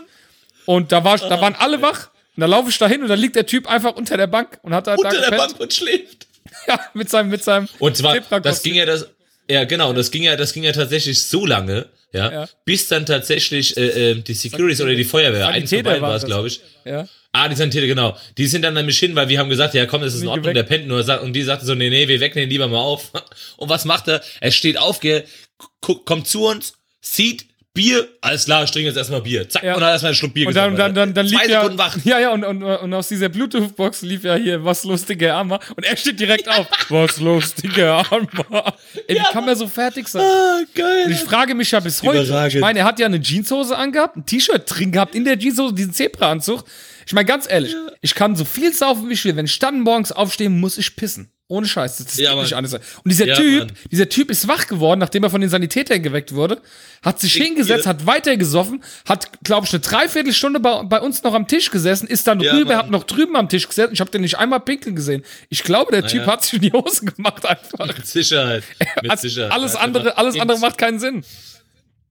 und 0.65 0.91
da, 0.93 1.03
war, 1.03 1.17
da 1.17 1.41
waren 1.41 1.55
alle 1.55 1.81
wach. 1.81 2.09
Und 2.37 2.41
da 2.41 2.45
laufe 2.47 2.69
ich 2.69 2.77
da 2.77 2.87
hin 2.87 3.01
und 3.01 3.09
da 3.09 3.15
liegt 3.15 3.35
der 3.35 3.45
Typ 3.45 3.67
einfach 3.69 3.95
unter 3.95 4.15
der 4.15 4.27
Bank 4.27 4.59
und 4.61 4.73
hat 4.73 4.87
da, 4.87 4.95
da 4.95 4.97
Unter 4.97 5.09
der 5.11 5.29
gepennt. 5.31 5.49
Bank 5.49 5.59
und 5.59 5.73
schläft. 5.73 6.27
Ja, 6.67 6.79
mit 6.93 7.09
seinem, 7.09 7.29
mit 7.29 7.43
seinem 7.43 7.67
Und 7.79 7.97
zwar, 7.97 8.19
das 8.19 8.61
ging 8.61 8.75
ja 8.75 8.85
das, 8.85 9.07
ja 9.49 9.63
genau, 9.63 9.89
und 9.89 9.95
das 9.95 10.11
ging 10.11 10.23
ja, 10.23 10.35
das 10.35 10.53
ging 10.53 10.63
ja 10.63 10.71
tatsächlich 10.73 11.23
so 11.23 11.45
lange, 11.45 11.87
ja, 12.13 12.31
Ja. 12.31 12.49
bis 12.65 12.87
dann 12.87 13.05
tatsächlich 13.05 13.75
äh, 13.77 14.11
äh, 14.11 14.15
die 14.21 14.33
Securities 14.33 14.81
oder 14.81 14.93
die 14.95 15.03
Feuerwehr, 15.03 15.47
eins 15.47 15.69
von 15.69 15.83
beiden 15.83 16.01
war 16.01 16.15
es, 16.15 16.25
glaube 16.25 16.47
ich. 16.49 16.61
Ja. 16.85 17.07
Ah, 17.33 17.47
die 17.47 17.55
Sanitäter, 17.55 17.87
genau. 17.87 18.17
Die 18.37 18.47
sind 18.47 18.61
dann 18.63 18.73
nämlich 18.73 18.99
hin, 18.99 19.15
weil 19.15 19.29
wir 19.29 19.39
haben 19.39 19.49
gesagt, 19.49 19.73
ja 19.73 19.85
komm, 19.85 20.01
das 20.01 20.13
ist 20.13 20.21
in 20.21 20.27
Ordnung, 20.27 20.53
der 20.53 20.63
pennt 20.63 20.87
nur. 20.87 21.01
Sagt- 21.03 21.23
Und 21.23 21.31
die 21.33 21.43
sagte 21.43 21.65
so, 21.65 21.75
nee, 21.75 21.89
nee, 21.89 22.07
wir 22.09 22.19
wecken 22.19 22.39
den 22.39 22.49
lieber 22.49 22.67
mal 22.67 22.79
auf. 22.81 23.11
Und 23.57 23.69
was 23.69 23.85
macht 23.85 24.07
er? 24.09 24.21
Er 24.41 24.51
steht 24.51 24.77
auf, 24.77 24.99
ge- 24.99 25.23
gu- 25.81 25.99
kommt 26.03 26.27
zu 26.27 26.45
uns, 26.45 26.73
sieht 26.99 27.45
Bier, 27.73 28.05
alles 28.19 28.43
klar, 28.45 28.65
ich 28.65 28.71
trinke 28.71 28.87
jetzt 28.89 28.97
erstmal 28.97 29.21
Bier. 29.21 29.47
Zack, 29.47 29.63
Ja. 29.63 29.75
und 29.75 29.81
hat 29.83 29.91
erstmal 29.91 30.09
einen 30.09 30.15
Schluck 30.17 30.33
Bier 30.33 30.45
Und 30.47 30.53
dann, 30.55 30.75
dann, 30.75 30.93
dann, 30.93 31.13
dann 31.13 31.25
Zwei 31.25 31.43
lief 31.43 31.51
ja, 31.51 31.77
wach. 31.77 31.97
ja, 32.03 32.19
ja, 32.19 32.31
und, 32.33 32.43
und, 32.43 32.61
und 32.63 32.93
aus 32.93 33.07
dieser 33.07 33.29
Bluetooth-Box 33.29 34.01
lief 34.01 34.25
ja 34.25 34.35
hier, 34.35 34.65
was 34.65 34.83
lustige 34.83 35.33
Armer. 35.33 35.57
Und 35.77 35.85
er 35.85 35.95
steht 35.95 36.19
direkt 36.19 36.49
auf, 36.49 36.67
was 36.89 37.21
lustige 37.21 37.89
Armer. 37.89 38.73
Ey, 39.07 39.15
wie 39.15 39.23
kann 39.31 39.45
man 39.45 39.55
so 39.55 39.67
fertig 39.67 40.07
sein? 40.09 40.21
Ah, 40.21 40.59
geil. 40.75 41.05
Und 41.05 41.11
ich 41.13 41.19
frage 41.19 41.55
mich 41.55 41.71
ja 41.71 41.79
bis 41.79 42.03
heute. 42.03 42.23
Überragend. 42.23 42.55
Ich 42.55 42.59
meine, 42.61 42.79
er 42.79 42.85
hat 42.85 42.99
ja 42.99 43.05
eine 43.05 43.21
Jeanshose 43.21 43.77
angehabt, 43.77 44.17
ein 44.17 44.25
T-Shirt 44.25 44.63
drin 44.67 44.91
gehabt, 44.91 45.15
in 45.15 45.23
der 45.23 45.39
Jeanshose, 45.39 45.73
diesen 45.73 45.93
Zebra-Anzug. 45.93 46.65
Ich 47.07 47.13
meine, 47.13 47.25
ganz 47.25 47.49
ehrlich, 47.49 47.73
ich 48.01 48.13
kann 48.15 48.35
so 48.35 48.43
viel 48.43 48.73
saufen, 48.73 49.07
wie 49.09 49.13
ich 49.13 49.23
will. 49.23 49.37
Wenn 49.37 49.45
ich 49.45 49.57
dann 49.59 49.79
morgens 49.79 50.11
aufstehe, 50.11 50.49
muss 50.49 50.77
ich 50.77 50.93
pissen. 50.97 51.31
Ohne 51.51 51.67
Scheiß. 51.67 51.97
Das 51.97 52.15
Ja, 52.17 52.29
geht 52.29 52.35
Mann. 52.35 52.43
nicht 52.45 52.53
anders. 52.55 52.73
Und 52.75 52.81
dieser 53.05 53.27
Ja, 53.27 53.35
Typ, 53.35 53.59
Mann. 53.67 53.71
dieser 53.91 54.07
Typ 54.09 54.31
ist 54.31 54.47
wach 54.47 54.67
geworden, 54.67 54.99
nachdem 54.99 55.23
er 55.23 55.29
von 55.29 55.41
den 55.41 55.49
Sanitätern 55.49 56.01
geweckt 56.01 56.33
wurde, 56.33 56.61
hat 57.03 57.19
sich 57.19 57.33
hingesetzt, 57.33 57.85
hat 57.85 58.05
weiter 58.05 58.37
gesoffen, 58.37 58.83
hat, 59.07 59.27
glaube 59.43 59.65
ich, 59.67 59.73
eine 59.73 59.81
Dreiviertelstunde 59.81 60.59
bei, 60.59 60.83
bei 60.83 61.01
uns 61.01 61.21
noch 61.23 61.33
am 61.33 61.47
Tisch 61.47 61.69
gesessen, 61.71 62.07
ist 62.07 62.25
dann 62.27 62.39
Ja, 62.39 62.53
rüber, 62.53 62.69
Mann. 62.69 62.77
hat 62.77 62.89
noch 62.89 63.03
drüben 63.03 63.35
am 63.35 63.49
Tisch 63.49 63.67
gesessen. 63.67 63.91
Ich 63.93 63.99
habe 63.99 64.09
den 64.11 64.21
nicht 64.21 64.37
einmal 64.37 64.59
pinkeln 64.61 64.95
gesehen. 64.95 65.23
Ich 65.49 65.63
glaube, 65.63 65.91
der 65.91 66.07
Typ 66.07 66.21
ja. 66.21 66.27
hat 66.31 66.43
sich 66.43 66.53
in 66.53 66.61
die 66.61 66.71
Hose 66.73 67.05
gemacht 67.05 67.45
einfach. 67.45 67.85
Mit 67.97 68.07
Sicherheit. 68.07 68.63
Mit 69.01 69.19
Sicherheit. 69.19 69.51
alles 69.51 69.73
Hat 69.75 69.81
andere, 69.81 70.17
alles 70.17 70.39
andere 70.39 70.59
macht 70.59 70.77
keinen 70.77 70.99
Sinn. 70.99 71.23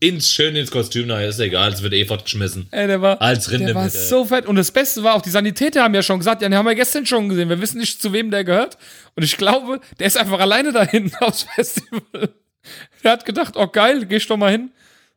Ins 0.01 0.33
schön 0.33 0.57
ins 0.57 0.71
Kostüm, 0.71 1.07
na, 1.07 1.23
ist 1.23 1.39
egal, 1.39 1.73
es 1.73 1.83
wird 1.83 1.93
eh 1.93 2.07
fortgeschmissen. 2.07 2.69
Ey, 2.71 2.87
der 2.87 3.03
war, 3.03 3.21
Als 3.21 3.51
Rinde 3.51 3.67
der 3.67 3.75
war 3.75 3.85
mit, 3.85 3.93
so 3.93 4.25
fett. 4.25 4.47
Und 4.47 4.57
das 4.57 4.71
Beste 4.71 5.03
war 5.03 5.15
auch, 5.15 5.23
die 5.23 5.31
Sanitäter 5.31 5.83
haben 5.83 5.95
ja 5.95 6.03
schon 6.03 6.19
gesagt, 6.19 6.41
ja, 6.41 6.49
den 6.49 6.57
haben 6.57 6.67
wir 6.67 6.75
gestern 6.75 7.05
schon 7.05 7.29
gesehen. 7.29 7.51
Wir 7.51 7.61
wissen 7.61 7.79
nicht, 7.79 8.01
zu 8.01 8.13
wem 8.13 8.31
der 8.31 8.45
gehört. 8.45 8.79
Und 9.15 9.23
ich 9.23 9.37
glaube, 9.37 9.81
der 9.99 10.07
ist 10.07 10.17
einfach 10.17 10.41
alleine 10.41 10.73
da 10.73 10.85
hinten 10.85 11.15
aufs 11.21 11.43
Festival. 11.55 12.31
Der 13.05 13.13
hat 13.13 13.25
gedacht, 13.27 13.57
oh 13.57 13.67
geil, 13.67 14.07
geh 14.07 14.17
ich 14.17 14.27
doch 14.27 14.39
mal 14.39 14.51
hin. 14.51 14.71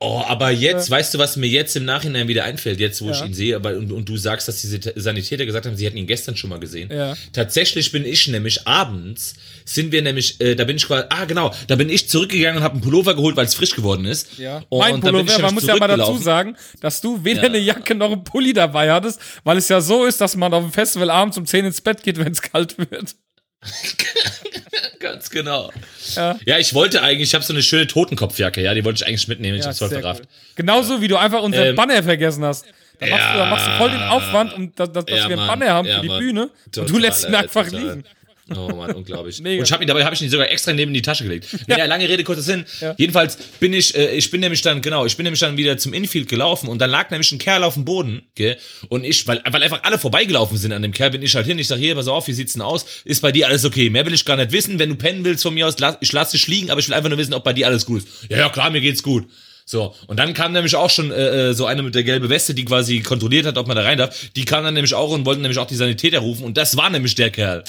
Oh, 0.05 0.21
aber 0.27 0.51
jetzt, 0.51 0.89
weißt 0.89 1.13
du, 1.13 1.17
was 1.17 1.37
mir 1.37 1.47
jetzt 1.47 1.77
im 1.77 1.85
Nachhinein 1.85 2.27
wieder 2.27 2.43
einfällt, 2.43 2.81
jetzt 2.81 3.01
wo 3.01 3.09
ich 3.09 3.19
Ja. 3.21 3.25
ihn 3.25 3.33
sehe, 3.33 3.55
aber 3.55 3.77
und, 3.77 3.89
und 3.93 4.09
du 4.09 4.17
sagst, 4.17 4.49
dass 4.49 4.59
diese 4.59 4.79
Sanitäter 4.97 5.45
gesagt 5.45 5.65
haben, 5.65 5.77
sie 5.77 5.85
hätten 5.85 5.95
ihn 5.95 6.07
gestern 6.07 6.35
schon 6.35 6.49
mal 6.49 6.59
gesehen. 6.59 6.89
Ja. 6.91 7.15
Tatsächlich 7.31 7.89
bin 7.93 8.03
ich 8.05 8.27
nämlich 8.27 8.67
abends, 8.67 9.35
sind 9.63 9.93
wir 9.93 10.01
nämlich, 10.01 10.41
äh, 10.41 10.55
da 10.55 10.65
bin 10.65 10.75
ich 10.75 10.85
quasi, 10.87 11.05
ah 11.09 11.23
genau, 11.23 11.53
da 11.67 11.77
bin 11.77 11.89
ich 11.89 12.09
zurückgegangen 12.09 12.57
und 12.57 12.63
habe 12.63 12.73
einen 12.73 12.81
Pullover 12.83 13.15
geholt, 13.15 13.37
weil 13.37 13.45
es 13.45 13.55
frisch 13.55 13.75
geworden 13.75 14.03
ist. 14.03 14.37
Ja. 14.37 14.61
Und 14.67 14.79
mein 14.79 14.95
ich 14.95 15.01
Pullover, 15.01 15.39
man 15.41 15.53
muss 15.53 15.65
ja 15.65 15.77
mal 15.77 15.87
dazu 15.87 16.17
sagen, 16.17 16.57
dass 16.81 16.99
du 16.99 17.23
weder 17.23 17.43
Ja. 17.43 17.47
eine 17.47 17.59
Jacke 17.59 17.95
noch 17.95 18.11
einen 18.11 18.25
Pulli 18.25 18.51
dabei 18.51 18.91
hattest, 18.91 19.21
weil 19.45 19.55
es 19.55 19.69
ja 19.69 19.79
so 19.79 20.03
ist, 20.05 20.19
dass 20.19 20.35
man 20.35 20.53
auf 20.53 20.63
dem 20.63 20.73
Festival 20.73 21.09
abends 21.11 21.37
um 21.37 21.45
10 21.45 21.63
ins 21.63 21.79
Bett 21.79 22.03
geht, 22.03 22.17
wenn 22.17 22.33
es 22.33 22.41
kalt 22.41 22.77
wird. 22.77 23.15
Ganz 25.03 25.29
genau. 25.29 25.69
Ja. 26.15 26.39
Ja, 26.45 26.57
ich 26.59 26.73
wollte 26.73 27.01
eigentlich, 27.01 27.29
ich 27.29 27.35
habe 27.35 27.43
so 27.43 27.51
eine 27.53 27.61
schöne 27.61 27.87
Totenkopfjacke, 27.87 28.61
ja, 28.61 28.73
die 28.73 28.85
wollte 28.85 29.03
ich 29.03 29.07
eigentlich 29.07 29.27
mitnehmen, 29.27 29.55
ich 29.57 29.63
Ja, 29.63 29.67
hab's 29.69 29.79
voll 29.79 29.89
verrafft. 29.89 30.21
cool. 30.23 30.27
Genauso 30.55 31.01
wie 31.01 31.09
du 31.09 31.17
einfach 31.17 31.41
unser 31.43 31.65
Ähm, 31.67 31.75
Banner 31.75 32.01
vergessen 32.03 32.45
hast. 32.45 32.65
Da 32.99 33.07
machst, 33.07 33.25
du, 33.33 33.37
da 33.37 33.45
machst 33.47 33.67
du 33.67 33.71
voll 33.77 33.89
den 33.91 34.01
Aufwand, 34.03 34.53
um, 34.53 34.73
dass, 34.75 34.91
dass 34.93 35.03
Ja, 35.09 35.15
wir 35.15 35.23
einen 35.25 35.35
Mann. 35.35 35.47
Banner 35.59 35.73
haben 35.73 35.87
Ja, 35.87 35.95
für 35.95 36.01
die 36.03 36.07
Mann. 36.07 36.19
Bühne. 36.19 36.41
und 36.43 36.51
du 36.77 36.81
Total, 36.85 37.01
lässt 37.01 37.27
ihn 37.27 37.35
einfach 37.35 37.65
total. 37.65 37.79
liegen. 37.81 38.03
Oh 38.49 38.75
Mann, 38.75 38.91
unglaublich. 38.91 39.39
Mega. 39.41 39.59
Und 39.59 39.67
ich 39.67 39.71
hab 39.71 39.81
ihn, 39.81 39.87
dabei 39.87 40.03
habe 40.03 40.15
ich 40.15 40.21
ihn 40.21 40.29
sogar 40.29 40.49
extra 40.49 40.73
neben 40.73 40.93
die 40.93 41.01
Tasche 41.01 41.23
gelegt. 41.23 41.47
Nee, 41.67 41.77
ja. 41.77 41.85
lange 41.85 42.07
Rede, 42.09 42.23
kurzer 42.23 42.41
Sinn. 42.41 42.65
Jedenfalls 42.97 43.37
bin 43.59 43.73
ich, 43.73 43.95
äh, 43.95 44.15
ich 44.15 44.29
bin 44.29 44.41
nämlich 44.41 44.61
dann, 44.61 44.81
genau, 44.81 45.05
ich 45.05 45.15
bin 45.15 45.23
nämlich 45.23 45.39
dann 45.39 45.55
wieder 45.55 45.77
zum 45.77 45.93
Infield 45.93 46.27
gelaufen 46.27 46.67
und 46.67 46.79
dann 46.79 46.89
lag 46.89 47.09
nämlich 47.09 47.31
ein 47.31 47.39
Kerl 47.39 47.63
auf 47.63 47.75
dem 47.75 47.85
Boden, 47.85 48.23
gell? 48.35 48.57
Und 48.89 49.05
ich, 49.05 49.25
weil, 49.27 49.41
weil 49.49 49.63
einfach 49.63 49.83
alle 49.83 49.97
vorbeigelaufen 49.97 50.57
sind 50.57 50.73
an 50.73 50.81
dem 50.81 50.91
Kerl, 50.91 51.11
bin 51.11 51.21
ich 51.21 51.33
halt 51.35 51.47
hin, 51.47 51.57
ich 51.57 51.67
sag, 51.67 51.77
hier, 51.77 51.95
pass 51.95 52.07
auf, 52.07 52.27
wie 52.27 52.33
sieht's 52.33 52.53
denn 52.53 52.61
aus? 52.61 52.85
Ist 53.05 53.21
bei 53.21 53.31
dir 53.31 53.47
alles 53.47 53.63
okay? 53.63 53.89
Mehr 53.89 54.05
will 54.05 54.13
ich 54.13 54.25
gar 54.25 54.35
nicht 54.35 54.51
wissen. 54.51 54.77
Wenn 54.77 54.89
du 54.89 54.95
pennen 54.95 55.23
willst 55.23 55.43
von 55.43 55.53
mir 55.53 55.67
aus, 55.67 55.79
lass, 55.79 55.97
ich 56.01 56.11
lass 56.11 56.31
dich 56.31 56.45
liegen, 56.47 56.69
aber 56.69 56.81
ich 56.81 56.87
will 56.87 56.95
einfach 56.95 57.09
nur 57.09 57.17
wissen, 57.17 57.33
ob 57.33 57.43
bei 57.45 57.53
dir 57.53 57.67
alles 57.67 57.85
gut 57.85 58.03
ist. 58.03 58.07
Ja, 58.29 58.37
ja, 58.37 58.49
klar, 58.49 58.69
mir 58.69 58.81
geht's 58.81 59.03
gut. 59.03 59.25
So, 59.65 59.95
und 60.07 60.17
dann 60.19 60.33
kam 60.33 60.51
nämlich 60.51 60.75
auch 60.75 60.89
schon 60.89 61.11
äh, 61.11 61.49
äh, 61.49 61.53
so 61.53 61.65
eine 61.65 61.83
mit 61.83 61.95
der 61.95 62.03
gelben 62.03 62.29
Weste, 62.29 62.53
die 62.53 62.65
quasi 62.65 62.99
kontrolliert 62.99 63.45
hat, 63.45 63.57
ob 63.57 63.67
man 63.67 63.75
da 63.77 63.83
rein 63.83 63.97
darf. 63.97 64.29
Die 64.35 64.45
kam 64.45 64.63
dann 64.63 64.73
nämlich 64.73 64.93
auch 64.93 65.11
und 65.11 65.25
wollten 65.25 65.41
nämlich 65.41 65.57
auch 65.57 65.67
die 65.67 65.75
Sanitäter 65.75 66.19
rufen. 66.19 66.43
Und 66.43 66.57
das 66.57 66.75
war 66.77 66.89
nämlich 66.89 67.15
der 67.15 67.29
Kerl. 67.31 67.63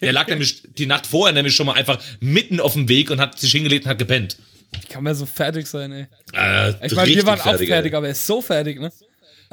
Der 0.00 0.12
lag 0.12 0.28
nämlich 0.28 0.62
die 0.78 0.86
Nacht 0.86 1.06
vorher 1.06 1.34
nämlich 1.34 1.54
schon 1.56 1.66
mal 1.66 1.74
einfach 1.74 1.98
mitten 2.20 2.60
auf 2.60 2.74
dem 2.74 2.88
Weg 2.88 3.10
und 3.10 3.20
hat 3.20 3.38
sich 3.38 3.50
hingelegt 3.52 3.84
und 3.84 3.90
hat 3.90 3.98
gepennt. 3.98 4.36
Wie 4.72 4.86
kann 4.86 5.02
man 5.02 5.14
so 5.14 5.26
fertig 5.26 5.66
sein, 5.66 5.90
ey? 5.90 6.06
Äh, 6.32 6.86
Ich 6.86 6.94
meine, 6.94 7.14
wir 7.14 7.26
waren 7.26 7.40
auch 7.40 7.58
ey. 7.60 7.66
fertig, 7.66 7.94
aber 7.94 8.06
er 8.06 8.12
ist 8.12 8.26
so 8.26 8.40
fertig, 8.40 8.80
ne? 8.80 8.92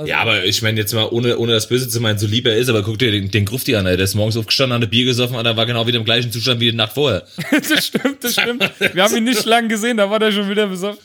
Ja, 0.06 0.20
aber 0.20 0.46
ich 0.46 0.62
meine 0.62 0.80
jetzt 0.80 0.94
mal, 0.94 1.08
ohne, 1.10 1.40
ohne 1.40 1.54
das 1.54 1.68
Böse 1.68 1.90
zu 1.90 2.00
meinen, 2.00 2.20
so 2.20 2.28
lieb 2.28 2.46
er 2.46 2.56
ist, 2.56 2.70
aber 2.70 2.84
guck 2.84 3.00
dir 3.00 3.12
den, 3.12 3.32
den 3.32 3.46
Grufti 3.46 3.76
an, 3.76 3.88
ey. 3.88 3.98
Der 3.98 4.04
ist 4.04 4.14
morgens 4.14 4.38
aufgestanden, 4.38 4.76
hat 4.76 4.84
ein 4.84 4.90
Bier 4.92 5.06
gesoffen 5.06 5.36
und 5.36 5.44
er 5.44 5.58
war 5.58 5.66
genau 5.66 5.88
wieder 5.88 5.98
im 5.98 6.06
gleichen 6.06 6.32
Zustand 6.32 6.60
wie 6.60 6.70
die 6.70 6.78
Nacht 6.78 6.94
vorher. 6.94 7.26
das 7.52 7.88
stimmt, 7.88 8.24
das 8.24 8.34
stimmt. 8.34 8.70
Wir 8.94 9.04
haben 9.04 9.18
ihn 9.18 9.24
nicht 9.24 9.44
lang 9.46 9.68
gesehen, 9.68 9.98
da 9.98 10.08
war 10.08 10.20
der 10.20 10.32
schon 10.32 10.48
wieder 10.52 10.68
besoffen. 10.68 11.00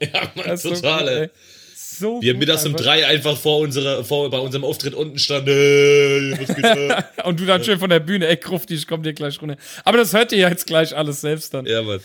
Ja, 0.12 0.30
Mann, 0.34 0.46
Das 0.46 0.64
ist 0.64 0.76
so 0.76 0.82
total, 0.82 1.00
gut, 1.00 1.08
ey. 1.08 1.30
So 1.74 2.20
er 2.22 2.32
gut 2.32 2.40
mittags 2.40 2.64
um 2.64 2.72
einfach. 2.72 2.84
drei 2.84 3.06
einfach 3.06 3.36
vor 3.36 3.58
unserer, 3.58 4.02
vor, 4.04 4.30
bei 4.30 4.38
unserem 4.38 4.64
Auftritt 4.64 4.94
unten 4.94 5.18
stand, 5.18 5.46
hey? 5.46 6.32
Und 7.24 7.38
du 7.38 7.44
dann 7.44 7.62
schön 7.62 7.78
von 7.78 7.90
der 7.90 8.00
Bühne, 8.00 8.26
ey, 8.26 8.36
Krufti, 8.38 8.74
ich 8.74 8.86
komm 8.86 9.02
dir 9.02 9.12
gleich 9.12 9.40
runter. 9.42 9.56
Aber 9.84 9.98
das 9.98 10.14
hört 10.14 10.32
ihr 10.32 10.38
ja 10.38 10.48
jetzt 10.48 10.66
gleich 10.66 10.96
alles 10.96 11.20
selbst 11.20 11.52
dann. 11.52 11.66
ja, 11.66 11.82
Mann. 11.82 12.00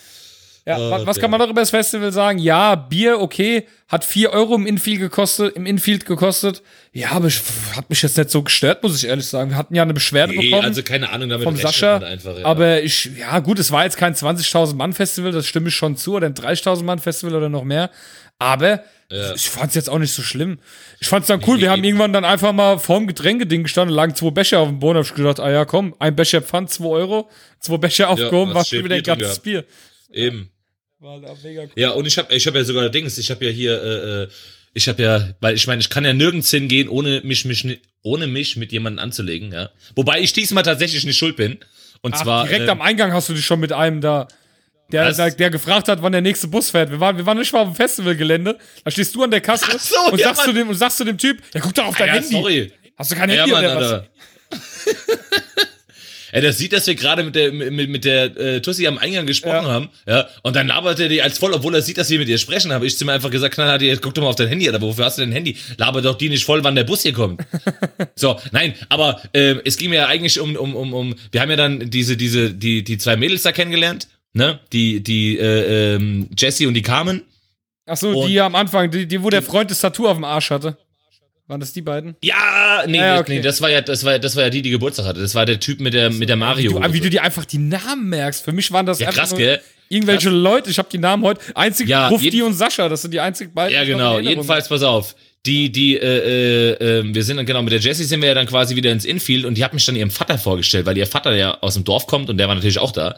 Ja, 0.67 0.79
wa- 0.79 1.05
was 1.05 1.19
kann 1.19 1.29
man 1.29 1.39
noch 1.39 1.49
über 1.49 1.61
das 1.61 1.69
Festival 1.69 2.11
sagen? 2.11 2.39
Ja, 2.39 2.73
Bier, 2.73 3.19
okay, 3.21 3.67
hat 3.87 4.03
4 4.03 4.31
Euro 4.31 4.55
im 4.55 4.65
Infield 4.65 4.99
gekostet, 4.99 5.55
im 5.55 5.67
Infield 5.67 6.05
gekostet. 6.07 6.63
Ja, 6.91 7.11
aber 7.11 7.27
ich, 7.27 7.39
hat 7.75 7.87
mich 7.89 8.01
jetzt 8.01 8.17
nicht 8.17 8.31
so 8.31 8.41
gestört, 8.41 8.81
muss 8.81 8.97
ich 8.97 9.07
ehrlich 9.07 9.27
sagen. 9.27 9.51
Wir 9.51 9.57
hatten 9.57 9.75
ja 9.75 9.83
eine 9.83 9.93
Beschwerde 9.93 10.33
Nee, 10.33 10.45
bekommen 10.49 10.65
also 10.65 10.81
keine 10.81 11.11
Ahnung, 11.11 11.29
damit 11.29 11.43
vom 11.43 11.55
Sascha. 11.55 11.97
einfach, 11.97 12.39
ja. 12.39 12.45
Aber 12.45 12.81
ich, 12.81 13.11
ja 13.19 13.37
gut, 13.39 13.59
es 13.59 13.71
war 13.71 13.83
jetzt 13.83 13.97
kein 13.97 14.15
20.000 14.15 14.75
Mann 14.75 14.93
Festival, 14.93 15.31
das 15.31 15.45
stimme 15.45 15.67
ich 15.69 15.75
schon 15.75 15.97
zu, 15.97 16.15
oder 16.15 16.25
ein 16.25 16.33
30.000 16.33 16.83
Mann 16.83 16.97
Festival 16.97 17.35
oder 17.35 17.49
noch 17.49 17.63
mehr. 17.63 17.91
Aber 18.39 18.83
ich 19.35 19.49
fand 19.51 19.69
es 19.69 19.75
jetzt 19.75 19.87
auch 19.89 19.99
nicht 19.99 20.13
so 20.13 20.23
schlimm. 20.23 20.57
Ich 20.99 21.07
fand 21.07 21.21
es 21.21 21.27
dann 21.27 21.43
cool. 21.45 21.59
Wir 21.59 21.69
haben 21.69 21.83
irgendwann 21.83 22.11
dann 22.11 22.25
einfach 22.25 22.53
mal 22.53 22.79
vorm 22.79 23.05
Getränkeding 23.05 23.61
gestanden, 23.61 23.95
lagen 23.95 24.15
zwei 24.15 24.31
Becher 24.31 24.59
auf 24.61 24.67
dem 24.67 24.79
Boden. 24.79 24.97
Hab 24.97 25.05
ich 25.05 25.13
gedacht, 25.13 25.39
ah 25.39 25.51
ja, 25.51 25.63
komm, 25.63 25.93
ein 25.99 26.15
Becher 26.15 26.41
Pfand, 26.41 26.71
2 26.71 26.85
Euro, 26.85 27.29
zwei 27.59 27.77
Becher 27.77 28.09
aufgehoben, 28.09 28.55
war 28.55 28.65
schön 28.65 28.79
schon 28.79 28.85
wieder 28.85 28.95
ein 28.95 29.03
ganzes 29.03 29.37
Bier. 29.39 29.63
Eben. 30.11 30.49
Da 31.05 31.35
mega 31.43 31.61
cool. 31.63 31.69
Ja, 31.75 31.91
und 31.91 32.05
ich 32.07 32.17
habe 32.17 32.33
ich 32.33 32.47
hab 32.47 32.55
ja 32.55 32.63
sogar 32.63 32.89
Dings, 32.89 33.17
ich 33.17 33.29
habe 33.29 33.45
ja 33.45 33.51
hier, 33.51 33.81
äh, 33.81 34.23
äh, 34.23 34.27
ich 34.73 34.87
habe 34.89 35.01
ja, 35.03 35.29
weil 35.39 35.55
ich 35.55 35.67
meine, 35.67 35.79
ich 35.81 35.89
kann 35.89 36.03
ja 36.03 36.13
nirgends 36.13 36.49
hingehen, 36.51 36.89
ohne 36.89 37.21
mich, 37.23 37.45
mich, 37.45 37.79
ohne 38.01 38.27
mich 38.27 38.57
mit 38.57 38.71
jemandem 38.71 39.03
anzulegen, 39.03 39.51
ja. 39.53 39.69
Wobei 39.95 40.19
ich 40.19 40.33
diesmal 40.33 40.63
tatsächlich 40.63 41.05
nicht 41.05 41.17
schuld 41.17 41.35
bin. 41.35 41.59
Und 42.01 42.15
Ach, 42.15 42.21
zwar. 42.23 42.43
direkt 42.45 42.67
äh, 42.67 42.71
am 42.71 42.81
Eingang 42.81 43.13
hast 43.13 43.29
du 43.29 43.33
dich 43.33 43.45
schon 43.45 43.59
mit 43.59 43.71
einem 43.71 44.01
da, 44.01 44.27
der, 44.91 45.11
der, 45.13 45.31
der 45.31 45.49
gefragt 45.49 45.87
hat, 45.87 46.01
wann 46.01 46.11
der 46.11 46.21
nächste 46.21 46.47
Bus 46.47 46.69
fährt. 46.71 46.91
Wir 46.91 46.99
waren, 46.99 47.17
wir 47.17 47.25
waren 47.25 47.37
nicht 47.37 47.53
mal 47.53 47.59
auf 47.61 47.69
dem 47.69 47.75
Festivalgelände. 47.75 48.57
Da 48.83 48.91
stehst 48.91 49.15
du 49.15 49.23
an 49.23 49.31
der 49.31 49.41
Kasse 49.41 49.65
Ach 49.69 49.79
so, 49.79 49.95
und, 50.11 50.19
ja, 50.19 50.27
sagst 50.27 50.41
zu 50.41 50.47
Mann. 50.49 50.55
dem, 50.57 50.69
und 50.69 50.75
sagst 50.75 50.97
zu 50.97 51.03
dem 51.03 51.17
Typ, 51.17 51.41
ja, 51.53 51.61
guck 51.61 51.73
doch 51.73 51.85
auf 51.85 51.97
dein 51.97 52.07
ja, 52.07 52.13
Handy. 52.15 52.29
sorry. 52.31 52.71
Hast 52.97 53.11
du 53.11 53.15
kein 53.15 53.29
Ja, 53.29 53.37
Handy 53.45 53.51
Mann, 53.51 53.65
oder 53.65 54.09
was? 54.51 54.59
Ey, 56.35 56.41
das 56.41 56.57
sieht, 56.57 56.73
dass 56.73 56.85
wir 56.85 56.95
gerade 56.95 57.23
mit 57.23 57.33
der, 57.33 57.53
mit, 57.53 57.89
mit 57.89 58.03
der 58.03 58.25
äh, 58.35 58.61
Tussi 58.61 58.85
am 58.87 58.97
Eingang 58.97 59.25
gesprochen 59.25 59.65
Ja. 59.67 59.71
haben, 59.71 59.89
ja, 60.05 60.27
und 60.43 60.53
dann 60.57 60.67
labert 60.67 60.99
er 60.99 61.07
die 61.07 61.21
als 61.21 61.37
voll, 61.37 61.53
obwohl 61.53 61.73
er 61.73 61.81
sieht, 61.81 61.97
dass 61.97 62.09
wir 62.09 62.19
mit 62.19 62.27
ihr 62.27 62.37
sprechen, 62.37 62.73
habe 62.73 62.85
ich 62.85 62.97
zu 62.97 63.05
mir 63.05 63.13
einfach 63.13 63.29
gesagt, 63.31 63.53
knallhart, 63.55 63.81
jetzt 63.81 64.01
guck 64.01 64.13
doch 64.15 64.21
mal 64.21 64.27
auf 64.27 64.35
dein 64.35 64.49
Handy, 64.49 64.67
aber 64.67 64.81
wofür 64.81 65.05
hast 65.05 65.17
du 65.17 65.21
dein 65.21 65.31
Handy? 65.31 65.55
Laber 65.77 66.01
doch 66.01 66.15
die 66.17 66.27
nicht 66.27 66.43
voll, 66.43 66.61
wann 66.65 66.75
der 66.75 66.83
Bus 66.83 67.03
hier 67.03 67.13
kommt. 67.13 67.41
so, 68.15 68.37
nein, 68.51 68.73
aber 68.89 69.21
ähm, 69.33 69.61
es 69.63 69.77
ging 69.77 69.91
mir 69.91 69.95
ja 69.95 70.07
eigentlich 70.07 70.37
um, 70.41 70.57
um, 70.57 70.75
um, 70.75 70.93
um, 70.93 71.15
wir 71.31 71.39
haben 71.39 71.49
ja 71.51 71.55
dann 71.55 71.89
diese, 71.89 72.17
diese, 72.17 72.53
die, 72.53 72.83
die 72.83 72.97
zwei 72.97 73.15
Mädels 73.15 73.43
da 73.43 73.53
kennengelernt, 73.53 74.09
ne, 74.33 74.59
die, 74.73 75.01
die, 75.01 75.37
äh, 75.39 75.95
ähm, 75.95 76.27
Jessie 76.37 76.65
und 76.65 76.73
die 76.73 76.81
Carmen. 76.81 77.21
Ach 77.85 77.95
so, 77.95 78.09
Und- 78.09 78.27
die 78.29 78.41
am 78.41 78.55
Anfang, 78.55 78.91
die, 78.91 79.05
die, 79.05 79.23
wo 79.23 79.29
der 79.29 79.41
Freund 79.41 79.71
das 79.71 79.79
Tattoo 79.79 80.07
auf 80.09 80.17
dem 80.17 80.25
Arsch 80.25 80.49
hatte. 80.49 80.77
Waren 81.47 81.59
das 81.59 81.73
die 81.73 81.81
beiden? 81.81 82.15
Ja, 82.23 82.83
nee, 82.87 82.97
Ja, 82.97 83.13
nee, 83.15 83.19
okay. 83.19 83.35
nee, 83.35 83.41
das 83.41 83.61
war 83.61 83.69
ja, 83.69 83.81
das 83.81 84.03
war 84.03 84.13
ja, 84.13 84.19
das 84.19 84.35
war 84.35 84.43
ja 84.43 84.49
die, 84.49 84.63
die 84.63 84.71
Geburtstag 84.71 85.05
hatte. 85.05 85.19
Das 85.21 85.35
war 85.35 85.45
der 85.45 85.59
Typ 85.59 85.79
mit 85.79 85.93
der, 85.93 86.09
mit 86.09 86.27
der 86.27 86.37
Mario. 86.37 86.79
Du, 86.79 86.93
wie 86.93 86.99
du 86.99 87.09
dir 87.09 87.21
einfach 87.21 87.45
die 87.45 87.59
Namen 87.59 88.09
merkst. 88.09 88.43
Für 88.43 88.51
mich 88.51 88.71
waren 88.71 88.85
das 88.87 88.99
Ja, 88.99 89.11
krass, 89.11 89.35
gell? 89.35 89.61
irgendwelche 89.89 90.29
Leute. 90.31 90.71
Ich 90.71 90.79
habe 90.79 90.89
die 90.91 90.97
Namen 90.97 91.23
heute. 91.23 91.41
Einzig 91.53 91.87
Ja, 91.87 92.07
Rufti 92.07 92.41
und 92.41 92.53
Sascha, 92.53 92.89
das 92.89 93.03
sind 93.03 93.13
die 93.13 93.19
einzigen 93.19 93.53
beiden. 93.53 93.75
Ja, 93.75 93.83
genau. 93.83 94.19
Jedenfalls, 94.19 94.69
pass 94.69 94.81
auf. 94.81 95.15
Die, 95.45 95.71
die, 95.71 95.95
äh, 95.95 96.71
äh, 96.79 96.99
äh, 97.01 97.13
wir 97.13 97.23
sind 97.23 97.37
dann, 97.37 97.45
genau, 97.45 97.61
mit 97.61 97.71
der 97.71 97.79
Jessie 97.79 98.05
sind 98.05 98.21
wir 98.21 98.29
ja 98.29 98.33
dann 98.33 98.47
quasi 98.47 98.75
wieder 98.75 98.91
ins 98.91 99.05
Infield 99.05 99.45
und 99.45 99.55
die 99.55 99.63
hat 99.63 99.75
mich 99.75 99.85
dann 99.85 99.95
ihrem 99.95 100.09
Vater 100.09 100.39
vorgestellt, 100.39 100.87
weil 100.87 100.97
ihr 100.97 101.05
Vater 101.05 101.35
ja 101.35 101.59
aus 101.61 101.75
dem 101.75 101.83
Dorf 101.83 102.07
kommt 102.07 102.31
und 102.31 102.39
der 102.39 102.47
war 102.47 102.55
natürlich 102.55 102.79
auch 102.79 102.91
da. 102.91 103.15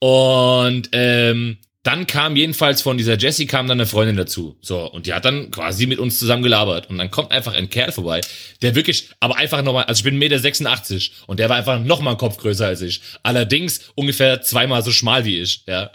Und, 0.00 0.88
ähm, 0.90 1.58
dann 1.82 2.06
kam 2.06 2.36
jedenfalls 2.36 2.80
von 2.80 2.96
dieser 2.96 3.18
Jessie 3.18 3.46
kam 3.46 3.66
dann 3.66 3.80
eine 3.80 3.86
Freundin 3.86 4.16
dazu. 4.16 4.56
So, 4.60 4.88
und 4.90 5.06
die 5.06 5.14
hat 5.14 5.24
dann 5.24 5.50
quasi 5.50 5.86
mit 5.86 5.98
uns 5.98 6.18
zusammen 6.18 6.44
gelabert. 6.44 6.88
Und 6.88 6.98
dann 6.98 7.10
kommt 7.10 7.32
einfach 7.32 7.54
ein 7.54 7.70
Kerl 7.70 7.90
vorbei, 7.90 8.20
der 8.62 8.76
wirklich, 8.76 9.10
aber 9.18 9.36
einfach 9.36 9.62
nochmal, 9.62 9.84
also 9.84 9.98
ich 9.98 10.04
bin 10.04 10.22
1,86 10.22 10.92
Meter 10.94 11.14
und 11.26 11.40
der 11.40 11.48
war 11.48 11.56
einfach 11.56 11.80
nochmal 11.80 12.12
einen 12.12 12.18
Kopf 12.18 12.36
größer 12.36 12.66
als 12.66 12.82
ich. 12.82 13.00
Allerdings 13.24 13.90
ungefähr 13.96 14.42
zweimal 14.42 14.84
so 14.84 14.92
schmal 14.92 15.24
wie 15.24 15.40
ich, 15.40 15.64
ja. 15.66 15.90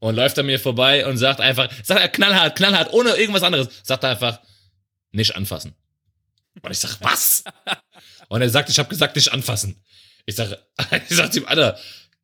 Und 0.00 0.16
läuft 0.16 0.38
an 0.38 0.46
mir 0.46 0.58
vorbei 0.58 1.06
und 1.06 1.18
sagt 1.18 1.40
einfach, 1.40 1.68
sagt 1.84 2.00
er 2.00 2.08
knallhart, 2.08 2.56
knallhart, 2.56 2.92
ohne 2.92 3.10
irgendwas 3.10 3.42
anderes, 3.42 3.68
sagt 3.82 4.04
er 4.04 4.10
einfach, 4.10 4.40
nicht 5.12 5.36
anfassen. 5.36 5.74
Und 6.62 6.70
ich 6.70 6.78
sag, 6.78 6.96
was? 7.00 7.44
Und 8.28 8.42
er 8.42 8.50
sagt, 8.50 8.70
ich 8.70 8.78
habe 8.78 8.88
gesagt, 8.88 9.14
nicht 9.14 9.32
anfassen. 9.32 9.80
Ich 10.24 10.34
sag, 10.34 10.58
ich 11.08 11.16
sag 11.16 11.34
ihm, 11.36 11.44
Alter, 11.46 11.78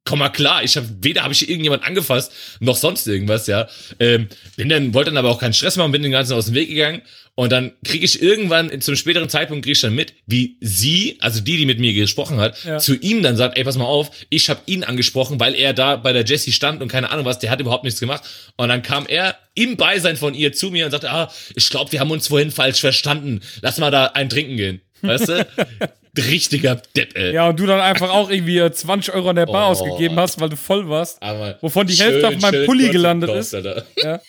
komm 0.05 0.19
mal 0.19 0.31
klar, 0.31 0.65
ich 0.65 0.77
habe 0.77 0.89
weder 1.01 1.23
habe 1.23 1.33
ich 1.33 1.49
irgendjemand 1.49 1.85
angefasst 1.85 2.33
noch 2.61 2.77
sonst 2.77 3.07
irgendwas, 3.07 3.47
ja. 3.47 3.69
Ähm, 4.01 4.29
bin 4.57 4.69
dann 4.69 4.95
wollte 4.95 5.11
dann 5.11 5.17
aber 5.19 5.31
auch 5.31 5.39
keinen 5.39 5.53
Stress 5.53 5.77
machen, 5.77 5.93
bin 5.93 6.03
den 6.03 6.13
ganzen 6.13 6.35
aus 6.35 6.47
dem 6.47 6.55
Weg 6.55 6.69
gegangen 6.69 7.03
und 7.35 7.51
dann 7.51 7.73
kriege 7.85 8.05
ich 8.05 8.21
irgendwann 8.21 8.81
zum 8.81 8.95
späteren 8.97 9.29
Zeitpunkt 9.29 9.65
krieg 9.65 9.73
ich 9.77 9.81
dann 9.81 9.95
mit, 9.95 10.13
wie 10.27 10.57
sie, 10.61 11.17
also 11.21 11.41
die, 11.41 11.57
die 11.57 11.67
mit 11.67 11.79
mir 11.79 11.93
gesprochen 11.95 12.39
hat, 12.39 12.63
Ja. 12.65 12.79
zu 12.79 12.95
ihm 12.97 13.23
dann 13.23 13.37
sagt, 13.37 13.57
ey, 13.57 13.65
pass 13.65 13.79
mal 13.79 13.85
auf, 13.85 14.11
ich 14.29 14.51
habe 14.51 14.61
ihn 14.67 14.85
angesprochen, 14.85 15.39
weil 15.41 15.55
er 15.55 15.73
da 15.73 15.97
bei 15.97 16.13
der 16.13 16.25
Jessie 16.25 16.53
stand 16.53 16.83
und 16.83 16.89
keine 16.89 17.11
Ahnung 17.11 17.25
was, 17.25 17.39
der 17.39 17.51
hat 17.51 17.61
überhaupt 17.61 17.85
nichts 17.85 18.01
gemacht 18.01 18.23
und 18.57 18.69
dann 18.69 18.83
kam 18.83 19.07
er 19.07 19.37
im 19.55 19.77
Beisein 19.77 20.17
von 20.17 20.35
ihr 20.35 20.53
zu 20.53 20.71
mir 20.71 20.85
und 20.85 20.91
sagte, 20.91 21.11
ah, 21.11 21.31
ich 21.55 21.69
glaube, 21.71 21.93
wir 21.93 22.01
haben 22.01 22.11
uns 22.11 22.27
vorhin 22.27 22.51
falsch 22.51 22.81
verstanden. 22.81 23.41
Lass 23.61 23.79
mal 23.79 23.91
da 23.91 24.07
ein 24.07 24.29
trinken 24.29 24.57
gehen. 24.57 24.81
Weißt 25.03 25.29
du? 25.29 25.47
Richtiger 26.19 26.77
Depp, 26.95 27.17
ey. 27.17 27.33
Ja, 27.33 27.49
und 27.49 27.59
du 27.59 27.65
dann 27.67 27.81
einfach 27.81 28.11
auch 28.11 28.29
irgendwie 28.31 28.59
äh, 28.59 28.71
20 28.71 29.15
Euro 29.15 29.31
an 29.31 29.37
der 29.37 29.47
Bar 29.47 29.69
Oh. 29.69 29.71
ausgegeben 29.73 30.17
hast, 30.21 30.39
weil 30.41 30.51
du 30.51 30.57
voll 30.57 30.87
warst. 30.89 31.23
Aber 31.23 31.57
Wovon 31.63 31.87
die 31.87 31.95
schön, 31.95 32.07
Hälfte 32.07 32.29
auf 32.29 32.39
meinem 32.41 32.67
Pulli 32.67 32.85
kurz 32.85 32.93
gelandet 32.93 33.31
ist. 33.31 33.55
Alter. 33.55 33.85
Ja. 33.97 34.21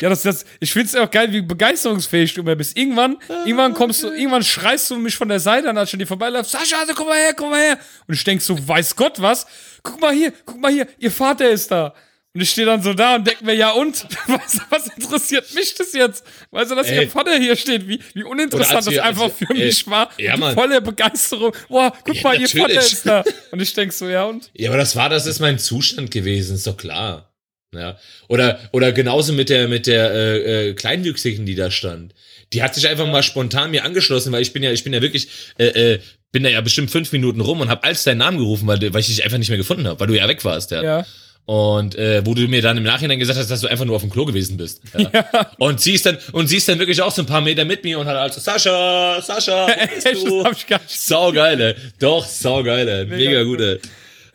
Ja, 0.00 0.08
das, 0.08 0.22
das, 0.22 0.44
ich 0.58 0.72
find's 0.72 0.96
auch 0.96 1.08
geil, 1.08 1.30
wie 1.30 1.40
begeisterungsfähig 1.40 2.34
du 2.34 2.40
immer 2.40 2.56
bist. 2.56 2.76
Irgendwann, 2.76 3.16
irgendwann 3.44 3.74
kommst 3.74 4.02
du, 4.02 4.10
irgendwann 4.10 4.42
schreist 4.42 4.90
du 4.90 4.96
mich 4.96 5.14
von 5.14 5.28
der 5.28 5.38
Seite 5.38 5.70
an, 5.70 5.78
als 5.78 5.90
ich 5.90 5.94
an 5.94 5.98
dir 6.00 6.06
vorbeilaufst. 6.08 6.50
Sascha, 6.50 6.80
also 6.80 6.94
komm 6.94 7.06
mal 7.06 7.16
her, 7.16 7.32
komm 7.36 7.50
mal 7.50 7.60
her. 7.60 7.78
Und 8.08 8.14
ich 8.14 8.24
denk 8.24 8.42
so, 8.42 8.58
weiß 8.66 8.96
Gott 8.96 9.22
was? 9.22 9.46
Guck 9.84 10.00
mal 10.00 10.12
hier, 10.12 10.32
guck 10.44 10.60
mal 10.60 10.72
hier, 10.72 10.88
ihr 10.98 11.12
Vater 11.12 11.48
ist 11.48 11.70
da. 11.70 11.94
Und 12.36 12.40
ich 12.40 12.50
stehe 12.50 12.66
dann 12.66 12.82
so 12.82 12.94
da 12.94 13.14
und 13.14 13.26
denk 13.28 13.42
mir, 13.42 13.54
ja 13.54 13.70
und? 13.70 14.04
Was, 14.26 14.58
was 14.68 14.88
interessiert 14.88 15.54
mich 15.54 15.72
das 15.76 15.92
jetzt? 15.92 16.24
Weißt 16.50 16.72
du, 16.72 16.74
dass 16.74 16.88
Ey. 16.88 17.04
ihr 17.04 17.08
Vater 17.10 17.38
hier 17.38 17.54
steht? 17.54 17.86
Wie, 17.86 18.00
wie 18.12 18.24
uninteressant 18.24 18.74
als 18.76 18.84
das 18.86 18.94
wir- 18.94 19.04
einfach 19.04 19.30
wir- 19.38 19.46
für 19.46 19.54
ey, 19.54 19.66
mich 19.66 19.86
war. 19.86 20.10
ja, 20.18 20.36
Mann. 20.36 20.52
Voller 20.54 20.80
Begeisterung. 20.80 21.54
Boah, 21.68 21.92
guck 22.04 22.16
Ja, 22.16 22.22
mal, 22.24 22.40
ihr 22.40 22.48
Vater 22.48 22.62
natürlich. 22.74 22.92
ist 22.92 23.06
da. 23.06 23.22
Und 23.52 23.62
ich 23.62 23.72
denk 23.72 23.92
so, 23.92 24.08
ja 24.08 24.24
und? 24.24 24.50
Ja, 24.54 24.70
aber 24.70 24.78
das 24.78 24.96
war, 24.96 25.08
das 25.08 25.26
ist 25.26 25.38
mein 25.38 25.60
Zustand 25.60 26.10
gewesen, 26.10 26.56
ist 26.56 26.66
doch 26.66 26.76
klar. 26.76 27.32
Ja. 27.72 27.98
Oder, 28.28 28.58
oder 28.72 28.90
genauso 28.90 29.32
mit 29.32 29.48
der, 29.48 29.68
mit 29.68 29.86
der 29.86 30.10
äh, 30.12 30.70
äh, 30.70 30.74
Kleinwüchsigen, 30.74 31.46
die 31.46 31.54
da 31.54 31.70
stand. 31.70 32.14
Die 32.52 32.64
hat 32.64 32.74
sich 32.74 32.88
einfach 32.88 33.06
mal 33.06 33.22
spontan 33.22 33.70
mir 33.70 33.84
angeschlossen, 33.84 34.32
weil 34.32 34.42
ich 34.42 34.52
bin 34.52 34.62
ja, 34.64 34.72
ich 34.72 34.82
bin 34.82 34.92
ja 34.92 35.00
wirklich, 35.02 35.28
äh, 35.58 35.66
äh, 35.94 36.00
bin 36.32 36.42
da 36.42 36.48
ja 36.50 36.60
bestimmt 36.60 36.90
fünf 36.90 37.12
Minuten 37.12 37.40
rum 37.40 37.60
und 37.60 37.68
hab 37.68 37.84
als 37.86 38.02
deinen 38.02 38.18
Namen 38.18 38.38
gerufen, 38.38 38.66
weil, 38.66 38.80
weil 38.92 39.00
ich 39.00 39.06
dich 39.06 39.22
einfach 39.24 39.38
nicht 39.38 39.48
mehr 39.50 39.58
gefunden 39.58 39.86
habe, 39.86 40.00
weil 40.00 40.08
du 40.08 40.16
ja 40.16 40.26
weg 40.26 40.44
warst, 40.44 40.72
ja. 40.72 40.82
Ja. 40.82 41.06
Und 41.46 41.94
äh, 41.96 42.24
wo 42.24 42.32
du 42.32 42.48
mir 42.48 42.62
dann 42.62 42.78
im 42.78 42.84
Nachhinein 42.84 43.18
gesagt 43.18 43.38
hast, 43.38 43.50
dass 43.50 43.60
du 43.60 43.68
einfach 43.68 43.84
nur 43.84 43.96
auf 43.96 44.02
dem 44.02 44.10
Klo 44.10 44.24
gewesen 44.24 44.56
bist. 44.56 44.80
Ja. 44.96 45.26
Und 45.58 45.78
sie 45.78 45.92
ist 45.92 46.06
dann 46.06 46.16
und 46.32 46.46
sie 46.46 46.56
ist 46.56 46.66
dann 46.68 46.78
wirklich 46.78 47.02
auch 47.02 47.10
so 47.10 47.20
ein 47.20 47.26
paar 47.26 47.42
Meter 47.42 47.66
mit 47.66 47.84
mir 47.84 47.98
und 47.98 48.06
hat 48.06 48.16
also 48.16 48.40
Sascha, 48.40 49.20
Sascha, 49.20 49.66
wo 49.66 50.44
bist 50.48 50.66
du? 50.70 50.76
Sau 50.86 51.32
geil, 51.32 51.60
ey. 51.60 51.74
Doch, 51.98 52.24
sau 52.24 52.62
geil, 52.62 52.88
ey. 52.88 53.04
Mega, 53.04 53.42
gut. 53.42 53.58
gut, 53.58 53.60
ey. 53.60 53.80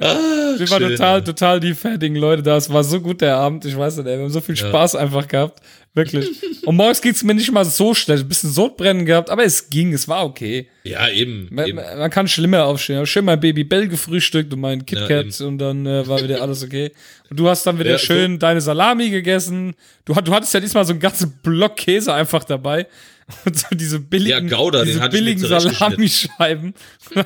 Ah, 0.02 0.16
Wir 0.58 0.70
waren 0.70 0.82
schön, 0.82 0.92
total, 0.92 1.24
total 1.24 1.60
die 1.60 1.74
fertigen 1.74 2.16
Leute 2.16 2.42
da. 2.42 2.56
Es 2.56 2.72
war 2.72 2.84
so 2.86 3.02
gut 3.02 3.20
der 3.22 3.36
Abend. 3.36 3.66
Ich 3.66 3.78
weiß 3.78 3.98
nicht, 3.98 4.08
ey. 4.08 4.18
Wir 4.18 4.24
haben 4.24 4.32
so 4.32 4.40
viel 4.40 4.56
Spaß 4.56 4.96
einfach 4.96 5.28
gehabt. 5.28 5.62
Wirklich. 6.00 6.64
Und 6.66 6.76
morgens 6.76 7.02
ging's 7.02 7.24
mir 7.24 7.34
nicht 7.34 7.52
mal 7.52 7.66
so 7.66 7.94
schlecht. 7.94 8.24
Ein 8.24 8.28
bisschen 8.30 8.52
Sodbrennen 8.52 9.06
gehabt, 9.06 9.30
aber 9.30 9.44
es 9.44 9.70
ging. 9.70 9.94
Es 9.94 10.08
war 10.08 10.24
okay. 10.24 10.68
Ja, 10.84 11.10
eben. 11.10 11.48
Man, 11.52 11.68
eben. 11.68 11.76
man 11.78 12.10
kann 12.10 12.28
schlimmer 12.28 12.66
aufstehen. 12.66 13.06
Schön 13.06 13.26
mein 13.26 13.40
Baby 13.40 13.64
Bell 13.64 13.88
gefrühstückt 13.88 14.54
und 14.54 14.62
mein 14.62 14.86
KitKat 14.86 15.40
Ja, 15.40 15.46
und 15.46 15.58
dann 15.58 15.86
äh, 15.86 16.08
war 16.08 16.24
wieder 16.24 16.42
alles 16.42 16.64
okay. 16.64 16.92
Und 17.30 17.40
du 17.40 17.50
hast 17.50 17.66
dann 17.66 17.80
wieder 17.80 17.92
Ja, 17.92 17.98
schön 17.98 18.40
deine 18.40 18.62
Salami 18.62 19.10
gegessen. 19.10 19.76
Du, 20.06 20.14
du 20.14 20.34
hattest 20.34 20.54
ja 20.54 20.60
diesmal 20.60 20.86
so 20.86 20.92
einen 20.92 21.00
ganzen 21.00 21.32
Block 21.44 21.76
Käse 21.76 22.14
einfach 22.14 22.44
dabei. 22.44 22.88
Und 23.46 23.58
so 23.58 23.68
diese 23.72 24.00
billigen, 24.00 24.50
Ja, 24.50 24.58
Gouda, 24.58 24.84
diese 24.84 25.08
billigen. 25.10 25.40
Salamischeiben. 25.40 26.74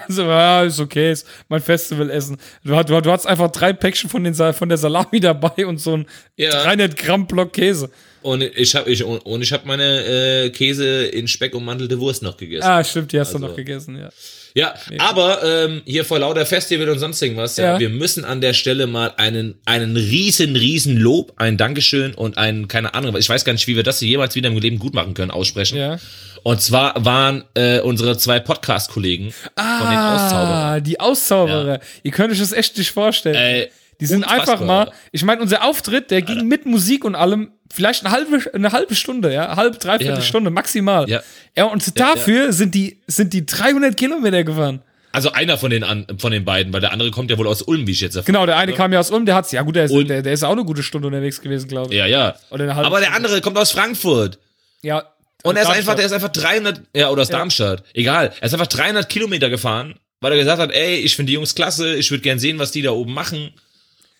Also, 0.07 0.23
ja, 0.23 0.63
ist 0.63 0.79
okay, 0.79 1.11
ist 1.11 1.27
mein 1.49 1.61
Festivalessen. 1.61 2.37
Du, 2.63 2.71
du, 2.83 3.01
du 3.01 3.11
hattest 3.11 3.27
einfach 3.27 3.51
drei 3.51 3.73
Päckchen 3.73 4.09
von, 4.09 4.23
den, 4.23 4.33
von 4.33 4.69
der 4.69 4.77
Salami 4.77 5.19
dabei 5.19 5.65
und 5.65 5.77
so 5.79 5.97
ein 5.97 6.05
Ja. 6.37 6.63
300 6.63 6.95
Gramm 6.97 7.27
Block 7.27 7.53
Käse. 7.53 7.89
Und 8.23 8.41
ich 8.41 8.75
habe 8.75 8.89
ich, 8.89 9.03
und 9.03 9.41
ich 9.41 9.51
hab 9.53 9.65
meine 9.65 10.05
äh, 10.05 10.49
Käse 10.49 11.05
in 11.05 11.27
Speck 11.27 11.53
ummantelte 11.55 11.99
Wurst 11.99 12.23
noch 12.23 12.37
gegessen. 12.37 12.63
Ah, 12.65 12.83
stimmt, 12.83 13.11
die 13.11 13.19
hast 13.19 13.31
du 13.33 13.37
Also- 13.37 13.47
noch 13.47 13.55
gegessen, 13.55 13.97
ja. 13.99 14.09
Ja, 14.55 14.75
aber 14.99 15.41
ähm, 15.43 15.81
hier 15.83 16.05
vor 16.05 16.19
lauter 16.19 16.45
Festival 16.45 16.87
und 16.89 16.99
sonst 16.99 17.19
irgendwas, 17.23 17.57
ja. 17.57 17.73
Ja. 17.73 17.79
wir 17.79 17.89
müssen 17.89 18.23
an 18.23 18.39
der 18.39 18.53
Stelle 18.53 18.85
mal 18.85 19.11
einen, 19.17 19.55
einen 19.65 19.97
riesen, 19.97 20.55
riesen 20.55 20.95
Lob, 20.97 21.33
ein 21.37 21.57
Dankeschön 21.57 22.13
und 22.13 22.37
ein, 22.37 22.67
keine 22.67 22.93
Ahnung, 22.93 23.15
ich 23.17 23.27
weiß 23.27 23.45
gar 23.45 23.53
nicht, 23.53 23.65
wie 23.65 23.75
wir 23.75 23.81
das 23.81 23.99
jemals 24.01 24.35
wieder 24.35 24.49
im 24.49 24.57
Leben 24.59 24.77
gut 24.77 24.93
machen 24.93 25.15
können, 25.15 25.31
aussprechen. 25.31 25.79
Ja. 25.79 25.97
Und 26.43 26.61
zwar 26.61 27.03
waren 27.03 27.45
äh, 27.55 27.79
unsere 27.79 28.15
zwei 28.15 28.39
Podcast-Kollegen 28.39 29.31
von 29.31 29.43
den 29.55 29.97
Auszauberern. 29.97 30.63
Ah, 30.75 30.79
die 30.79 30.99
Auszauberer. 30.99 31.79
Ihr 32.03 32.11
könnt 32.11 32.31
euch 32.31 32.39
das 32.39 32.51
echt 32.51 32.77
nicht 32.77 32.91
vorstellen. 32.91 33.35
Äh, 33.35 33.69
die 33.99 34.05
sind 34.05 34.23
unfassbar. 34.23 34.53
einfach 34.53 34.65
mal, 34.65 34.91
ich 35.11 35.23
meine, 35.23 35.41
unser 35.41 35.63
Auftritt, 35.63 36.11
der 36.11 36.21
ging 36.21 36.47
mit 36.47 36.65
Musik 36.67 37.05
und 37.05 37.15
allem 37.15 37.51
vielleicht 37.73 38.05
eine 38.05 38.13
halbe, 38.15 38.39
eine 38.53 38.71
halbe 38.71 38.95
Stunde, 38.95 39.33
ja, 39.33 39.55
halb, 39.55 39.79
dreiviertel 39.79 40.15
Ja. 40.17 40.21
Stunde 40.21 40.49
maximal. 40.49 41.09
Ja. 41.09 41.21
ja 41.57 41.65
und 41.65 41.99
dafür 41.99 42.53
sind 42.53 42.75
die, 42.75 43.01
sind 43.07 43.33
die 43.33 43.45
300 43.45 43.97
Kilometer 43.97 44.43
gefahren. 44.43 44.81
Also 45.11 45.31
einer 45.31 45.57
von 45.59 45.69
den, 45.69 45.83
an, 45.83 46.07
von 46.17 46.31
den 46.31 46.43
beiden, 46.43 46.73
weil 46.73 46.81
der 46.81 46.91
andere 46.91 47.11
kommt 47.11 47.29
ja 47.29 47.37
wohl 47.37 47.47
aus 47.47 47.61
Ulm, 47.61 47.85
wie 47.85 47.91
ich 47.91 48.01
jetzt 48.01 48.15
erfahre. 48.15 48.25
Genau, 48.31 48.45
der 48.47 48.57
eine 48.57 48.73
kam 48.73 48.91
ja 48.93 48.99
aus 48.99 49.11
Ulm, 49.11 49.25
der 49.27 49.35
hat's, 49.35 49.51
ja 49.51 49.61
gut, 49.61 49.75
der 49.75 49.85
ist, 49.85 49.91
Und- 49.91 50.07
der, 50.07 50.21
der 50.23 50.33
ist 50.33 50.43
auch 50.43 50.51
eine 50.51 50.65
gute 50.65 50.81
Stunde 50.81 51.07
unterwegs 51.07 51.39
gewesen, 51.41 51.67
glaube 51.67 51.93
ich. 51.93 51.99
Ja, 51.99 52.05
ja. 52.07 52.35
Oder 52.49 52.63
eine 52.63 52.75
halbe 52.75 52.87
Aber 52.87 52.99
der 52.99 53.07
Stunde. 53.07 53.27
andere 53.27 53.41
kommt 53.41 53.57
aus 53.57 53.71
Frankfurt. 53.71 54.39
Ja. 54.81 55.03
Und 55.43 55.55
er 55.55 55.63
ist 55.63 55.67
Darmstadt. 55.67 55.77
einfach, 55.77 55.95
der 55.95 56.05
ist 56.05 56.11
einfach 56.13 56.29
300, 56.29 56.81
ja, 56.95 57.09
oder 57.09 57.21
aus 57.21 57.29
Darmstadt. 57.29 57.83
Egal. 57.93 58.31
Er 58.39 58.45
ist 58.47 58.53
einfach 58.53 58.65
300 58.67 59.07
Kilometer 59.09 59.49
gefahren, 59.49 59.95
weil 60.21 60.31
er 60.31 60.37
gesagt 60.39 60.59
hat, 60.61 60.71
ey, 60.71 60.95
ich 60.95 61.15
finde 61.15 61.29
die 61.29 61.33
Jungs 61.35 61.53
klasse, 61.53 61.95
ich 61.95 62.09
würde 62.09 62.21
gern 62.21 62.39
sehen, 62.39 62.57
was 62.57 62.71
die 62.71 62.81
da 62.81 62.91
oben 62.91 63.13
machen. 63.13 63.51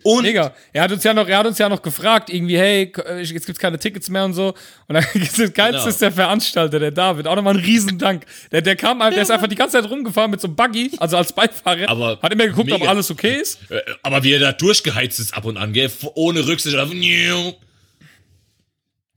Und 0.04 0.24
Mega. 0.24 0.54
Er 0.74 0.84
hat 0.84 0.92
uns 0.92 1.04
ja 1.04 1.14
noch, 1.14 1.28
er 1.28 1.38
hat 1.38 1.46
uns 1.48 1.58
ja 1.58 1.70
noch 1.70 1.82
gefragt, 1.82 2.30
irgendwie, 2.30 2.58
hey, 2.58 2.88
k- 2.92 3.20
jetzt 3.20 3.46
gibt's 3.46 3.60
keine 3.60 3.80
Tickets 3.80 4.10
mehr 4.10 4.26
und 4.26 4.34
so. 4.34 4.54
Und 4.88 4.96
dann 4.96 5.04
das 5.14 5.36
Geilste 5.54 5.54
Genau. 5.56 5.86
ist 5.88 6.02
der 6.02 6.12
Veranstalter, 6.12 6.80
der 6.80 6.92
David. 6.92 7.28
Auch 7.28 7.36
nochmal 7.36 7.56
ein 7.56 7.64
Riesendank. 7.64 8.26
Der, 8.52 8.62
der 8.62 8.76
kam, 8.76 9.02
einfach- 9.02 9.14
der 9.14 9.24
ist 9.24 9.32
einfach 9.32 9.48
die 9.48 9.56
ganze 9.56 9.82
Zeit 9.82 9.90
rumgefahren 9.90 10.30
mit 10.32 10.42
so 10.42 10.48
einem 10.48 10.56
Buggy, 10.56 10.92
also 10.98 11.18
als 11.18 11.32
Beifahrer. 11.34 11.88
Aber 11.90 12.20
hat 12.22 12.34
immer 12.34 12.46
geguckt, 12.48 12.72
ob 12.72 12.80
mega. 12.80 12.90
alles 12.92 13.10
okay 13.12 13.40
ist. 13.42 13.60
Äh, 13.72 13.82
Aber 14.02 14.24
wie 14.24 14.34
er 14.34 14.40
da 14.40 14.52
durchgeheizt 14.52 15.20
ist 15.20 15.34
ab 15.36 15.46
und 15.46 15.58
an, 15.58 15.74
gell? 15.74 15.92
Ohne 16.16 16.46
Rücksicht 16.46 16.76
auf. 16.78 16.90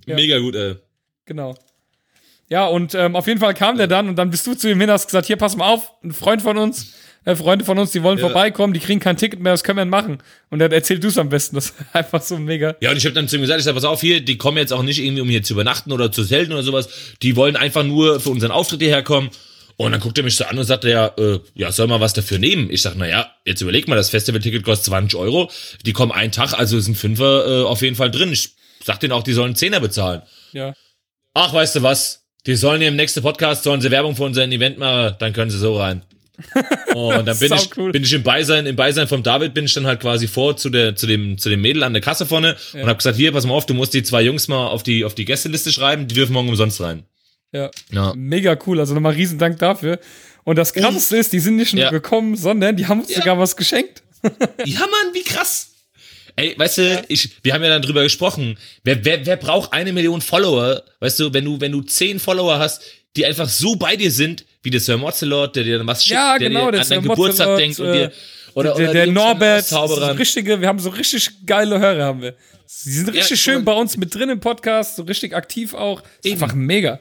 Mega 0.06 0.38
gut, 0.38 0.54
ey. 0.54 0.76
Genau. 1.24 1.54
Ja, 2.48 2.66
und 2.66 2.94
ähm, 2.94 3.16
auf 3.16 3.26
jeden 3.26 3.40
Fall 3.40 3.54
kam 3.54 3.76
der 3.76 3.88
dann 3.88 4.08
und 4.08 4.14
dann 4.16 4.30
bist 4.30 4.46
du 4.46 4.54
zu 4.54 4.70
ihm 4.70 4.80
hin, 4.80 4.88
hast 4.88 5.06
gesagt, 5.06 5.26
hier, 5.26 5.36
pass 5.36 5.56
mal 5.56 5.66
auf, 5.68 5.90
ein 6.04 6.12
Freund 6.12 6.42
von 6.42 6.56
uns, 6.58 6.94
äh, 7.26 7.36
Freunde 7.36 7.64
von 7.64 7.78
uns, 7.78 7.90
die 7.90 8.02
wollen 8.02 8.18
vorbeikommen, 8.18 8.72
die 8.72 8.80
kriegen 8.80 9.00
kein 9.00 9.16
Ticket 9.16 9.40
mehr, 9.40 9.52
was 9.52 9.64
können 9.64 9.78
wir 9.78 9.84
denn 9.84 9.90
machen? 9.90 10.18
Und 10.48 10.60
dann 10.60 10.72
erzähl 10.72 10.98
du 10.98 11.08
es 11.08 11.18
am 11.18 11.28
besten, 11.28 11.56
das 11.56 11.66
ist 11.66 11.74
einfach 11.92 12.22
so 12.22 12.38
mega. 12.38 12.76
Ja, 12.80 12.90
und 12.92 12.96
ich 12.96 13.04
habe 13.04 13.14
dann 13.14 13.28
zu 13.28 13.36
ihm 13.36 13.42
gesagt, 13.42 13.58
ich 13.58 13.64
sag, 13.64 13.74
pass 13.74 13.84
auf, 13.84 14.00
hier, 14.00 14.20
die 14.20 14.38
kommen 14.38 14.56
jetzt 14.58 14.72
auch 14.72 14.82
nicht 14.82 15.02
irgendwie, 15.02 15.20
um 15.20 15.28
hier 15.28 15.42
zu 15.42 15.52
übernachten 15.52 15.92
oder 15.92 16.10
zu 16.10 16.24
zelten 16.24 16.52
oder 16.52 16.62
sowas. 16.62 16.88
Die 17.22 17.36
wollen 17.36 17.56
einfach 17.56 17.82
nur 17.82 18.20
für 18.20 18.30
unseren 18.30 18.52
Auftritt 18.52 18.80
hierher 18.80 19.02
kommen. 19.02 19.30
Und 19.78 19.92
dann 19.92 20.00
guckt 20.00 20.16
er 20.16 20.24
mich 20.24 20.36
so 20.36 20.44
an 20.44 20.56
und 20.56 20.64
sagt, 20.64 20.84
ja, 20.84 21.08
äh, 21.18 21.40
ja, 21.54 21.70
soll 21.70 21.86
man 21.86 22.00
was 22.00 22.14
dafür 22.14 22.38
nehmen? 22.38 22.70
Ich 22.70 22.80
sag, 22.80 22.94
na 22.96 23.06
ja, 23.06 23.30
jetzt 23.44 23.60
überleg 23.60 23.88
mal, 23.88 23.96
das 23.96 24.08
Festivalticket 24.08 24.64
kostet 24.64 24.86
20 24.86 25.18
Euro. 25.18 25.50
Die 25.84 25.92
kommen 25.92 26.12
einen 26.12 26.32
Tag, 26.32 26.54
also 26.54 26.80
sind 26.80 26.96
Fünfer 26.96 27.46
äh, 27.46 27.64
auf 27.64 27.82
jeden 27.82 27.96
Fall 27.96 28.10
drin. 28.10 28.32
Ich 28.32 28.54
sag 28.82 29.00
denen 29.00 29.12
auch, 29.12 29.22
die 29.22 29.34
sollen 29.34 29.54
Zehner 29.54 29.80
bezahlen. 29.80 30.22
Ja. 30.52 30.72
Ach, 31.34 31.52
weißt 31.52 31.76
du 31.76 31.82
was? 31.82 32.24
Die 32.46 32.54
sollen 32.54 32.80
im 32.80 32.96
nächsten 32.96 33.20
Podcast, 33.20 33.64
sollen 33.64 33.80
sie 33.80 33.90
Werbung 33.90 34.16
für 34.16 34.22
unseren 34.22 34.52
Event 34.52 34.78
machen, 34.78 35.16
dann 35.18 35.32
können 35.32 35.50
sie 35.50 35.58
so 35.58 35.76
rein. 35.76 36.02
Und 36.94 37.26
dann 37.26 37.38
bin 37.38 37.52
ich, 37.54 37.76
cool. 37.76 37.92
bin 37.92 38.02
ich 38.02 38.12
im 38.12 38.22
Beisein, 38.22 38.66
im 38.66 38.76
Beisein 38.76 39.08
vom 39.08 39.22
David 39.22 39.54
bin 39.54 39.64
ich 39.64 39.72
dann 39.74 39.86
halt 39.86 40.00
quasi 40.00 40.28
vor 40.28 40.56
zu 40.56 40.70
der, 40.70 40.96
zu 40.96 41.06
dem, 41.06 41.38
zu 41.38 41.48
dem 41.48 41.60
Mädel 41.60 41.82
an 41.82 41.92
der 41.92 42.02
Kasse 42.02 42.26
vorne 42.26 42.56
und 42.74 42.86
hab 42.86 42.98
gesagt, 42.98 43.16
hier, 43.16 43.32
pass 43.32 43.46
mal 43.46 43.54
auf, 43.54 43.66
du 43.66 43.74
musst 43.74 43.94
die 43.94 44.02
zwei 44.02 44.22
Jungs 44.22 44.48
mal 44.48 44.66
auf 44.68 44.82
die, 44.82 45.04
auf 45.04 45.14
die 45.14 45.24
Gästeliste 45.24 45.72
schreiben, 45.72 46.06
die 46.08 46.14
dürfen 46.14 46.32
morgen 46.32 46.48
umsonst 46.48 46.80
rein. 46.80 47.04
Ja. 47.52 47.70
Ja. 47.92 48.12
Mega 48.16 48.56
cool, 48.66 48.80
also 48.80 48.94
nochmal 48.94 49.14
riesen 49.14 49.38
Dank 49.38 49.58
dafür. 49.58 49.98
Und 50.44 50.56
das 50.56 50.72
Krasseste 50.74 51.16
ist, 51.16 51.32
die 51.32 51.40
sind 51.40 51.56
nicht 51.56 51.74
nur 51.74 51.84
Ja. 51.84 51.90
gekommen, 51.90 52.36
sondern 52.36 52.76
die 52.76 52.86
haben 52.86 53.00
uns 53.00 53.10
Ja. 53.10 53.18
sogar 53.18 53.38
was 53.38 53.56
geschenkt. 53.56 54.02
Ja, 54.64 54.80
Mann, 54.80 55.14
wie 55.14 55.22
krass. 55.22 55.70
Ey, 56.34 56.54
weißt 56.58 56.78
du, 56.78 57.04
ich, 57.08 57.30
wir 57.42 57.54
haben 57.54 57.62
ja 57.62 57.68
dann 57.70 57.80
drüber 57.82 58.02
gesprochen. 58.02 58.58
Wer, 58.84 59.04
wer, 59.04 59.24
wer 59.24 59.36
braucht 59.36 59.72
eine 59.72 59.92
Million 59.92 60.20
Follower? 60.20 60.82
Weißt 61.00 61.18
du, 61.20 61.32
wenn 61.32 61.44
du, 61.44 61.60
wenn 61.60 61.72
du 61.72 61.80
zehn 61.82 62.18
Follower 62.18 62.58
hast, 62.58 62.82
die 63.16 63.24
einfach 63.24 63.48
so 63.48 63.76
bei 63.76 63.96
dir 63.96 64.10
sind, 64.10 64.44
wie 64.66 64.70
der 64.70 64.80
Sir 64.80 64.96
Mozelot, 64.98 65.54
der 65.54 65.62
dir 65.62 65.78
dann 65.78 65.86
was 65.86 66.02
schickt, 66.04 66.14
Ja, 66.18 66.36
der 66.38 66.48
genau, 66.48 66.66
dir 66.66 66.72
der 66.72 66.80
an 66.82 66.88
deinen 66.88 67.02
Geburtstag 67.02 67.46
Mozelot, 67.46 67.60
denkt 67.60 67.80
und 67.80 67.86
äh, 67.86 67.92
dir, 67.92 68.12
oder, 68.54 68.74
der 68.74 68.84
oder 68.90 68.92
der 68.92 69.06
Norbert, 69.06 69.72
richtige, 70.18 70.60
wir 70.60 70.66
haben 70.66 70.80
so 70.80 70.90
richtig 70.90 71.46
geile 71.46 71.78
Hörer, 71.78 72.04
haben 72.04 72.20
wir. 72.22 72.34
Sie 72.66 72.90
sind 72.90 73.08
richtig 73.10 73.30
Ja, 73.30 73.36
schön 73.36 73.64
bei 73.64 73.72
uns 73.72 73.96
mit 73.96 74.12
drin 74.12 74.28
im 74.28 74.40
Podcast, 74.40 74.96
so 74.96 75.04
richtig 75.04 75.36
aktiv 75.36 75.72
auch. 75.72 76.00
Ist 76.22 76.26
Eben. 76.26 76.42
einfach 76.42 76.54
mega. 76.54 76.98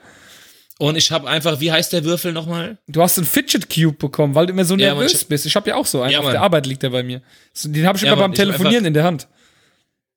Und 0.78 0.95
ich 0.95 1.10
habe 1.12 1.28
einfach, 1.28 1.60
wie 1.62 1.71
heißt 1.71 1.91
der 1.93 2.04
Würfel 2.04 2.34
nochmal? 2.34 2.78
Du 2.88 3.01
hast 3.01 3.17
einen 3.17 3.25
Fidget 3.25 3.67
Cube 3.73 3.93
bekommen, 3.97 4.36
weil 4.36 4.45
du 4.45 4.54
immer 4.54 4.65
so 4.65 4.75
Ja, 4.75 4.93
nervös 4.93 5.13
Mann, 5.13 5.21
ich- 5.21 5.28
bist. 5.28 5.45
Ich 5.47 5.56
habe 5.56 5.69
ja 5.69 5.75
auch 5.75 5.86
so 5.88 6.01
einen. 6.01 6.12
Ja, 6.12 6.19
Auf 6.19 6.25
Mann. 6.25 6.34
der 6.34 6.41
Arbeit 6.41 6.67
liegt 6.67 6.84
der 6.84 6.89
bei 6.91 7.01
mir. 7.01 7.21
Den 7.63 7.88
habe 7.88 7.97
ich 7.97 8.04
Ja, 8.04 8.10
immer 8.13 8.21
Mann, 8.21 8.32
beim 8.32 8.32
hab 8.32 8.36
Telefonieren 8.36 8.86
in 8.86 8.93
der 8.93 9.06
Hand. 9.06 9.28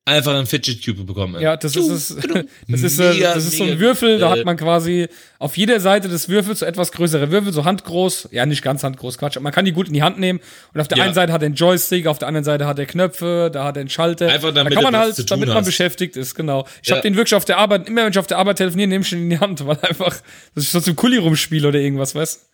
Einfach 0.09 0.35
einen 0.35 0.47
Fidget 0.47 0.85
Cube 0.85 1.05
bekommen. 1.05 1.41
Ja, 1.41 1.57
das 1.57 1.77
ist 1.77 1.89
es. 1.89 2.17
Das 2.69 2.83
ist, 2.83 2.99
äh, 2.99 3.13
Mega, 3.15 3.35
das 3.35 3.45
ist 3.47 3.57
so 3.59 3.65
ein 3.65 3.79
Würfel, 3.79 4.19
da 4.19 4.31
hat 4.31 4.45
man 4.45 4.57
quasi 4.57 5.09
auf 5.39 5.57
jeder 5.57 5.81
Seite 5.81 6.09
des 6.09 6.29
Würfels 6.29 6.59
so 6.61 6.67
etwas 6.67 6.93
größere 6.93 7.31
Würfel, 7.31 7.53
so 7.53 7.65
handgroß. 7.65 8.29
Ja, 8.33 8.45
nicht 8.47 8.63
ganz 8.63 8.83
handgroß, 8.85 9.19
Quatsch. 9.19 9.37
aber 9.37 9.45
Man 9.45 9.53
kann 9.53 9.65
die 9.65 9.73
gut 9.73 9.89
in 9.89 9.95
die 9.95 10.03
Hand 10.03 10.19
nehmen. 10.19 10.41
Und 10.75 10.81
auf 10.81 10.89
der 10.89 10.99
Ja. 10.99 11.05
einen 11.05 11.15
Seite 11.15 11.33
hat 11.33 11.43
er 11.43 11.47
einen 11.47 11.55
Joystick, 11.55 12.07
auf 12.07 12.19
der 12.19 12.29
anderen 12.29 12.45
Seite 12.45 12.67
hat 12.67 12.79
er 12.79 12.87
Knöpfe, 12.87 13.51
da 13.53 13.65
hat 13.65 13.77
er 13.77 13.81
einen 13.81 13.89
Schalter. 13.91 14.29
Einfach 14.29 14.53
damit 14.53 14.73
da 14.73 14.81
kann 14.81 14.93
man 14.93 15.01
halt, 15.01 15.31
damit 15.31 15.49
man 15.49 15.59
hast. 15.59 15.67
beschäftigt 15.67 16.17
ist, 16.17 16.35
genau. 16.35 16.67
Ich 16.83 16.89
Ja. 16.89 16.97
habe 16.97 17.03
den 17.03 17.17
wirklich 17.17 17.35
auf 17.35 17.45
der 17.45 17.59
Arbeit, 17.59 17.89
immer 17.89 18.03
wenn 18.05 18.11
ich 18.13 18.19
auf 18.19 18.27
der 18.27 18.39
Arbeit 18.39 18.57
telefoniere, 18.59 18.89
nehme 18.89 19.03
ich 19.05 19.11
den 19.11 19.23
in 19.23 19.31
die 19.31 19.39
Hand, 19.39 19.65
weil 19.67 19.79
einfach, 19.83 20.17
dass 20.55 20.65
ich 20.65 20.71
so 20.71 20.81
zum 20.81 20.97
Kuli 20.97 21.19
rumspiele 21.19 21.69
oder 21.69 21.79
irgendwas, 21.79 22.15
weißt 22.15 22.47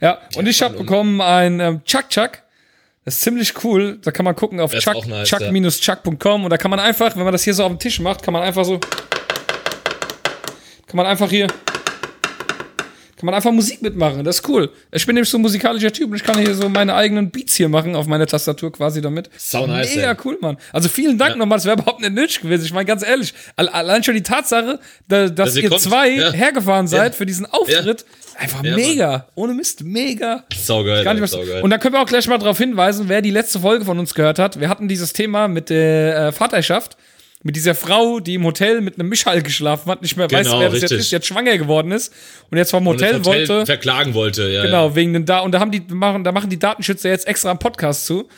Ja, 0.00 0.18
und 0.36 0.48
ich 0.48 0.62
habe 0.62 0.76
bekommen 0.76 1.20
ein 1.20 1.60
ähm, 1.60 1.80
Chuck 1.84 2.08
Chuck. 2.08 2.42
Das 3.04 3.14
ist 3.16 3.22
ziemlich 3.22 3.64
cool. 3.64 3.98
Da 4.02 4.12
kann 4.12 4.24
man 4.24 4.36
gucken 4.36 4.60
auf 4.60 4.70
Das 4.72 4.86
ist 4.86 4.92
chuck, 4.92 5.06
nice, 5.06 5.28
chuck-chuck.com 5.28 6.44
und 6.44 6.50
da 6.50 6.56
kann 6.56 6.70
man 6.70 6.78
einfach, 6.78 7.16
wenn 7.16 7.24
man 7.24 7.32
das 7.32 7.42
hier 7.42 7.54
so 7.54 7.64
auf 7.64 7.70
dem 7.70 7.78
Tisch 7.78 7.98
macht, 8.00 8.22
kann 8.22 8.32
man 8.32 8.42
einfach 8.42 8.64
so 8.64 8.78
kann 10.92 10.96
man 10.96 11.06
einfach 11.06 11.30
hier 11.30 11.46
kann 13.22 13.26
man 13.26 13.34
einfach 13.36 13.52
Musik 13.52 13.82
mitmachen. 13.82 14.24
Das 14.24 14.40
ist 14.40 14.48
cool. 14.48 14.68
Ich 14.90 15.06
bin 15.06 15.14
nämlich 15.14 15.28
so 15.30 15.38
ein 15.38 15.42
musikalischer 15.42 15.92
Typ 15.92 16.10
und 16.10 16.16
ich 16.16 16.24
kann 16.24 16.38
hier 16.40 16.56
so 16.56 16.68
meine 16.68 16.92
eigenen 16.96 17.30
Beats 17.30 17.54
hier 17.54 17.68
machen 17.68 17.94
auf 17.94 18.08
meiner 18.08 18.26
Tastatur 18.26 18.72
quasi 18.72 19.00
damit. 19.00 19.30
Sau 19.38 19.64
nice, 19.68 19.94
Mega 19.94 20.10
ey. 20.10 20.16
cool, 20.24 20.38
Mann. 20.40 20.56
Also 20.72 20.88
vielen 20.88 21.18
Dank 21.18 21.36
nochmal. 21.36 21.58
Das 21.58 21.64
wäre 21.66 21.76
überhaupt 21.78 22.00
nicht 22.00 22.12
nötig 22.14 22.40
gewesen. 22.40 22.64
Ich 22.64 22.72
meine, 22.72 22.84
ganz 22.84 23.06
ehrlich, 23.06 23.32
al- 23.54 23.68
allein 23.68 24.02
schon 24.02 24.14
die 24.16 24.24
Tatsache, 24.24 24.80
da, 25.06 25.28
dass 25.28 25.34
Dass 25.50 25.56
ihr 25.56 25.70
ihr 25.70 25.78
zwei 25.78 26.08
Ja. 26.10 26.32
hergefahren 26.32 26.88
seid 26.88 27.12
Ja. 27.12 27.16
für 27.16 27.26
diesen 27.26 27.46
Auftritt, 27.46 28.04
einfach 28.36 28.64
Ja, 28.64 28.74
mega. 28.74 29.28
Ohne 29.36 29.54
Mist, 29.54 29.84
mega. 29.84 30.42
Saugeil. 30.60 31.04
Gar 31.04 31.14
nicht 31.14 31.22
ey, 31.22 31.28
saugeil. 31.28 31.62
Und 31.62 31.70
da 31.70 31.78
können 31.78 31.94
wir 31.94 32.00
auch 32.02 32.06
gleich 32.06 32.26
mal 32.26 32.38
darauf 32.38 32.58
hinweisen, 32.58 33.04
wer 33.08 33.22
die 33.22 33.30
letzte 33.30 33.60
Folge 33.60 33.84
von 33.84 34.00
uns 34.00 34.14
gehört 34.14 34.40
hat. 34.40 34.58
Wir 34.58 34.68
hatten 34.68 34.88
dieses 34.88 35.12
Thema 35.12 35.46
mit 35.46 35.70
der 35.70 36.16
äh, 36.28 36.32
Vaterschaft, 36.32 36.96
mit 37.42 37.56
dieser 37.56 37.74
Frau, 37.74 38.20
die 38.20 38.34
im 38.34 38.44
Hotel 38.44 38.80
mit 38.80 38.98
einem 38.98 39.08
Mischhall 39.08 39.42
geschlafen 39.42 39.90
hat, 39.90 40.02
nicht 40.02 40.16
mehr 40.16 40.30
weiß, 40.30 40.46
Genau, 40.46 40.60
wer 40.60 40.68
das 40.70 40.80
jetzt 40.82 40.92
ist, 40.92 41.10
jetzt 41.10 41.26
schwanger 41.26 41.58
geworden 41.58 41.90
ist 41.92 42.12
und 42.50 42.58
jetzt 42.58 42.70
vom 42.70 42.84
das 42.84 42.94
Hotel, 42.94 43.24
wollte. 43.24 43.66
verklagen 43.66 44.14
wollte. 44.14 44.48
Ja, 44.48 44.62
Genau, 44.64 44.94
wegen 44.94 45.12
den 45.12 45.24
da 45.26 45.40
und 45.40 45.52
da 45.52 45.60
haben 45.60 45.70
die 45.70 45.80
machen, 45.88 46.22
da 46.24 46.32
machen 46.32 46.50
die 46.50 46.58
Datenschützer 46.58 47.08
jetzt 47.08 47.26
extra 47.26 47.50
einen 47.50 47.58
Podcast 47.58 48.06
zu. 48.06 48.28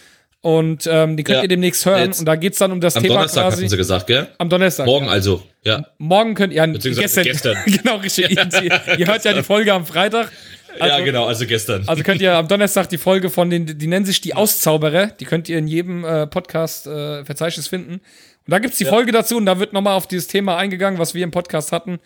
Und 0.40 0.86
ähm, 0.90 1.16
die 1.16 1.24
könnt 1.24 1.36
Ja. 1.38 1.42
ihr 1.42 1.48
demnächst 1.48 1.86
hören. 1.86 2.04
Jetzt. 2.04 2.18
Und 2.20 2.26
da 2.26 2.36
geht's 2.36 2.58
dann 2.58 2.70
um 2.70 2.78
das 2.78 2.96
Am 2.96 3.02
Thema 3.02 3.14
Donnerstag 3.14 3.44
quasi. 3.44 3.56
hatten 3.62 3.68
sie 3.70 3.76
gesagt, 3.78 4.06
gell? 4.06 4.28
am 4.36 4.50
Donnerstag. 4.50 4.84
Morgen 4.84 5.08
also. 5.08 5.42
Ja. 5.62 5.86
Morgen 5.96 6.34
könnt 6.34 6.52
ihr, 6.52 6.56
ja, 6.58 6.66
gestern. 6.66 7.24
gestern. 7.24 7.56
genau, 7.66 7.96
richtig. 7.96 8.30
ihr, 8.30 8.80
ihr 8.98 9.06
hört 9.06 9.24
ja 9.24 9.32
die 9.32 9.42
Folge 9.42 9.72
am 9.72 9.86
Freitag. 9.86 10.30
Also, 10.78 10.98
ja, 10.98 11.04
genau, 11.04 11.24
also 11.26 11.46
gestern. 11.46 11.84
Also 11.86 12.02
könnt 12.02 12.20
ihr 12.20 12.34
am 12.34 12.46
Donnerstag 12.48 12.88
die 12.90 12.98
Folge 12.98 13.30
von 13.30 13.48
den, 13.48 13.78
die 13.78 13.86
nennen 13.86 14.04
sich 14.04 14.20
die 14.20 14.34
Auszauberer, 14.34 15.06
die 15.06 15.24
könnt 15.24 15.48
ihr 15.48 15.56
in 15.56 15.66
jedem 15.66 16.04
äh, 16.04 16.26
Podcast-Verzeichnis 16.26 17.68
finden. 17.68 18.00
Und 18.46 18.50
da 18.50 18.59
gibt's 18.59 18.78
die 18.78 18.85
Folge 18.85 19.11
dazu 19.12 19.37
und 19.37 19.46
da 19.46 19.59
wird 19.59 19.72
nochmal 19.72 19.94
auf 19.94 20.07
dieses 20.07 20.26
Thema 20.28 20.57
eingegangen, 20.57 20.98
was 20.98 21.14
wir 21.14 21.24
im 21.24 21.30
Podcast 21.30 21.72
hatten. 21.72 21.98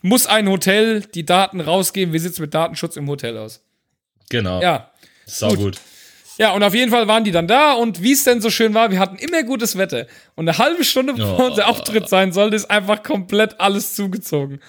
Muss 0.00 0.26
ein 0.26 0.48
Hotel 0.48 1.02
die 1.14 1.24
Daten 1.24 1.60
rausgeben? 1.60 2.12
Wie 2.14 2.18
sieht's 2.18 2.38
mit 2.38 2.54
Datenschutz 2.54 2.96
im 2.96 3.08
Hotel 3.08 3.36
aus? 3.38 3.62
genau. 4.30 4.60
Ja. 4.62 4.90
Sau 5.26 5.50
gut. 5.50 5.58
gut. 5.58 5.78
Ja, 6.38 6.52
und 6.52 6.62
auf 6.62 6.74
jeden 6.74 6.90
Fall 6.90 7.06
waren 7.06 7.24
die 7.24 7.30
dann 7.30 7.46
da 7.46 7.74
und 7.74 8.02
wie 8.02 8.12
es 8.12 8.24
denn 8.24 8.40
so 8.40 8.48
schön 8.48 8.72
war, 8.72 8.90
wir 8.90 8.98
hatten 8.98 9.16
immer 9.16 9.42
gutes 9.42 9.76
Wetter. 9.76 10.06
Und 10.34 10.48
eine 10.48 10.56
halbe 10.58 10.82
Stunde 10.82 11.12
bevor 11.12 11.38
Oh. 11.38 11.46
unser 11.50 11.68
Auftritt 11.68 12.08
sein 12.08 12.32
sollte, 12.32 12.56
ist 12.56 12.70
einfach 12.70 13.02
komplett 13.02 13.60
alles 13.60 13.94
zugezogen. 13.94 14.60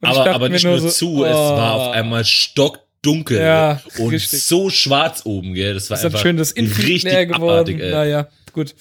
Und 0.00 0.08
Aber, 0.08 0.28
aber 0.34 0.48
mir 0.48 0.54
nicht 0.54 0.64
nur 0.64 0.80
so, 0.80 0.88
zu, 0.88 1.24
es 1.24 1.30
oh. 1.32 1.56
war 1.56 1.74
auf 1.74 1.92
einmal 1.94 2.24
stockdunkel 2.24 3.40
Ja, 3.40 3.80
und 3.98 4.10
richtig. 4.10 4.42
so 4.42 4.68
schwarz 4.68 5.22
oben, 5.24 5.54
gell? 5.54 5.74
Das 5.74 5.88
war 5.90 5.96
ist 5.98 6.04
einfach 6.04 6.20
schön 6.20 6.36
das 6.36 6.56
richtig 6.56 7.32
abartig, 7.34 7.80
ey. 7.80 7.92
Naja, 7.92 8.28
gut. 8.52 8.74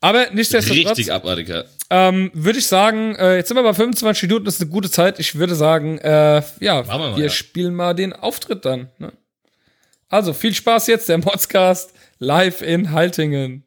Aber 0.00 0.30
nichtsdestotrotz. 0.32 0.90
Richtig 0.90 1.12
abartig, 1.12 1.48
ja. 1.48 1.64
Ähm, 1.90 2.30
würde 2.32 2.58
ich 2.58 2.66
sagen, 2.66 3.16
äh, 3.16 3.36
jetzt 3.36 3.48
sind 3.48 3.56
wir 3.56 3.62
bei 3.62 3.74
25 3.74 4.22
Minuten, 4.22 4.44
das 4.44 4.54
ist 4.54 4.62
eine 4.62 4.70
gute 4.70 4.90
Zeit. 4.90 5.18
Ich 5.18 5.34
würde 5.34 5.54
sagen, 5.54 5.98
äh, 5.98 6.42
ja, 6.60 6.86
wir, 6.86 6.98
mal, 6.98 7.16
wir 7.16 7.24
ja. 7.24 7.30
spielen 7.30 7.74
mal 7.74 7.94
den 7.94 8.12
Auftritt 8.12 8.64
dann. 8.64 8.88
Ne? 8.98 9.12
Also 10.08 10.32
viel 10.32 10.54
Spaß 10.54 10.86
jetzt, 10.86 11.08
der 11.08 11.18
Modscast 11.18 11.92
live 12.18 12.62
in 12.62 12.92
Haltingen. 12.92 13.64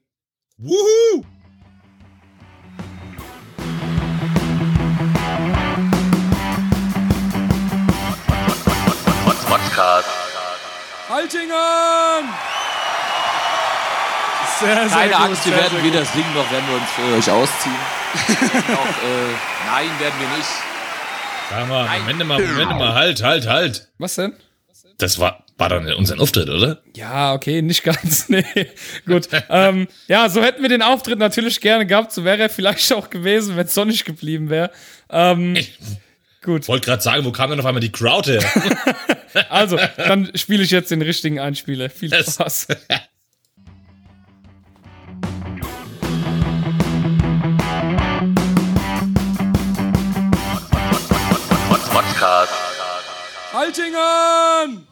Woohoo! 0.58 1.26
Haltingen! 11.10 12.53
Sehr, 14.60 14.76
sehr 14.76 14.88
Keine 14.90 15.12
gut, 15.14 15.22
Angst, 15.22 15.46
wir 15.46 15.54
werden 15.56 15.72
sehr 15.76 15.84
weder 15.84 16.06
singen 16.06 16.34
noch 16.34 16.52
werden 16.52 16.66
wir 16.70 16.76
uns 16.76 16.90
für 16.92 17.32
euch 17.32 17.32
ausziehen. 17.38 17.76
Auch, 18.76 18.86
äh, 18.86 19.34
nein, 19.72 19.90
werden 20.00 20.14
wir 20.20 20.38
nicht. 20.38 20.50
Sag 21.50 21.68
mal, 21.68 22.00
Moment 22.00 22.28
mal, 22.28 22.40
Moment 22.42 22.70
mal, 22.80 22.94
halt, 22.94 23.24
halt, 23.24 23.48
halt. 23.48 23.88
Was 23.98 24.16
denn? 24.16 24.34
Das 24.98 25.20
war, 25.20 25.44
war 25.58 25.80
nicht 25.82 25.96
unser 25.98 26.20
Auftritt, 26.20 26.50
oder? 26.50 26.82
Ja, 26.96 27.34
okay, 27.34 27.62
nicht 27.62 27.84
ganz. 27.84 28.30
Nee, 28.30 28.46
gut. 29.06 29.28
ähm, 29.50 29.88
ja, 30.08 30.30
so 30.30 30.42
hätten 30.42 30.62
wir 30.62 30.70
den 30.70 30.82
Auftritt 30.82 31.20
natürlich 31.20 31.60
gerne 31.62 31.86
gehabt. 31.86 32.12
So 32.12 32.24
wäre 32.24 32.44
er 32.44 32.50
vielleicht 32.50 32.92
auch 32.94 33.10
gewesen, 33.10 33.56
wenn 33.56 33.66
es 33.66 33.74
sonnig 33.74 34.06
geblieben 34.06 34.50
wäre. 34.50 34.72
Ähm, 35.10 35.56
Ich 35.56 35.78
gut. 36.44 36.68
wollte 36.68 36.86
gerade 36.86 37.02
sagen, 37.02 37.26
wo 37.26 37.32
kam 37.32 37.50
denn 37.50 37.60
auf 37.60 37.66
einmal 37.66 37.82
die 37.82 37.92
Crowd 37.92 38.32
her? 38.32 38.44
Also, 39.50 39.80
dann 39.98 40.30
spiele 40.36 40.62
ich 40.62 40.70
jetzt 40.70 40.92
den 40.92 41.02
richtigen 41.02 41.40
Einspieler. 41.40 41.90
Viel 41.90 42.14
Spaß. 42.14 42.68
Haltingen! 53.64 54.88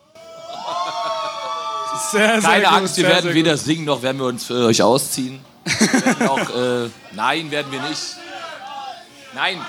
Sehr, 2.12 2.42
sehr 2.42 2.50
Keine 2.50 2.64
gut, 2.64 2.74
Angst, 2.74 2.98
wir 2.98 3.04
sehr, 3.04 3.14
werden 3.16 3.26
sehr 3.26 3.34
weder 3.34 3.58
singen 3.58 3.86
noch 3.86 4.02
werden 4.02 4.18
wir 4.20 4.28
uns 4.28 4.46
für 4.46 4.66
euch 4.66 4.82
ausziehen. 4.82 5.42
Werden 5.66 6.28
auch, 6.30 6.50
äh, 6.56 6.90
nein, 7.12 7.52
werden 7.52 7.72
wir 7.72 7.82
nicht. 7.82 8.02
Nein. 9.36 9.60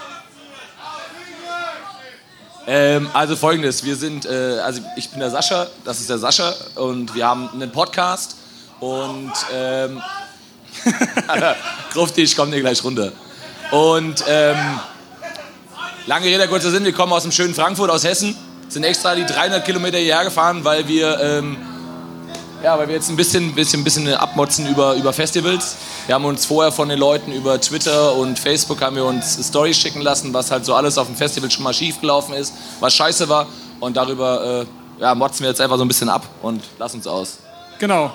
Ähm, 2.68 3.10
also 3.12 3.34
folgendes, 3.34 3.82
wir 3.84 3.96
sind, 3.96 4.24
äh, 4.24 4.60
also 4.60 4.82
ich 4.96 5.10
bin 5.10 5.18
der 5.18 5.30
Sascha, 5.30 5.66
das 5.84 5.98
ist 5.98 6.08
der 6.08 6.18
Sascha 6.18 6.54
und 6.76 7.12
wir 7.16 7.26
haben 7.26 7.50
einen 7.52 7.72
Podcast 7.72 8.36
und 8.78 9.32
ähm, 9.52 10.00
Grufti, 11.92 12.22
ich 12.22 12.36
komme 12.36 12.52
dir 12.52 12.60
gleich 12.60 12.84
runter. 12.84 13.10
Und 13.72 14.22
ähm, 14.28 14.80
lange 16.06 16.26
Rede, 16.26 16.46
kurzer 16.46 16.70
Sinn, 16.70 16.84
wir 16.84 16.92
kommen 16.92 17.12
aus 17.12 17.22
dem 17.22 17.32
schönen 17.32 17.54
Frankfurt, 17.54 17.90
aus 17.90 18.04
Hessen, 18.04 18.36
sind 18.72 18.84
extra 18.84 19.14
die 19.14 19.26
300 19.26 19.64
Kilometer 19.64 19.98
hierher 19.98 20.24
gefahren, 20.24 20.64
weil 20.64 20.88
wir 20.88 21.20
ähm, 21.20 21.56
ja, 22.62 22.78
weil 22.78 22.86
wir 22.86 22.94
jetzt 22.94 23.10
ein 23.10 23.16
bisschen, 23.16 23.54
bisschen, 23.54 23.82
bisschen 23.82 24.06
abmotzen 24.14 24.68
über, 24.68 24.94
über 24.94 25.12
Festivals. 25.12 25.76
Wir 26.06 26.14
haben 26.14 26.24
uns 26.24 26.46
vorher 26.46 26.70
von 26.70 26.88
den 26.88 26.98
Leuten 26.98 27.32
über 27.32 27.60
Twitter 27.60 28.14
und 28.14 28.38
Facebook 28.38 28.80
haben 28.80 28.94
wir 28.94 29.04
uns 29.04 29.38
Stories 29.48 29.76
schicken 29.76 30.00
lassen, 30.00 30.32
was 30.32 30.50
halt 30.52 30.64
so 30.64 30.74
alles 30.74 30.96
auf 30.96 31.08
dem 31.08 31.16
Festival 31.16 31.50
schon 31.50 31.64
mal 31.64 31.74
schief 31.74 32.00
gelaufen 32.00 32.34
ist, 32.34 32.54
was 32.78 32.94
scheiße 32.94 33.28
war. 33.28 33.46
Und 33.80 33.96
darüber 33.96 34.64
äh, 34.98 35.02
ja, 35.02 35.14
motzen 35.14 35.40
wir 35.40 35.48
jetzt 35.48 35.60
einfach 35.60 35.76
so 35.76 35.84
ein 35.84 35.88
bisschen 35.88 36.08
ab 36.08 36.24
und 36.40 36.62
lassen 36.78 36.98
uns 36.98 37.06
aus. 37.08 37.38
Genau. 37.80 38.12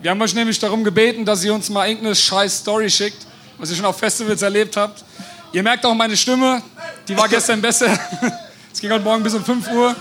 Wir 0.00 0.12
haben 0.12 0.22
euch 0.22 0.34
nämlich 0.34 0.58
darum 0.58 0.82
gebeten, 0.82 1.26
dass 1.26 1.44
ihr 1.44 1.52
uns 1.52 1.68
mal 1.68 1.86
irgendeine 1.88 2.14
scheiß 2.14 2.60
Story 2.60 2.88
schickt, 2.88 3.26
was 3.58 3.68
ihr 3.68 3.76
schon 3.76 3.84
auf 3.84 3.98
Festivals 3.98 4.40
erlebt 4.40 4.78
habt. 4.78 5.04
Ihr 5.52 5.62
merkt 5.62 5.84
auch 5.84 5.94
meine 5.94 6.16
Stimme, 6.16 6.62
die 7.06 7.16
war 7.16 7.28
gestern 7.28 7.60
besser. 7.60 7.98
Es 8.72 8.80
ging 8.80 8.90
heute 8.90 9.04
Morgen 9.04 9.22
bis 9.22 9.34
um 9.34 9.44
5 9.44 9.70
Uhr. 9.72 9.96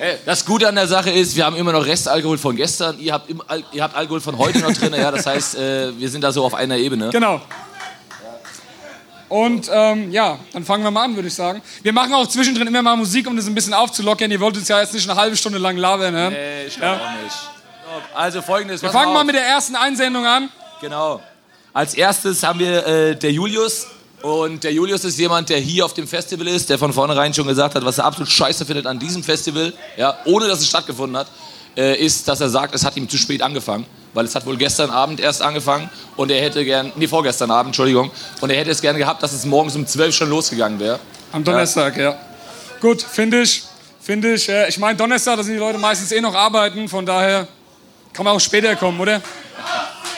Ey, 0.00 0.16
Das 0.26 0.44
Gute 0.44 0.68
an 0.68 0.74
der 0.74 0.86
Sache 0.88 1.10
ist, 1.10 1.36
wir 1.36 1.44
haben 1.46 1.56
immer 1.56 1.72
noch 1.72 1.84
Restalkohol 1.86 2.38
von 2.38 2.56
gestern, 2.56 2.98
ihr 2.98 3.12
habt, 3.12 3.30
Al- 3.48 3.64
ihr 3.72 3.82
habt 3.82 3.94
Alkohol 3.94 4.20
von 4.20 4.36
heute 4.38 4.58
noch 4.58 4.72
drin. 4.72 4.92
Ja, 4.94 5.10
das 5.10 5.26
heißt, 5.26 5.56
äh, 5.56 5.98
wir 5.98 6.08
sind 6.08 6.22
da 6.22 6.32
so 6.32 6.44
auf 6.44 6.54
einer 6.54 6.76
Ebene. 6.76 7.10
Genau. 7.10 7.40
Und 9.28 9.70
ähm, 9.72 10.10
ja, 10.12 10.38
dann 10.52 10.64
fangen 10.64 10.84
wir 10.84 10.90
mal 10.90 11.04
an, 11.04 11.14
würde 11.14 11.28
ich 11.28 11.34
sagen. 11.34 11.62
Wir 11.82 11.92
machen 11.92 12.12
auch 12.12 12.26
zwischendrin 12.26 12.66
immer 12.66 12.82
mal 12.82 12.96
Musik, 12.96 13.26
um 13.26 13.34
das 13.36 13.46
ein 13.46 13.54
bisschen 13.54 13.72
aufzulockern. 13.72 14.30
Ihr 14.30 14.40
wollt 14.40 14.56
uns 14.58 14.68
ja 14.68 14.80
jetzt 14.80 14.92
nicht 14.92 15.08
eine 15.08 15.18
halbe 15.18 15.36
Stunde 15.36 15.58
lang 15.58 15.76
labern. 15.78 16.12
Ne? 16.12 16.30
Nee, 16.30 16.64
ich 16.66 16.76
glaube 16.76 17.00
auch 17.00 17.22
nicht. 17.22 17.36
Also 18.14 18.42
folgendes. 18.42 18.82
Wir 18.82 18.90
fangen 18.90 19.14
mal 19.14 19.24
mit 19.24 19.34
der 19.34 19.46
ersten 19.46 19.74
Einsendung 19.76 20.26
an. 20.26 20.50
Genau. 20.82 21.22
Als 21.72 21.94
erstes 21.94 22.42
haben 22.42 22.58
wir 22.58 22.86
äh, 22.86 23.16
der 23.16 23.32
Julius. 23.32 23.86
Und 24.22 24.62
der 24.62 24.72
Julius 24.72 25.04
ist 25.04 25.18
jemand, 25.18 25.48
der 25.48 25.58
hier 25.58 25.84
auf 25.84 25.94
dem 25.94 26.06
Festival 26.06 26.46
ist, 26.46 26.70
der 26.70 26.78
von 26.78 26.92
vornherein 26.92 27.34
schon 27.34 27.46
gesagt 27.46 27.74
hat, 27.74 27.84
was 27.84 27.98
er 27.98 28.04
absolut 28.04 28.30
scheiße 28.30 28.64
findet 28.64 28.86
an 28.86 28.98
diesem 28.98 29.24
Festival, 29.24 29.72
ja, 29.96 30.16
ohne 30.24 30.46
dass 30.46 30.60
es 30.60 30.68
stattgefunden 30.68 31.16
hat, 31.16 31.26
äh, 31.76 31.96
ist, 31.96 32.28
dass 32.28 32.40
er 32.40 32.48
sagt, 32.48 32.74
es 32.74 32.84
hat 32.84 32.96
ihm 32.96 33.08
zu 33.08 33.18
spät 33.18 33.42
angefangen. 33.42 33.84
Weil 34.14 34.26
es 34.26 34.34
hat 34.34 34.44
wohl 34.44 34.58
gestern 34.58 34.90
Abend 34.90 35.20
erst 35.20 35.40
angefangen 35.40 35.88
und 36.16 36.30
er 36.30 36.40
hätte 36.40 36.64
gern, 36.64 36.92
nee, 36.96 37.08
vorgestern 37.08 37.50
Abend, 37.50 37.70
Entschuldigung, 37.70 38.10
und 38.42 38.50
er 38.50 38.58
hätte 38.58 38.70
es 38.70 38.82
gern 38.82 38.96
gehabt, 38.96 39.22
dass 39.22 39.32
es 39.32 39.46
morgens 39.46 39.74
um 39.74 39.86
12 39.86 40.14
schon 40.14 40.28
losgegangen 40.28 40.78
wäre. 40.78 41.00
Am 41.32 41.42
Donnerstag, 41.42 41.96
ja. 41.96 42.14
Gut, 42.80 43.00
finde 43.02 43.42
ich. 43.42 43.64
Finde 44.02 44.34
ich. 44.34 44.48
Äh, 44.48 44.68
ich 44.68 44.78
meine, 44.78 44.96
Donnerstag, 44.96 45.36
da 45.38 45.42
sind 45.42 45.54
die 45.54 45.58
Leute 45.58 45.78
meistens 45.78 46.12
eh 46.12 46.20
noch 46.20 46.34
arbeiten. 46.34 46.88
Von 46.88 47.06
daher 47.06 47.48
kann 48.12 48.24
man 48.24 48.36
auch 48.36 48.40
später 48.40 48.76
kommen, 48.76 49.00
oder? 49.00 49.22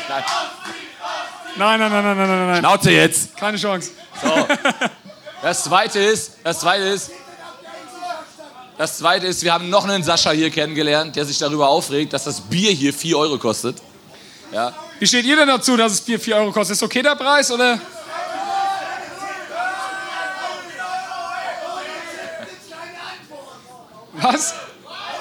Nein, 0.08 0.24
nein, 1.56 1.80
nein, 1.80 1.90
nein, 1.90 2.04
nein, 2.04 2.16
nein, 2.16 2.46
nein. 2.46 2.58
Schnauze 2.58 2.90
jetzt! 2.90 3.36
Keine 3.36 3.56
Chance. 3.56 3.90
Das 5.42 5.64
zweite 5.64 5.98
ist, 5.98 6.38
das 6.42 6.60
zweite 6.60 6.84
ist, 6.84 7.10
das 8.78 8.98
zweite 8.98 9.26
ist, 9.26 9.42
wir 9.42 9.52
haben 9.52 9.68
noch 9.70 9.84
einen 9.84 10.02
Sascha 10.02 10.30
hier 10.30 10.50
kennengelernt, 10.50 11.14
der 11.16 11.24
sich 11.24 11.38
darüber 11.38 11.68
aufregt, 11.68 12.12
dass 12.12 12.24
das 12.24 12.40
Bier 12.40 12.72
hier 12.72 12.92
4 12.92 13.18
Euro 13.18 13.38
kostet. 13.38 13.76
Wie 14.98 15.06
steht 15.06 15.24
ihr 15.24 15.36
denn 15.36 15.48
dazu, 15.48 15.76
dass 15.76 15.92
es 15.92 16.00
Bier 16.00 16.18
4 16.18 16.36
Euro 16.36 16.52
kostet? 16.52 16.76
Ist 16.76 16.82
okay 16.82 17.02
der 17.02 17.14
Preis 17.14 17.50
oder? 17.50 17.78
Was? 24.14 24.54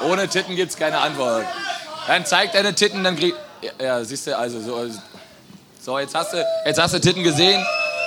Ohne 0.01 0.27
Titten 0.27 0.55
gibt's 0.55 0.77
keine 0.77 0.99
Antwort. 0.99 1.45
Dann 2.07 2.25
zeig 2.25 2.53
deine 2.53 2.73
Titten, 2.73 3.03
dann 3.03 3.17
krieg. 3.17 3.35
Ja, 3.61 3.71
ja 3.83 4.03
siehst 4.03 4.27
du, 4.27 4.37
also 4.37 4.61
so. 4.61 4.89
So, 5.83 5.99
jetzt 5.99 6.15
hast 6.15 6.31
du, 6.31 6.37
jetzt 6.65 6.81
hast 6.81 6.93
du 6.93 6.99
Titten 7.01 7.23
gesehen. 7.23 7.61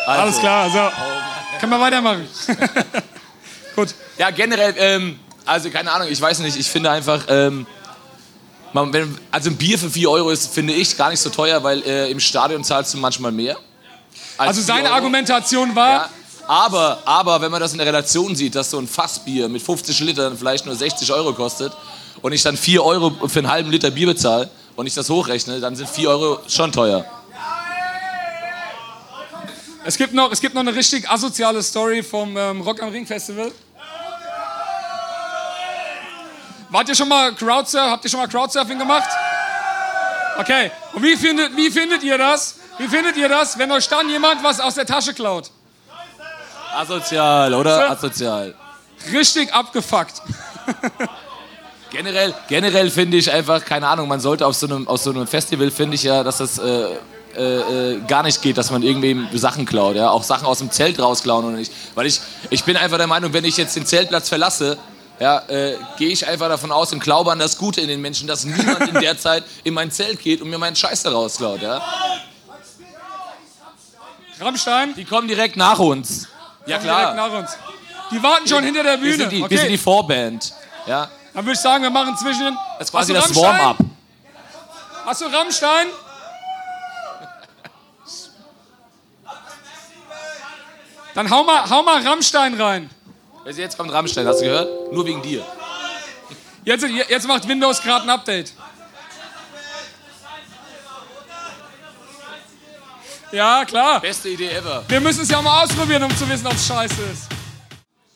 Also, 0.07 0.23
Alles 0.23 0.39
klar, 0.39 0.71
so. 0.71 1.59
Können 1.61 1.73
wir 1.73 1.81
weitermachen. 1.81 2.27
Gut. 3.77 3.89
Ja, 4.17 4.31
generell, 4.31 4.75
ähm, 4.79 5.19
also 5.45 5.69
keine 5.69 5.93
Ahnung, 5.93 6.09
ich 6.11 6.19
weiß 6.19 6.39
nicht, 6.39 6.57
ich 6.57 6.71
finde 6.71 6.91
einfach, 6.91 7.25
ähm, 7.29 7.67
man, 8.73 8.91
wenn, 8.95 9.19
also 9.31 9.51
ein 9.51 9.57
Bier 9.57 9.79
für 9.79 9.91
4 9.91 10.11
Euro 10.11 10.31
ist, 10.31 10.55
finde 10.55 10.73
ich, 10.73 10.97
gar 10.97 11.11
nicht 11.11 11.21
so 11.21 11.29
teuer, 11.29 11.63
weil 11.63 11.83
äh, 11.83 12.11
im 12.11 12.19
Stadion 12.19 12.65
zahlst 12.65 12.95
du 12.95 12.99
manchmal 12.99 13.31
mehr. 13.31 13.59
als 14.39 14.49
Also 14.49 14.61
4 14.63 14.67
seine 14.67 14.85
Euro. 14.89 14.95
Argumentation 14.95 15.77
war, 15.77 15.93
Ja, 15.93 16.09
aber, 16.47 16.99
aber 17.05 17.43
wenn 17.43 17.51
man 17.51 17.61
das 17.61 17.73
in 17.73 17.79
der 17.79 17.87
Relation 17.87 18.35
sieht, 18.35 18.55
dass 18.55 18.71
so 18.71 18.79
ein 18.79 18.89
Fassbier 18.89 19.51
mit 19.51 19.61
50 19.61 20.01
Litern 20.01 20.39
vielleicht 20.39 20.65
nur 20.65 20.75
60 20.75 21.13
Euro 21.13 21.35
kostet 21.35 21.75
und 22.23 22.33
ich 22.33 22.43
dann 22.43 22.57
4 22.57 22.83
Euro 22.83 23.29
für 23.29 23.41
einen 23.41 23.51
halben 23.51 23.71
Liter 23.71 23.91
Bier 23.91 24.07
bezahle 24.07 24.49
und 24.77 24.87
ich 24.87 24.95
das 24.95 25.11
hochrechne, 25.11 25.61
dann 25.61 25.77
sind 25.77 25.91
4 25.91 26.09
Euro 26.09 26.39
schon 26.49 26.73
teuer. 26.73 27.05
Es 29.87 29.97
gibt 29.97 30.13
noch, 30.13 30.33
es 30.33 30.41
gibt 30.41 30.55
noch 30.55 30.63
eine 30.63 30.75
richtig 30.75 31.09
asoziale 31.09 31.63
Story 31.63 32.03
vom 32.03 32.37
ähm, 32.37 32.61
Rock 32.61 32.83
am 32.83 32.91
Ring 32.91 33.07
Festival. 33.07 33.53
Wart 36.71 36.89
ihr 36.89 36.97
schon 36.97 37.09
mal 37.09 37.33
Crowdsurf? 37.33 37.91
Habt 37.91 38.05
ihr 38.05 38.11
schon 38.11 38.19
mal 38.21 38.27
Crowdsurfing 38.27 38.79
gemacht? 38.79 39.09
Okay. 40.39 40.73
Und 40.93 41.03
wie 41.03 41.17
findet, 41.17 41.57
wie 41.57 41.71
findet 41.71 42.03
ihr 42.03 42.19
das? 42.19 42.57
Wie 42.79 42.89
findet 42.89 43.17
ihr 43.17 43.29
das, 43.29 43.57
wenn 43.59 43.71
euch 43.71 43.89
dann 43.89 44.09
jemand 44.09 44.43
was 44.43 44.59
aus 44.61 44.75
der 44.75 44.85
Tasche 44.85 45.15
klaut? 45.15 45.51
Asozial, 46.75 47.55
oder? 47.55 47.77
So. 47.77 47.93
Asozial. 47.93 48.55
Richtig 49.13 49.55
abgefuckt. 49.55 50.21
Generell, 51.91 52.35
generell 52.49 52.91
finde 52.91 53.17
ich 53.17 53.31
einfach, 53.31 53.65
keine 53.65 53.87
Ahnung, 53.87 54.09
man 54.09 54.19
sollte 54.21 54.45
auf 54.45 54.57
so 54.57 54.67
einem, 54.67 54.89
auf 54.89 55.01
so 55.01 55.11
einem 55.11 55.27
Festival, 55.27 55.71
finde 55.71 55.95
ich 55.95 56.03
ja, 56.03 56.25
dass 56.25 56.39
das 56.39 56.59
äh, 56.59 56.97
äh, 57.37 57.93
äh, 57.93 58.01
gar 58.07 58.23
nicht 58.23 58.41
geht, 58.43 58.57
dass 58.57 58.71
man 58.71 58.83
irgendwem 58.83 59.29
Sachen 59.35 59.67
klaut, 59.67 59.97
ja, 59.97 60.11
auch 60.11 60.23
Sachen 60.23 60.47
aus 60.47 60.59
dem 60.59 60.71
Zelt 60.71 60.99
rausklauen 60.99 61.45
oder 61.45 61.57
nicht. 61.57 61.73
Weil 61.95 62.07
ich, 62.07 62.21
ich 62.51 62.65
bin 62.65 62.77
einfach 62.77 62.99
der 62.99 63.07
Meinung, 63.07 63.33
wenn 63.33 63.45
ich 63.45 63.57
jetzt 63.57 63.77
den 63.77 63.87
Zeltplatz 63.87 64.29
verlasse, 64.29 64.79
ja, 65.19 65.39
äh, 65.49 65.77
gehe 65.99 66.09
ich 66.09 66.27
einfach 66.27 66.49
davon 66.49 66.73
aus 66.73 66.93
und 66.93 67.01
glaube 67.01 67.33
an 67.33 67.39
das 67.39 67.57
Gute 67.57 67.81
in 67.81 67.89
den 67.89 68.01
Menschen, 68.01 68.27
dass 68.27 68.45
niemand 68.45 68.89
in 68.89 69.01
der 69.01 69.19
Zeit 69.19 69.45
in 69.65 69.75
mein 69.75 69.91
Zelt 69.91 70.21
geht 70.21 70.43
und 70.43 70.51
mir 70.51 70.59
meinen 70.59 70.77
Scheiß 70.77 71.03
da 71.03 71.11
rausklaut, 71.11 71.63
ja. 71.63 71.81
Rammstein? 74.41 74.95
Die 74.95 75.05
kommen 75.05 75.29
direkt 75.29 75.57
nach 75.57 75.79
uns. 75.79 76.29
Ja 76.67 76.77
kommen 76.79 76.89
direkt 76.89 77.13
klar. 77.13 77.15
nach 77.15 77.39
uns. 77.39 77.51
Die 78.11 78.23
warten 78.23 78.47
schon 78.47 78.65
hinter 78.65 78.83
der 78.83 78.93
Wir 78.93 78.99
Bühne. 78.99 79.17
sind 79.17 79.33
die, 79.33 79.43
okay. 79.43 79.51
wir 79.51 79.59
sind 79.59 79.71
die 79.71 79.79
Vorband. 79.79 80.55
Ja, 80.87 81.09
Dann 81.35 81.45
würde 81.45 81.55
ich 81.55 81.61
sagen, 81.61 81.83
wir 81.83 81.91
machen 81.91 82.17
zwischen. 82.17 82.57
das 82.79 82.89
ist 82.89 82.91
quasi 82.93 83.13
das? 83.13 83.35
Warm-up. 83.35 83.79
Hast 85.07 85.21
du 85.21 85.27
Rammstein? 85.27 85.87
Dann 91.17 91.31
hau 91.31 91.45
mal, 91.45 91.69
hau 91.71 91.83
mal 91.83 92.07
Rammstein 92.07 92.61
rein. 92.61 92.91
Also 93.43 93.59
Jetzt 93.59 93.79
kommt 93.79 93.91
Rammstein, 93.91 94.27
hast 94.27 94.41
du 94.41 94.45
gehört? 94.45 94.93
Nur 94.93 95.07
wegen 95.07 95.23
dir. 95.23 95.43
Jetzt, 96.63 96.85
jetzt 96.85 97.27
macht 97.27 97.49
Windows 97.49 97.81
gerade 97.81 98.05
ein 98.05 98.11
Update. 98.11 98.53
Ja, 103.33 103.65
klar. 103.65 104.01
Beste 104.01 104.29
Idee 104.29 104.51
ever. 104.51 104.85
Wir 104.89 105.01
müssen 105.01 105.23
es 105.23 105.31
ja 105.31 105.41
mal 105.41 105.65
ausprobieren, 105.65 106.03
um 106.03 106.15
zu 106.19 106.29
wissen, 106.29 106.47
ob 106.47 106.53
es 106.53 106.67
scheiße 106.67 107.03
ist. 107.11 107.29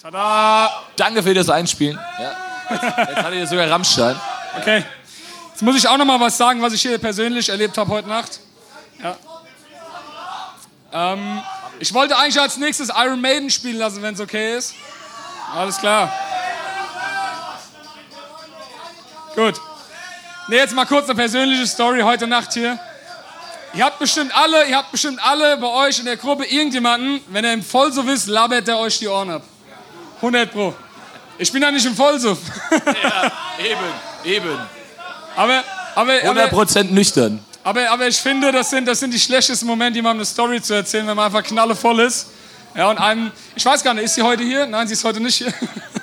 Tada! 0.02 0.70
Danke 0.94 1.22
für 1.22 1.32
das 1.32 1.48
Einspielen. 1.48 1.98
Ja. 2.18 2.32
Jetzt, 2.70 2.82
jetzt 2.82 3.16
hat 3.16 3.32
ihr 3.32 3.46
sogar 3.46 3.70
Rammstein. 3.70 4.20
Okay. 4.58 4.84
Jetzt 5.52 5.62
muss 5.62 5.76
ich 5.76 5.88
auch 5.88 5.96
noch 5.96 6.04
mal 6.04 6.20
was 6.20 6.36
sagen, 6.36 6.60
was 6.60 6.74
ich 6.74 6.82
hier 6.82 6.98
persönlich 6.98 7.48
erlebt 7.48 7.78
habe 7.78 7.90
heute 7.90 8.08
Nacht. 8.08 8.40
Ja. 9.02 9.16
Ähm, 10.92 11.42
ich 11.80 11.94
wollte 11.94 12.16
eigentlich 12.16 12.38
als 12.40 12.58
nächstes 12.58 12.90
Iron 12.94 13.20
Maiden 13.20 13.50
spielen 13.50 13.78
lassen, 13.78 14.02
wenn 14.02 14.14
es 14.14 14.20
okay 14.20 14.56
ist. 14.56 14.74
Alles 15.54 15.78
klar. 15.78 16.12
Gut. 19.34 19.54
Ne, 20.48 20.56
jetzt 20.56 20.74
mal 20.74 20.84
kurz 20.84 21.06
eine 21.06 21.14
persönliche 21.14 21.66
Story 21.66 22.00
heute 22.02 22.26
Nacht 22.26 22.52
hier. 22.52 22.78
Ihr 23.72 23.84
habt 23.84 23.98
bestimmt 23.98 24.34
alle, 24.36 24.66
ihr 24.66 24.76
habt 24.76 24.92
bestimmt 24.92 25.24
alle 25.24 25.56
bei 25.56 25.66
euch 25.66 25.98
in 26.00 26.04
der 26.04 26.16
Gruppe 26.16 26.44
irgendjemanden, 26.44 27.20
wenn 27.28 27.44
ihr 27.44 27.52
im 27.52 27.62
Vollsuff 27.62 28.08
ist, 28.08 28.26
labert 28.26 28.66
der 28.66 28.78
euch 28.78 28.98
die 28.98 29.08
Ohren 29.08 29.30
ab. 29.30 29.42
100 30.16 30.52
pro. 30.52 30.74
Ich 31.38 31.50
bin 31.50 31.62
ja 31.62 31.70
nicht 31.70 31.86
im 31.86 31.94
Vollsuff. 31.94 32.38
Ja, 32.70 33.32
eben, 33.58 33.80
eben. 34.24 34.58
Aber, 35.34 35.64
aber, 35.94 36.12
aber, 36.28 36.44
100% 36.44 36.92
nüchtern. 36.92 37.42
Aber, 37.70 37.88
aber 37.88 38.08
ich 38.08 38.16
finde, 38.16 38.50
das 38.50 38.70
sind, 38.70 38.86
das 38.86 38.98
sind 38.98 39.14
die 39.14 39.20
schlechtesten 39.20 39.64
Momente, 39.64 40.02
man 40.02 40.16
eine 40.16 40.24
Story 40.24 40.60
zu 40.60 40.74
erzählen, 40.74 41.06
wenn 41.06 41.16
man 41.16 41.26
einfach 41.26 41.44
knallevoll 41.44 42.00
ist. 42.00 42.26
Ja, 42.74 42.90
und 42.90 42.98
einem, 42.98 43.30
ich 43.54 43.64
weiß 43.64 43.84
gar 43.84 43.94
nicht, 43.94 44.04
ist 44.04 44.16
sie 44.16 44.22
heute 44.22 44.42
hier? 44.42 44.66
Nein, 44.66 44.88
sie 44.88 44.94
ist 44.94 45.04
heute 45.04 45.20
nicht 45.20 45.36
hier. 45.36 45.54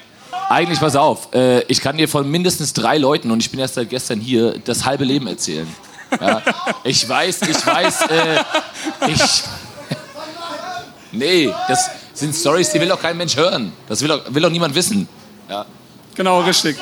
Eigentlich, 0.48 0.80
pass 0.80 0.96
auf, 0.96 1.32
äh, 1.34 1.62
ich 1.62 1.80
kann 1.80 1.96
dir 1.96 2.08
von 2.08 2.28
mindestens 2.28 2.72
drei 2.72 2.98
Leuten, 2.98 3.30
und 3.30 3.38
ich 3.38 3.50
bin 3.50 3.60
erst 3.60 3.74
seit 3.74 3.90
gestern 3.90 4.20
hier, 4.20 4.58
das 4.64 4.84
halbe 4.84 5.04
Leben 5.04 5.28
erzählen. 5.28 5.72
Ja, 6.20 6.42
ich 6.82 7.08
weiß, 7.08 7.42
ich 7.42 7.66
weiß, 7.66 8.02
äh, 8.02 8.40
ich. 9.08 9.42
Nee, 11.12 11.50
das 11.68 11.88
sind 12.12 12.34
Stories, 12.34 12.70
die 12.72 12.80
will 12.80 12.88
doch 12.88 13.00
kein 13.00 13.16
Mensch 13.16 13.36
hören. 13.36 13.72
Das 13.88 14.02
will 14.02 14.08
doch, 14.08 14.22
will 14.34 14.42
doch 14.42 14.50
niemand 14.50 14.74
wissen. 14.74 15.08
Ja. 15.48 15.64
genau, 16.14 16.40
richtig. 16.40 16.76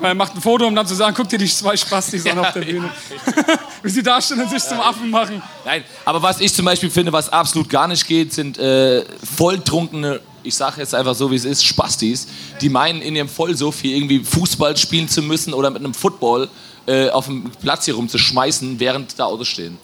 Er 0.00 0.14
macht 0.14 0.34
ein 0.34 0.40
Foto, 0.40 0.66
um 0.66 0.74
dann 0.74 0.86
zu 0.86 0.94
sagen, 0.94 1.14
guck 1.16 1.28
dir 1.28 1.38
die 1.38 1.46
zwei 1.46 1.76
Spastis 1.76 2.26
an 2.30 2.38
auf 2.38 2.52
der 2.52 2.60
Bühne. 2.60 2.90
Wie 3.82 3.88
sie 3.88 4.02
da 4.02 4.20
stehen 4.20 4.40
und 4.40 4.50
sich 4.50 4.62
zum 4.62 4.80
Affen 4.80 5.10
machen. 5.10 5.42
Nein, 5.64 5.84
aber 6.04 6.22
was 6.22 6.40
ich 6.40 6.52
zum 6.52 6.64
Beispiel 6.64 6.90
finde, 6.90 7.12
was 7.12 7.28
absolut 7.28 7.68
gar 7.68 7.88
nicht 7.88 8.06
geht, 8.06 8.32
sind 8.32 8.58
äh, 8.58 9.04
volltrunkene, 9.36 10.20
ich 10.42 10.54
sage 10.54 10.80
jetzt 10.80 10.94
einfach 10.94 11.14
so, 11.14 11.30
wie 11.30 11.36
es 11.36 11.44
ist, 11.44 11.64
Spastis, 11.64 12.26
die 12.60 12.68
meinen, 12.68 13.00
in 13.00 13.16
ihrem 13.16 13.28
Vollsuff 13.28 13.80
hier 13.80 13.96
irgendwie 13.96 14.22
Fußball 14.22 14.76
spielen 14.76 15.08
zu 15.08 15.22
müssen 15.22 15.54
oder 15.54 15.70
mit 15.70 15.82
einem 15.82 15.94
Football 15.94 16.48
äh, 16.86 17.08
auf 17.10 17.26
dem 17.26 17.50
Platz 17.62 17.84
hier 17.84 17.94
rumzuschmeißen, 17.94 18.78
während 18.78 19.18
da 19.18 19.24
Autos 19.24 19.48
stehen. 19.48 19.78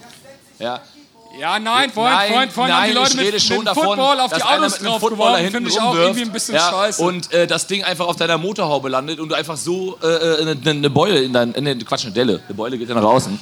Ja. 0.59 0.81
Ja, 1.39 1.59
nein, 1.59 1.91
vorhin, 1.91 2.15
Nein, 2.15 2.33
vorhin, 2.33 2.51
vorhin 2.51 2.75
haben 2.75 2.85
die 2.85 2.95
nein, 2.95 3.03
Leute 3.03 3.17
mit, 3.17 3.33
mit 3.33 3.51
dem 3.51 3.65
davon, 3.65 3.85
Football 3.85 4.21
auf 4.21 4.33
die 4.33 4.43
Autos 4.43 4.73
mit 4.73 4.81
einem 4.81 4.89
drauf 4.89 5.01
Footballer 5.01 5.39
geworfen, 5.39 5.43
hinten 5.43 5.57
finde 5.57 5.71
ich 5.71 5.81
auch 5.81 5.95
irgendwie 5.95 6.23
ein 6.23 6.33
bisschen 6.33 6.55
ja, 6.55 6.71
scheiße. 6.71 7.03
Und 7.03 7.33
äh, 7.33 7.47
das 7.47 7.67
Ding 7.67 7.85
einfach 7.85 8.07
auf 8.07 8.17
deiner 8.17 8.39
Motorhaube 8.39 8.89
landet 8.89 9.19
und 9.19 9.29
du 9.29 9.35
einfach 9.35 9.57
so 9.57 9.99
äh, 10.03 10.07
äh, 10.07 10.43
eine, 10.43 10.71
eine 10.71 10.91
Beule 10.91 11.23
in 11.23 11.33
dein, 11.33 11.51
ne, 11.51 11.77
Quatsch, 11.79 12.05
eine 12.05 12.13
Delle, 12.13 12.43
eine 12.45 12.55
Beule 12.55 12.77
geht 12.77 12.89
ja 12.89 12.95
nach 12.95 13.03
außen. 13.03 13.41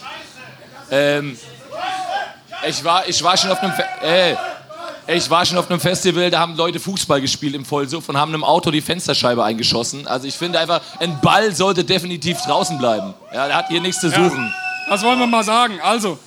Ähm, 0.90 1.37
ich 2.68 2.85
war, 2.85 3.09
ich 3.09 3.22
war 3.22 3.37
schon 3.37 3.50
auf 3.50 3.61
einem, 3.61 3.72
Fe 3.72 3.85
ich 5.07 5.29
war 5.29 5.44
schon 5.44 5.59
auf 5.59 5.68
einem 5.68 5.81
Festival, 5.81 6.31
da 6.31 6.38
haben 6.38 6.57
Leute 6.57 6.79
Fußball 6.79 7.20
gespielt 7.20 7.55
im 7.55 7.64
Vollsuff 7.64 8.09
und 8.09 8.16
haben 8.16 8.33
einem 8.33 8.44
Auto 8.44 8.70
die 8.70 8.81
Fensterscheibe 8.81 9.42
eingeschossen. 9.42 10.07
Also 10.07 10.29
ich 10.29 10.35
finde 10.35 10.61
einfach, 10.61 10.81
ein 11.00 11.20
Ball 11.20 11.53
sollte 11.55 11.83
definitiv 11.83 12.38
draußen 12.42 12.79
bleiben. 12.79 13.14
Ja, 13.33 13.48
der 13.48 13.57
hat 13.57 13.68
hier 13.68 13.81
nichts 13.81 14.00
zu 14.00 14.11
suchen. 14.11 14.55
Was 14.88 15.03
wollen 15.03 15.18
wir 15.18 15.26
mal 15.26 15.42
sagen? 15.42 15.81
Also, 15.83 16.18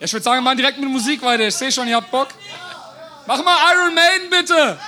ich 0.00 0.12
würde 0.12 0.24
sagen, 0.24 0.38
wir 0.38 0.42
machen 0.42 0.56
direkt 0.56 0.78
mit 0.78 0.88
Musik 0.88 1.22
weiter. 1.22 1.46
Ich 1.46 1.54
sehe 1.54 1.70
schon, 1.70 1.86
ihr 1.86 1.96
habt 1.96 2.10
Bock. 2.10 2.28
Mach 3.26 3.44
mal 3.44 3.56
Iron 3.72 3.94
Maiden, 3.94 4.30
bitte! 4.30 4.78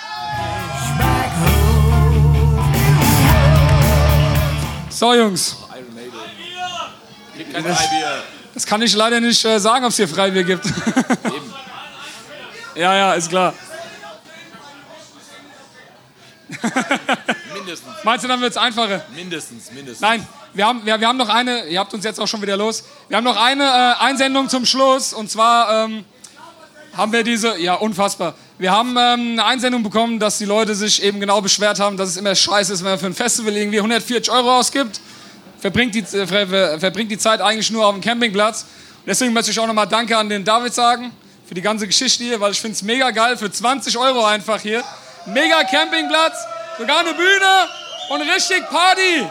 So, 4.88 5.14
Jungs, 5.14 5.56
Gibt 7.36 7.52
kein 7.52 7.62
Freibier. 7.62 8.22
das 8.54 8.66
kann 8.66 8.82
ich 8.82 8.94
leider 8.94 9.20
nicht 9.20 9.44
äh, 9.44 9.58
sagen, 9.58 9.84
ob 9.84 9.90
es 9.90 9.96
hier 9.96 10.08
Freibier 10.08 10.44
gibt. 10.44 10.64
ja, 12.74 12.94
ja, 12.94 13.12
ist 13.14 13.28
klar. 13.28 13.54
Mindestens, 17.54 17.92
Meinst 18.04 18.24
du, 18.24 18.28
dann 18.28 18.40
wird 18.40 18.50
es 18.52 18.56
einfacher? 18.56 19.04
mindestens, 19.14 19.70
mindestens. 19.72 20.00
Nein, 20.00 20.26
wir 20.54 20.66
haben, 20.66 20.84
wir, 20.84 21.00
wir 21.00 21.08
haben 21.08 21.18
noch 21.18 21.28
eine, 21.28 21.66
ihr 21.66 21.78
habt 21.78 21.94
uns 21.94 22.04
jetzt 22.04 22.20
auch 22.20 22.26
schon 22.26 22.42
wieder 22.42 22.56
los, 22.56 22.84
wir 23.08 23.16
haben 23.16 23.24
noch 23.24 23.42
eine 23.42 23.64
äh, 23.64 24.04
Einsendung 24.04 24.48
zum 24.48 24.66
Schluss 24.66 25.12
und 25.12 25.30
zwar 25.30 25.84
ähm, 25.84 26.04
haben 26.96 27.12
wir 27.12 27.22
diese, 27.22 27.58
ja 27.58 27.74
unfassbar, 27.74 28.34
wir 28.58 28.70
haben 28.70 28.90
ähm, 28.90 29.32
eine 29.32 29.44
Einsendung 29.44 29.82
bekommen, 29.82 30.18
dass 30.18 30.38
die 30.38 30.44
Leute 30.44 30.74
sich 30.74 31.02
eben 31.02 31.20
genau 31.20 31.40
beschwert 31.40 31.80
haben, 31.80 31.96
dass 31.96 32.10
es 32.10 32.16
immer 32.16 32.34
scheiße 32.34 32.72
ist, 32.72 32.84
wenn 32.84 32.90
man 32.90 32.98
für 32.98 33.06
ein 33.06 33.14
Festival 33.14 33.56
irgendwie 33.56 33.78
140 33.78 34.30
Euro 34.30 34.58
ausgibt, 34.58 35.00
verbringt 35.58 35.94
die, 35.94 36.00
äh, 36.00 36.26
ver, 36.26 36.46
ver, 36.46 36.78
verbringt 36.80 37.10
die 37.10 37.18
Zeit 37.18 37.40
eigentlich 37.40 37.70
nur 37.70 37.86
auf 37.86 37.94
dem 37.94 38.00
Campingplatz. 38.00 38.62
Und 38.62 39.08
deswegen 39.08 39.32
möchte 39.32 39.50
ich 39.50 39.58
auch 39.58 39.66
nochmal 39.66 39.88
Danke 39.88 40.16
an 40.16 40.28
den 40.28 40.44
David 40.44 40.74
sagen 40.74 41.12
für 41.46 41.54
die 41.54 41.60
ganze 41.62 41.86
Geschichte 41.86 42.22
hier, 42.24 42.40
weil 42.40 42.52
ich 42.52 42.60
finde 42.60 42.74
es 42.76 42.82
mega 42.82 43.10
geil, 43.10 43.36
für 43.36 43.50
20 43.50 43.98
Euro 43.98 44.24
einfach 44.24 44.60
hier. 44.60 44.84
Mega 45.26 45.64
Campingplatz, 45.64 46.36
sogar 46.78 46.98
eine 47.00 47.14
Bühne 47.14 47.68
und 48.10 48.22
richtig 48.22 48.68
Party. 48.68 49.26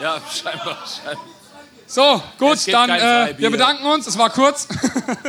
Ja, 0.00 0.18
scheinbar, 0.30 0.76
scheinbar. 0.86 1.24
So, 1.86 2.22
gut, 2.38 2.54
Es 2.54 2.64
gibt 2.64 2.74
dann 2.74 2.90
äh, 2.90 3.34
wir 3.38 3.50
bedanken 3.50 3.86
uns. 3.86 4.06
Es 4.06 4.18
war 4.18 4.30
kurz. 4.30 4.66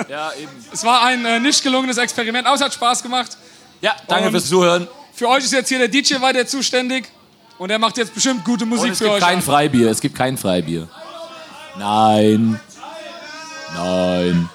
Ja, 0.09 0.31
eben. 0.33 0.51
es 0.71 0.83
war 0.83 1.03
ein 1.03 1.23
äh, 1.25 1.39
nicht 1.39 1.61
gelungenes 1.63 1.97
Experiment, 1.97 2.45
aber 2.47 2.55
es 2.55 2.61
hat 2.61 2.73
Spaß 2.73 3.03
gemacht. 3.03 3.37
Ja, 3.81 3.95
danke 4.07 4.25
Und- 4.25 4.31
fürs 4.31 4.47
Zuhören. 4.47 4.87
Für 5.13 5.29
euch 5.29 5.43
ist 5.43 5.51
jetzt 5.53 5.69
hier 5.69 5.79
der 5.79 5.87
DJ 5.87 6.21
weiter 6.21 6.45
zuständig 6.45 7.05
und 7.57 7.71
er 7.71 7.79
macht 7.79 7.97
jetzt 7.97 8.13
bestimmt 8.13 8.43
gute 8.45 8.65
Musik 8.67 8.91
es 8.91 8.97
für 8.99 9.05
gibt 9.05 9.15
euch. 9.15 9.21
kein 9.23 9.37
an. 9.37 9.41
Freibier. 9.41 9.89
Es 9.89 9.99
gibt 9.99 10.15
kein 10.15 10.37
Freibier. 10.37 10.87
Nein. 11.77 12.59
Nein. 13.75 14.49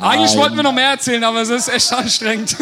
Eigentlich 0.00 0.32
Nein. 0.32 0.38
wollten 0.40 0.56
wir 0.56 0.62
noch 0.62 0.72
mehr 0.72 0.90
erzählen, 0.90 1.22
aber 1.22 1.42
es 1.42 1.50
ist 1.50 1.68
echt 1.68 1.92
anstrengend. 1.92 2.58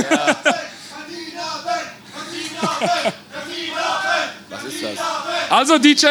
Was 4.48 4.64
ist 4.64 4.82
das? 4.82 4.98
Also 5.50 5.78
DJ, 5.78 6.06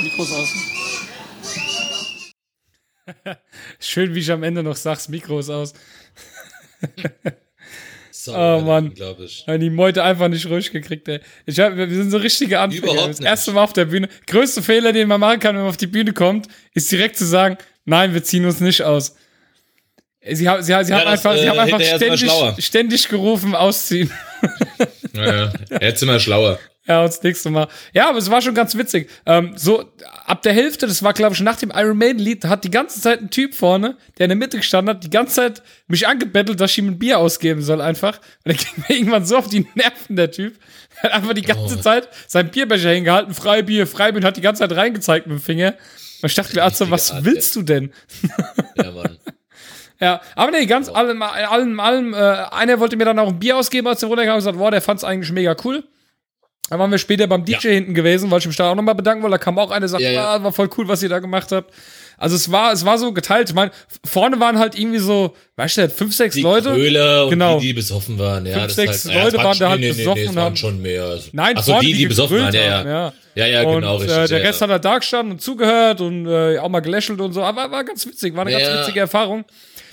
Mikros 0.00 0.32
aus. 0.32 0.48
Schön, 3.78 4.14
wie 4.14 4.20
ich 4.20 4.32
am 4.32 4.42
Ende 4.42 4.62
noch 4.62 4.76
sag's, 4.76 5.08
Mikros 5.08 5.50
aus. 5.50 5.72
So, 8.26 8.34
Oh, 8.36 8.60
Mann. 8.60 8.88
Unglaublich. 8.88 9.44
Haben 9.46 9.60
die 9.60 9.70
Meute 9.70 10.02
einfach 10.02 10.28
nicht 10.28 10.46
ruhig 10.46 10.70
gekriegt, 10.72 11.06
ey. 11.08 11.20
Ich 11.46 11.58
hab, 11.60 11.76
wir 11.76 11.88
sind 11.88 12.10
so 12.10 12.16
richtige 12.18 12.58
Anfänger. 12.60 12.84
Überhaupt 12.92 13.08
das 13.10 13.20
nicht. 13.20 13.28
erste 13.28 13.52
Mal 13.52 13.62
auf 13.64 13.72
der 13.72 13.84
Bühne. 13.86 14.08
Größte 14.26 14.62
Fehler, 14.62 14.92
den 14.92 15.08
man 15.08 15.20
machen 15.20 15.40
kann, 15.40 15.54
wenn 15.54 15.62
man 15.62 15.70
auf 15.70 15.76
die 15.76 15.86
Bühne 15.86 16.12
kommt, 16.12 16.48
ist 16.74 16.90
direkt 16.90 17.16
zu 17.16 17.24
sagen, 17.24 17.56
nein, 17.84 18.14
wir 18.14 18.22
ziehen 18.24 18.44
uns 18.44 18.60
nicht 18.60 18.82
aus. 18.82 19.16
Sie, 20.28 20.48
haben- 20.48 20.60
sie, 20.60 20.66
sie 20.66 20.74
haben 20.74 20.86
das, 20.88 21.24
einfach, 21.24 21.34
sie 21.38 21.44
äh, 21.44 21.48
haben 21.48 21.58
einfach 21.60 21.78
ist 21.80 22.00
man 22.00 22.16
ständig, 22.18 22.64
ständig 22.64 23.08
gerufen, 23.08 23.54
ausziehen. 23.54 24.10
Ja, 25.14 25.34
ja. 25.46 25.52
Jetzt 25.80 26.00
sind 26.00 26.08
wir 26.08 26.18
schlauer. 26.18 26.58
Ja, 26.88 27.00
und 27.00 27.08
das 27.08 27.22
nächste 27.22 27.50
Mal. 27.50 27.66
Ja, 27.92 28.08
aber 28.08 28.18
es 28.18 28.30
war 28.30 28.40
schon 28.40 28.54
ganz 28.54 28.76
witzig. 28.76 29.10
Ähm, 29.26 29.54
so, 29.56 29.84
ab 30.24 30.42
der 30.42 30.52
Hälfte, 30.52 30.86
das 30.86 31.02
war, 31.02 31.12
glaube 31.12 31.34
ich, 31.34 31.40
nach 31.40 31.56
dem 31.56 31.72
Iron 31.74 31.98
Maiden-Lied, 31.98 32.44
hat 32.44 32.62
die 32.62 32.70
ganze 32.70 33.00
Zeit 33.00 33.20
ein 33.20 33.30
Typ 33.30 33.54
vorne, 33.54 33.96
der 34.18 34.26
in 34.26 34.30
der 34.30 34.36
Mitte 34.36 34.58
gestanden 34.58 34.94
hat, 34.94 35.02
die 35.02 35.10
ganze 35.10 35.34
Zeit 35.34 35.62
mich 35.88 36.06
angebettelt, 36.06 36.60
dass 36.60 36.70
ich 36.70 36.78
ihm 36.78 36.88
ein 36.88 36.98
Bier 36.98 37.18
ausgeben 37.18 37.62
soll, 37.62 37.80
einfach. 37.80 38.20
Und 38.44 38.52
er 38.52 38.54
ging 38.54 38.84
mir 38.88 38.96
irgendwann 38.96 39.26
so 39.26 39.36
auf 39.36 39.48
die 39.48 39.66
Nerven, 39.74 40.14
der 40.16 40.30
Typ. 40.30 40.54
Er 41.02 41.10
hat 41.10 41.12
einfach 41.14 41.34
die 41.34 41.42
ganze 41.42 41.76
Oh. 41.76 41.80
Zeit 41.80 42.08
seinen 42.28 42.50
Bierbecher 42.50 42.90
hingehalten, 42.90 43.34
Freibier, 43.34 43.86
Freibier, 43.86 44.18
und 44.18 44.24
hat 44.24 44.36
die 44.36 44.40
ganze 44.40 44.60
Zeit 44.60 44.76
reingezeigt 44.76 45.26
mit 45.26 45.38
dem 45.38 45.42
Finger. 45.42 45.74
Und 46.22 46.28
ich 46.30 46.34
dachte 46.34 46.54
mir, 46.54 46.62
also, 46.62 46.88
was 46.90 47.10
Art, 47.10 47.24
willst 47.24 47.54
du 47.56 47.62
denn? 47.62 47.92
Ja, 48.76 48.90
Mann. 48.92 49.18
Ja, 49.98 50.20
aber 50.34 50.50
nee, 50.50 50.66
ganz 50.66 50.90
allem, 50.90 51.22
allem, 51.22 51.80
allem, 51.80 52.12
äh, 52.12 52.16
einer 52.18 52.78
wollte 52.80 52.98
mir 52.98 53.06
dann 53.06 53.18
auch 53.18 53.28
ein 53.28 53.38
Bier 53.38 53.56
ausgeben, 53.56 53.86
als 53.86 54.00
der 54.00 54.10
runterkam 54.10 54.34
und 54.34 54.40
gesagt, 54.40 54.58
boah, 54.58 54.70
der 54.70 54.82
fand's 54.82 55.04
eigentlich 55.04 55.32
mega 55.32 55.56
cool. 55.64 55.84
Dann 56.68 56.80
waren 56.80 56.90
wir 56.90 56.98
später 56.98 57.26
beim 57.28 57.44
DJ 57.44 57.68
hinten 57.74 57.94
gewesen, 57.94 58.28
weil 58.30 58.40
ich 58.40 58.46
mich 58.46 58.56
da 58.56 58.70
auch 58.72 58.74
nochmal 58.74 58.96
bedanken 58.96 59.22
wollte. 59.22 59.34
Da 59.34 59.38
kam 59.38 59.56
auch 59.58 59.70
einer 59.70 59.84
und 59.84 59.88
sagte, 59.88 60.04
Ja, 60.04 60.10
ja. 60.10 60.34
ah, 60.34 60.42
war 60.42 60.52
voll 60.52 60.68
cool, 60.76 60.88
was 60.88 61.00
ihr 61.02 61.08
da 61.08 61.20
gemacht 61.20 61.52
habt. 61.52 61.72
Also 62.18 62.34
es 62.34 62.50
war, 62.50 62.72
es 62.72 62.84
war 62.84 62.98
so 62.98 63.12
geteilt. 63.12 63.50
Ich 63.50 63.54
meine, 63.54 63.70
vorne 64.04 64.40
waren 64.40 64.58
halt 64.58 64.76
irgendwie 64.76 64.98
so, 64.98 65.36
weißt 65.56 65.76
du, 65.76 65.88
fünf, 65.90 66.14
sechs 66.16 66.34
Die 66.34 66.40
Leute. 66.42 66.70
Kröler 66.70 67.24
und 67.24 67.30
Genau. 67.30 67.60
die, 67.60 67.66
die 67.68 67.72
besoffen 67.74 68.18
waren. 68.18 68.46
Ja, 68.46 68.60
Fünf, 68.60 68.72
sechs 68.72 69.04
halt, 69.04 69.22
Leute 69.24 69.36
ja, 69.36 69.44
waren 69.44 69.58
da 69.58 69.68
halt 69.68 69.80
nee, 69.80 69.90
nee, 69.90 69.96
besoffen 69.96 70.14
nee, 70.20 70.24
es 70.24 70.30
und 70.30 70.36
waren 70.36 70.56
schon 70.56 70.82
mehr. 70.82 71.18
Nein, 71.32 71.56
Achso, 71.58 71.72
vorne, 71.72 71.86
die, 71.86 71.92
die 71.92 72.06
besoffen 72.06 72.38
waren, 72.38 72.54
ja, 72.54 72.84
ja. 72.84 73.12
Ja, 73.34 73.46
ja, 73.46 73.62
und, 73.64 73.74
genau, 73.74 73.96
richtig. 73.96 74.16
Äh, 74.16 74.26
der 74.28 74.38
ja, 74.38 74.46
Rest 74.46 74.60
ja. 74.62 74.64
hat 74.66 74.72
halt 74.72 74.84
da 74.86 74.98
gestanden 74.98 75.32
und 75.32 75.42
zugehört 75.42 76.00
und 76.00 76.26
äh, 76.26 76.58
auch 76.58 76.70
mal 76.70 76.80
gelächelt 76.80 77.20
und 77.20 77.32
so. 77.34 77.42
Aber 77.44 77.70
war, 77.70 77.84
ganz 77.84 78.06
witzig, 78.06 78.34
war 78.34 78.42
eine 78.46 78.52
ganz 78.52 78.64
Ja. 78.64 78.80
witzige 78.80 79.00
Erfahrung. 79.00 79.44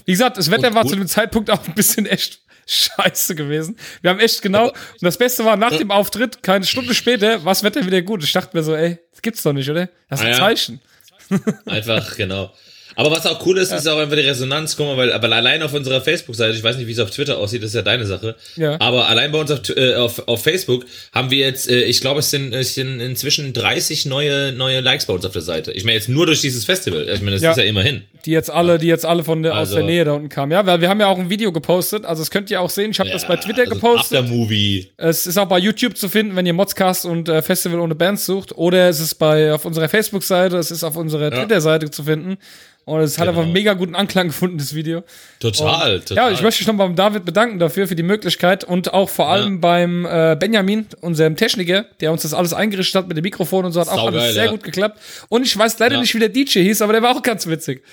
Wie 0.05 0.11
gesagt, 0.13 0.37
das 0.37 0.49
Wetter 0.49 0.69
Und 0.69 0.75
war 0.75 0.83
gut. 0.83 0.91
zu 0.91 0.97
dem 0.97 1.07
Zeitpunkt 1.07 1.51
auch 1.51 1.59
ein 1.67 1.73
bisschen 1.75 2.05
echt 2.05 2.39
scheiße 2.67 3.35
gewesen. 3.35 3.77
Wir 4.01 4.09
haben 4.11 4.19
echt 4.19 4.41
genau, 4.41 4.67
und 4.69 4.73
das 5.01 5.17
Beste 5.17 5.43
war, 5.45 5.57
nach 5.57 5.75
dem 5.77 5.91
Auftritt, 5.91 6.41
keine 6.43 6.65
Stunde 6.65 6.93
später, 6.93 7.43
war 7.45 7.51
das 7.51 7.63
Wetter 7.63 7.85
wieder 7.85 8.01
gut. 8.01 8.23
Ich 8.23 8.31
dachte 8.31 8.55
mir 8.55 8.63
so, 8.63 8.75
ey, 8.75 8.97
das 9.11 9.21
gibt's 9.21 9.43
doch 9.43 9.53
nicht, 9.53 9.69
oder? 9.69 9.89
Das 10.09 10.19
ist 10.19 10.25
Ah, 10.25 10.27
ein 10.27 10.33
ja. 10.33 10.37
Zeichen. 10.39 10.81
Einfach, 11.65 12.15
genau. 12.15 12.51
Aber 12.95 13.09
was 13.09 13.25
auch 13.25 13.43
cool 13.47 13.57
ist, 13.57 13.71
ist 13.71 13.87
auch 13.87 13.97
einfach 13.97 14.15
die 14.15 14.21
Resonanz. 14.21 14.77
Guck 14.77 14.85
mal, 14.85 14.97
weil, 14.97 15.11
aber 15.13 15.27
allein 15.35 15.63
auf 15.63 15.73
unserer 15.73 15.99
Facebook-Seite, 15.99 16.55
ich 16.55 16.61
weiß 16.63 16.77
nicht, 16.77 16.85
wie 16.85 16.91
es 16.91 16.99
auf 16.99 17.09
Twitter 17.09 17.39
aussieht, 17.39 17.63
das 17.63 17.69
ist 17.69 17.75
ja 17.75 17.81
deine 17.81 18.05
Sache. 18.05 18.35
Ja. 18.55 18.79
Aber 18.79 19.07
allein 19.07 19.31
bei 19.31 19.39
uns 19.39 19.49
auf, 19.49 19.61
äh, 19.75 19.95
auf, 19.95 20.27
auf 20.27 20.43
Facebook 20.43 20.85
haben 21.11 21.31
wir 21.31 21.39
jetzt, 21.39 21.67
äh, 21.67 21.85
ich 21.85 22.01
glaube, 22.01 22.19
es 22.19 22.29
sind, 22.29 22.53
es 22.53 22.75
sind 22.75 22.99
inzwischen 22.99 23.51
30 23.51 24.05
neue, 24.05 24.51
neue 24.51 24.81
Likes 24.81 25.07
bei 25.07 25.13
uns 25.13 25.25
auf 25.25 25.33
der 25.33 25.41
Seite. 25.41 25.71
Ich 25.71 25.85
meine 25.85 25.95
jetzt 25.95 26.07
nur 26.07 26.27
durch 26.27 26.41
dieses 26.41 26.65
Festival. 26.65 27.09
Ich 27.09 27.21
meine, 27.21 27.31
das 27.31 27.41
Ja. 27.41 27.51
ist 27.51 27.57
ja 27.57 27.63
immerhin. 27.63 28.03
Die 28.25 28.31
jetzt 28.31 28.49
alle, 28.49 28.77
die 28.77 28.87
jetzt 28.87 29.05
alle 29.05 29.23
von 29.23 29.43
der, 29.43 29.51
aus 29.53 29.57
Also- 29.59 29.75
der 29.75 29.83
Nähe 29.83 30.05
da 30.05 30.13
unten 30.13 30.29
kamen. 30.29 30.51
Ja, 30.53 30.65
weil 30.65 30.79
wir 30.79 30.87
haben 30.89 30.99
ja 31.01 31.07
auch 31.07 31.19
ein 31.19 31.29
Video 31.29 31.51
gepostet. 31.51 32.05
Also 32.05 32.21
das 32.21 32.31
könnt 32.31 32.49
ihr 32.51 32.61
auch 32.61 32.69
sehen. 32.69 32.91
Ich 32.91 32.99
habe 32.99 33.09
das 33.09 33.27
bei 33.27 33.35
Twitter 33.35 33.61
also 33.63 33.73
gepostet. 33.75 34.19
Aftermovie. 34.19 34.91
Es 34.97 35.27
ist 35.27 35.37
auch 35.37 35.47
bei 35.47 35.59
YouTube 35.59 35.97
zu 35.97 36.07
finden, 36.07 36.35
wenn 36.35 36.45
ihr 36.45 36.53
Modscast 36.53 37.05
und 37.05 37.27
äh, 37.27 37.41
Festival 37.41 37.79
ohne 37.79 37.95
Bands 37.95 38.25
sucht. 38.25 38.55
Oder 38.57 38.87
es 38.87 38.99
ist 39.01 39.15
bei 39.15 39.53
auf 39.53 39.65
unserer 39.65 39.89
Facebook-Seite, 39.89 40.57
es 40.57 40.71
ist 40.71 40.83
auf 40.83 40.95
unserer 40.95 41.31
Twitter-Seite 41.31 41.91
zu 41.91 42.03
finden. 42.03 42.37
Und 42.85 42.99
es 42.99 43.17
hat 43.17 43.27
Genau. 43.27 43.39
einfach 43.39 43.53
mega 43.53 43.73
guten 43.75 43.95
Anklang 43.95 44.27
gefunden, 44.27 44.57
das 44.57 44.75
Video. 44.75 45.03
Total, 45.39 45.95
Und, 45.95 46.05
total. 46.09 46.29
Ja, 46.29 46.33
ich 46.35 46.41
möchte 46.41 46.61
mich 46.61 46.67
nochmal 46.67 46.87
beim 46.87 46.97
David 46.97 47.23
bedanken 47.23 47.57
dafür, 47.57 47.87
für 47.87 47.95
die 47.95 48.03
Möglichkeit 48.03 48.65
und 48.65 48.93
auch 48.93 49.07
vor 49.09 49.29
allem 49.29 49.61
beim 49.61 50.05
äh, 50.05 50.35
Benjamin, 50.37 50.87
unserem 50.99 51.37
Techniker, 51.37 51.85
der 52.01 52.11
uns 52.11 52.23
das 52.23 52.33
alles 52.33 52.51
eingerichtet 52.53 52.95
hat 52.95 53.07
mit 53.07 53.15
dem 53.15 53.21
Mikrofon 53.23 53.63
und 53.63 53.71
so, 53.71 53.79
hat 53.79 53.87
auch 53.87 53.95
Saugeil, 54.03 54.19
alles 54.19 54.33
sehr 54.33 54.45
ja. 54.45 54.51
gut 54.51 54.63
geklappt. 54.63 54.99
Und 55.29 55.45
ich 55.45 55.57
weiß 55.57 55.79
leider 55.79 55.95
Ja. 55.95 56.01
nicht, 56.01 56.13
wie 56.13 56.19
der 56.19 56.27
DJ 56.29 56.59
hieß, 56.63 56.81
aber 56.81 56.91
der 56.91 57.01
war 57.01 57.15
auch 57.15 57.21
ganz 57.21 57.47
witzig. 57.47 57.83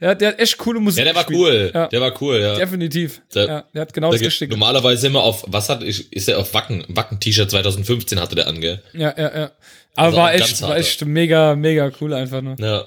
Ja, 0.00 0.14
der 0.14 0.28
hat 0.28 0.38
echt 0.40 0.56
coole 0.58 0.80
Musik 0.80 0.98
Ja, 0.98 1.04
der 1.04 1.14
war 1.14 1.24
gespielt. 1.24 1.40
cool. 1.48 1.70
Ja, 1.74 1.86
Der 1.88 2.00
war 2.00 2.22
cool, 2.22 2.40
ja. 2.40 2.54
definitiv. 2.56 3.20
Der- 3.34 3.46
ja, 3.46 3.64
der 3.74 3.82
hat 3.82 3.92
genau 3.92 4.10
Da 4.10 4.16
das 4.16 4.26
Richtige. 4.26 4.50
Normalerweise 4.52 5.06
immer 5.08 5.22
auf, 5.22 5.44
was 5.46 5.68
hat, 5.68 5.82
ist 5.82 6.28
er 6.28 6.38
auf 6.38 6.54
Wacken, 6.54 6.84
Wacken-T-Shirt 6.88 7.50
2015 7.50 8.18
hatte 8.20 8.34
der 8.34 8.46
ange. 8.48 8.80
Ja, 8.94 9.14
ja, 9.16 9.36
ja. 9.38 9.50
Aber 9.96 10.06
Also 10.06 10.16
war 10.16 10.34
echt, 10.34 10.62
war 10.62 10.76
echt 10.76 11.04
mega, 11.04 11.54
mega 11.54 11.90
cool 12.00 12.14
einfach 12.14 12.40
nur. 12.40 12.56
Ja. 12.58 12.86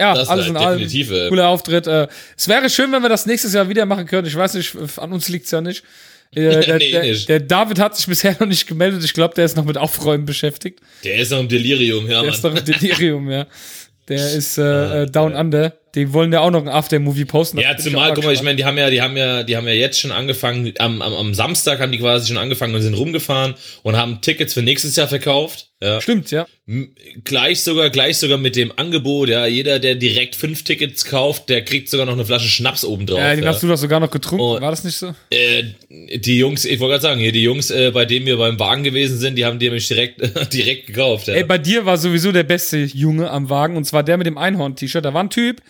Ja, 0.00 0.14
Das 0.14 0.28
alles 0.28 0.46
in 0.48 0.56
allem. 0.56 0.80
äh, 0.82 1.28
Cooler 1.28 1.48
Auftritt. 1.48 1.86
Äh, 1.86 2.08
es 2.36 2.48
wäre 2.48 2.70
schön, 2.70 2.90
wenn 2.90 3.02
wir 3.02 3.10
das 3.10 3.26
nächstes 3.26 3.52
Jahr 3.52 3.68
wieder 3.68 3.84
machen 3.84 4.06
können. 4.06 4.26
Ich 4.26 4.34
weiß 4.34 4.54
nicht, 4.54 4.74
an 4.96 5.12
uns 5.12 5.28
liegt's 5.28 5.50
ja 5.50 5.60
nicht. 5.60 5.84
Äh, 6.32 6.60
der, 6.64 6.78
Nee, 6.78 6.92
der, 6.92 7.02
nicht. 7.02 7.28
der 7.28 7.40
David 7.40 7.80
hat 7.80 7.96
sich 7.96 8.06
bisher 8.06 8.36
noch 8.38 8.46
nicht 8.46 8.68
gemeldet. 8.68 9.02
Ich 9.04 9.14
glaube, 9.14 9.34
der 9.34 9.44
ist 9.44 9.56
noch 9.56 9.64
mit 9.64 9.76
Aufräumen 9.76 10.26
beschäftigt. 10.26 10.78
Der 11.02 11.16
ist 11.16 11.32
noch 11.32 11.40
im 11.40 11.48
Delirium, 11.48 12.04
ja, 12.04 12.10
Der 12.10 12.22
Mann. 12.22 12.28
ist 12.32 12.44
noch 12.44 12.54
im 12.54 12.64
Delirium, 12.64 13.28
ja. 13.28 13.46
Der 14.08 14.32
ist 14.34 14.56
äh, 14.56 14.62
Ah, 14.62 15.02
äh, 15.02 15.06
Down 15.10 15.34
Under. 15.34 15.72
Die 15.94 16.12
wollen 16.12 16.32
ja 16.32 16.40
auch 16.40 16.50
noch 16.50 16.62
ein 16.62 16.68
Aftermovie 16.68 17.24
posten. 17.24 17.58
Ja, 17.58 17.76
zumal, 17.76 18.14
guck 18.14 18.24
mal, 18.24 18.32
ich 18.32 18.42
meine, 18.42 18.56
die 18.56 18.64
haben 18.64 18.78
ja, 18.78 18.90
die 18.90 19.02
haben 19.02 19.16
ja, 19.16 19.42
die 19.42 19.56
haben 19.56 19.66
ja 19.66 19.74
jetzt 19.74 19.98
schon 19.98 20.12
angefangen, 20.12 20.72
am, 20.78 21.02
am, 21.02 21.12
am 21.12 21.34
Samstag 21.34 21.80
haben 21.80 21.90
die 21.90 21.98
quasi 21.98 22.28
schon 22.28 22.36
angefangen 22.36 22.74
und 22.74 22.82
sind 22.82 22.94
rumgefahren 22.94 23.54
und 23.82 23.96
haben 23.96 24.20
Tickets 24.20 24.54
für 24.54 24.62
nächstes 24.62 24.94
Jahr 24.96 25.08
verkauft. 25.08 25.69
Ja. 25.82 26.00
Stimmt, 26.00 26.30
ja. 26.30 26.46
Gleich 27.24 27.62
sogar, 27.62 27.88
gleich 27.88 28.18
sogar 28.18 28.36
mit 28.36 28.54
dem 28.54 28.70
Angebot, 28.76 29.30
ja, 29.30 29.46
jeder, 29.46 29.78
der 29.78 29.94
direkt 29.94 30.36
fünf 30.36 30.62
Tickets 30.62 31.06
kauft, 31.06 31.48
der 31.48 31.64
kriegt 31.64 31.88
sogar 31.88 32.04
noch 32.04 32.12
eine 32.12 32.26
Flasche 32.26 32.48
Schnaps 32.48 32.84
obendrauf. 32.84 33.18
Ja, 33.18 33.34
den 33.34 33.44
ja. 33.44 33.50
hast 33.50 33.62
du 33.62 33.66
doch 33.66 33.78
sogar 33.78 33.98
noch 33.98 34.10
getrunken. 34.10 34.44
Oh. 34.44 34.60
War 34.60 34.70
das 34.70 34.84
nicht 34.84 34.96
so? 34.96 35.14
Äh, 35.30 35.64
die 35.88 36.38
Jungs, 36.38 36.66
ich 36.66 36.78
wollte 36.80 36.92
gerade 36.92 37.02
sagen, 37.02 37.20
hier, 37.20 37.32
die 37.32 37.42
Jungs, 37.42 37.70
äh, 37.70 37.90
bei 37.92 38.04
denen 38.04 38.26
wir 38.26 38.36
beim 38.36 38.58
Wagen 38.58 38.82
gewesen 38.82 39.18
sind, 39.18 39.36
die 39.36 39.46
haben 39.46 39.58
die 39.58 39.66
nämlich 39.66 39.88
direkt, 39.88 40.20
direkt 40.52 40.88
gekauft. 40.88 41.28
Ja. 41.28 41.34
Ey, 41.34 41.44
bei 41.44 41.56
dir 41.56 41.86
war 41.86 41.96
sowieso 41.96 42.30
der 42.30 42.44
beste 42.44 42.76
Junge 42.78 43.30
am 43.30 43.48
Wagen 43.48 43.76
und 43.78 43.84
zwar 43.84 44.02
der 44.02 44.18
mit 44.18 44.26
dem 44.26 44.36
Einhorn-T-Shirt. 44.36 45.04
Da 45.04 45.14
war 45.14 45.22
ein 45.22 45.30
Typ, 45.30 45.62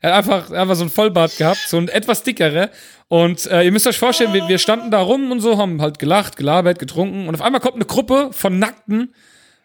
er 0.00 0.10
hat 0.10 0.18
einfach, 0.18 0.50
einfach 0.50 0.76
so 0.76 0.84
ein 0.84 0.90
Vollbart 0.90 1.38
gehabt, 1.38 1.60
so 1.66 1.78
ein 1.78 1.88
etwas 1.88 2.22
dickere. 2.22 2.68
Und 3.08 3.46
äh, 3.46 3.62
ihr 3.62 3.72
müsst 3.72 3.86
euch 3.86 3.98
vorstellen, 3.98 4.34
wir, 4.34 4.46
wir 4.46 4.58
standen 4.58 4.90
da 4.90 5.00
rum 5.00 5.30
und 5.30 5.40
so, 5.40 5.56
haben 5.56 5.80
halt 5.80 5.98
gelacht, 5.98 6.36
gelabert, 6.36 6.78
getrunken 6.78 7.28
und 7.28 7.34
auf 7.34 7.40
einmal 7.40 7.62
kommt 7.62 7.76
eine 7.76 7.86
Gruppe 7.86 8.28
von 8.32 8.58
nackten, 8.58 9.14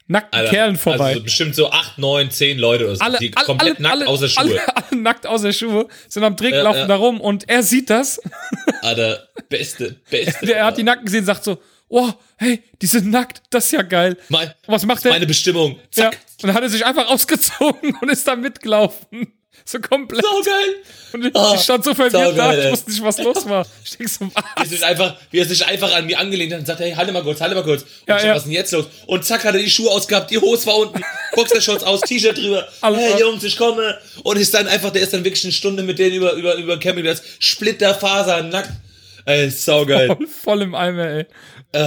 nackten 0.09 0.39
Alter, 0.39 0.51
Kerlen 0.51 0.75
vorbei. 0.77 1.05
Also 1.05 1.19
so 1.19 1.23
bestimmt 1.23 1.55
so 1.55 1.71
acht, 1.71 1.97
neun, 1.97 2.29
zehn 2.31 2.57
Leute 2.57 2.85
oder 2.85 2.95
so, 2.95 3.01
alle, 3.01 3.17
die 3.19 3.31
alle, 3.35 3.45
komplett 3.45 3.77
alle, 3.77 3.81
nackt 3.83 3.95
alle, 3.95 4.07
außer 4.07 4.27
Schuhe. 4.27 4.41
Alle, 4.43 4.75
alle 4.89 5.01
nackt 5.01 5.25
außer 5.27 5.53
Schuhe, 5.53 5.87
sind 6.09 6.23
am 6.23 6.35
Trick, 6.35 6.53
Ja, 6.53 6.63
laufen 6.63 6.79
ja. 6.79 6.87
da 6.87 6.95
rum 6.95 7.21
und 7.21 7.47
er 7.47 7.63
sieht 7.63 7.89
das. 7.89 8.19
Alter, 8.81 9.29
beste, 9.47 9.95
beste. 10.09 10.45
Der 10.45 10.65
hat 10.65 10.77
die 10.77 10.83
Nacken 10.83 11.05
gesehen, 11.05 11.23
sagt 11.25 11.43
so, 11.43 11.59
oh, 11.87 12.09
hey, 12.37 12.63
die 12.81 12.87
sind 12.87 13.09
nackt, 13.11 13.43
das 13.51 13.65
ist 13.65 13.71
ja 13.71 13.81
geil. 13.83 14.17
Mein, 14.29 14.53
Was 14.67 14.85
macht 14.85 15.05
der? 15.05 15.11
meine 15.11 15.27
Bestimmung. 15.27 15.77
Ja, 15.95 16.11
Zack. 16.11 16.17
und 16.41 16.47
dann 16.47 16.55
hat 16.55 16.63
er 16.63 16.69
sich 16.69 16.85
einfach 16.85 17.07
ausgezogen 17.09 17.95
und 18.01 18.09
ist 18.09 18.27
da 18.27 18.35
mitgelaufen. 18.35 19.33
So 19.71 19.79
komplett. 19.79 20.23
So 20.25 20.41
geil. 20.49 20.75
Und 21.13 21.25
ich 21.25 21.35
Ah, 21.35 21.55
stand 21.57 21.83
so 21.83 21.93
verwirrt 21.93 22.35
da, 22.37 22.57
ich 22.57 22.71
wusste 22.71 22.89
nicht, 22.89 23.03
was 23.03 23.17
los 23.19 23.47
war. 23.47 23.65
Ich 23.83 23.97
denk 23.97 24.09
so, 24.09 24.25
Wie 24.25 24.31
er 24.35 24.71
was? 24.71 24.81
einfach, 24.83 25.15
wie 25.29 25.37
er 25.39 25.45
sich 25.45 25.63
einfach 25.65 25.93
an 25.93 26.07
mir 26.07 26.17
angelehnt 26.17 26.53
hat 26.53 26.59
und 26.61 26.65
sagt, 26.65 26.79
hey, 26.79 26.91
halte 26.93 27.11
mal 27.11 27.21
kurz, 27.21 27.39
halte 27.39 27.53
mal 27.53 27.63
kurz. 27.63 27.83
Und 27.83 27.89
Ja, 28.07 28.17
ich 28.17 28.23
ja. 28.23 28.29
was 28.31 28.37
ist 28.39 28.43
denn 28.45 28.53
jetzt 28.53 28.71
los? 28.71 28.85
Und 29.05 29.23
zack, 29.25 29.43
hat 29.43 29.53
er 29.53 29.61
die 29.61 29.69
Schuhe 29.69 29.91
ausgehabt, 29.91 30.31
die 30.31 30.39
Hose 30.39 30.65
war 30.65 30.77
unten, 30.77 31.03
Boxershorts 31.35 31.83
aus, 31.83 32.01
T-Shirt 32.01 32.37
drüber. 32.37 32.67
Alles 32.81 32.99
hey. 32.99 33.19
Jungs, 33.21 33.43
ich 33.43 33.57
komme. 33.57 33.97
Und 34.23 34.37
ist 34.37 34.53
dann 34.55 34.67
einfach, 34.67 34.89
der 34.91 35.03
ist 35.03 35.13
dann 35.13 35.23
wirklich 35.23 35.43
eine 35.43 35.53
Stunde 35.53 35.83
mit 35.83 35.99
denen 35.99 36.15
über, 36.15 36.33
über, 36.33 36.55
über 36.55 36.79
Campingplatz. 36.79 37.21
Splitterfaser, 37.39 38.41
nackt. 38.43 38.71
Ey, 39.25 39.49
saugeil. 39.51 40.07
Voll, 40.07 40.27
voll 40.27 40.61
im 40.63 40.73
Eimer, 40.73 41.05
ey. 41.05 41.25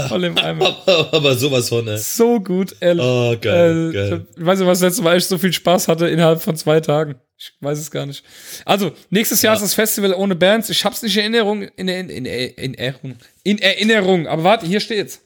Voll 0.08 0.24
im 0.24 0.38
Eimer. 0.38 0.76
aber, 0.86 1.12
aber 1.12 1.34
sowas 1.36 1.68
von, 1.68 1.88
ey. 1.88 1.98
So 1.98 2.38
gut, 2.38 2.76
ehrlich. 2.80 3.04
Oh, 3.04 3.36
geil, 3.40 3.90
Äh, 3.90 3.92
geil. 3.92 4.26
Ich 4.36 4.46
weiß 4.46 4.58
nicht, 4.60 4.68
was 4.68 4.80
letztes 4.80 5.02
Mal 5.02 5.16
echt 5.16 5.26
so 5.26 5.38
viel 5.38 5.52
Spaß 5.52 5.88
hatte 5.88 6.08
innerhalb 6.08 6.40
von 6.40 6.56
zwei 6.56 6.80
Tagen. 6.80 7.16
Ich 7.36 7.52
weiß 7.60 7.78
es 7.78 7.90
gar 7.90 8.06
nicht. 8.06 8.24
Also, 8.64 8.92
nächstes 9.10 9.42
Jahr 9.42 9.54
ist 9.54 9.62
das 9.62 9.74
Festival 9.74 10.14
ohne 10.14 10.36
Bands. 10.36 10.70
Ich 10.70 10.84
hab's 10.84 11.02
nicht 11.02 11.16
in 11.16 11.34
Erinnerung. 11.34 11.62
In, 11.62 11.88
in, 11.88 12.08
in, 12.10 12.24
in, 12.26 12.74
Erinnerung. 12.74 13.16
in 13.42 13.58
Erinnerung. 13.58 14.26
Aber 14.28 14.44
warte, 14.44 14.66
hier 14.66 14.78
steht's. 14.78 15.20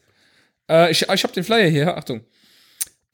Äh, 0.70 0.90
ich, 0.90 1.06
ich 1.06 1.24
hab 1.24 1.32
den 1.34 1.44
Flyer 1.44 1.68
hier. 1.68 1.94
Achtung. 1.94 2.22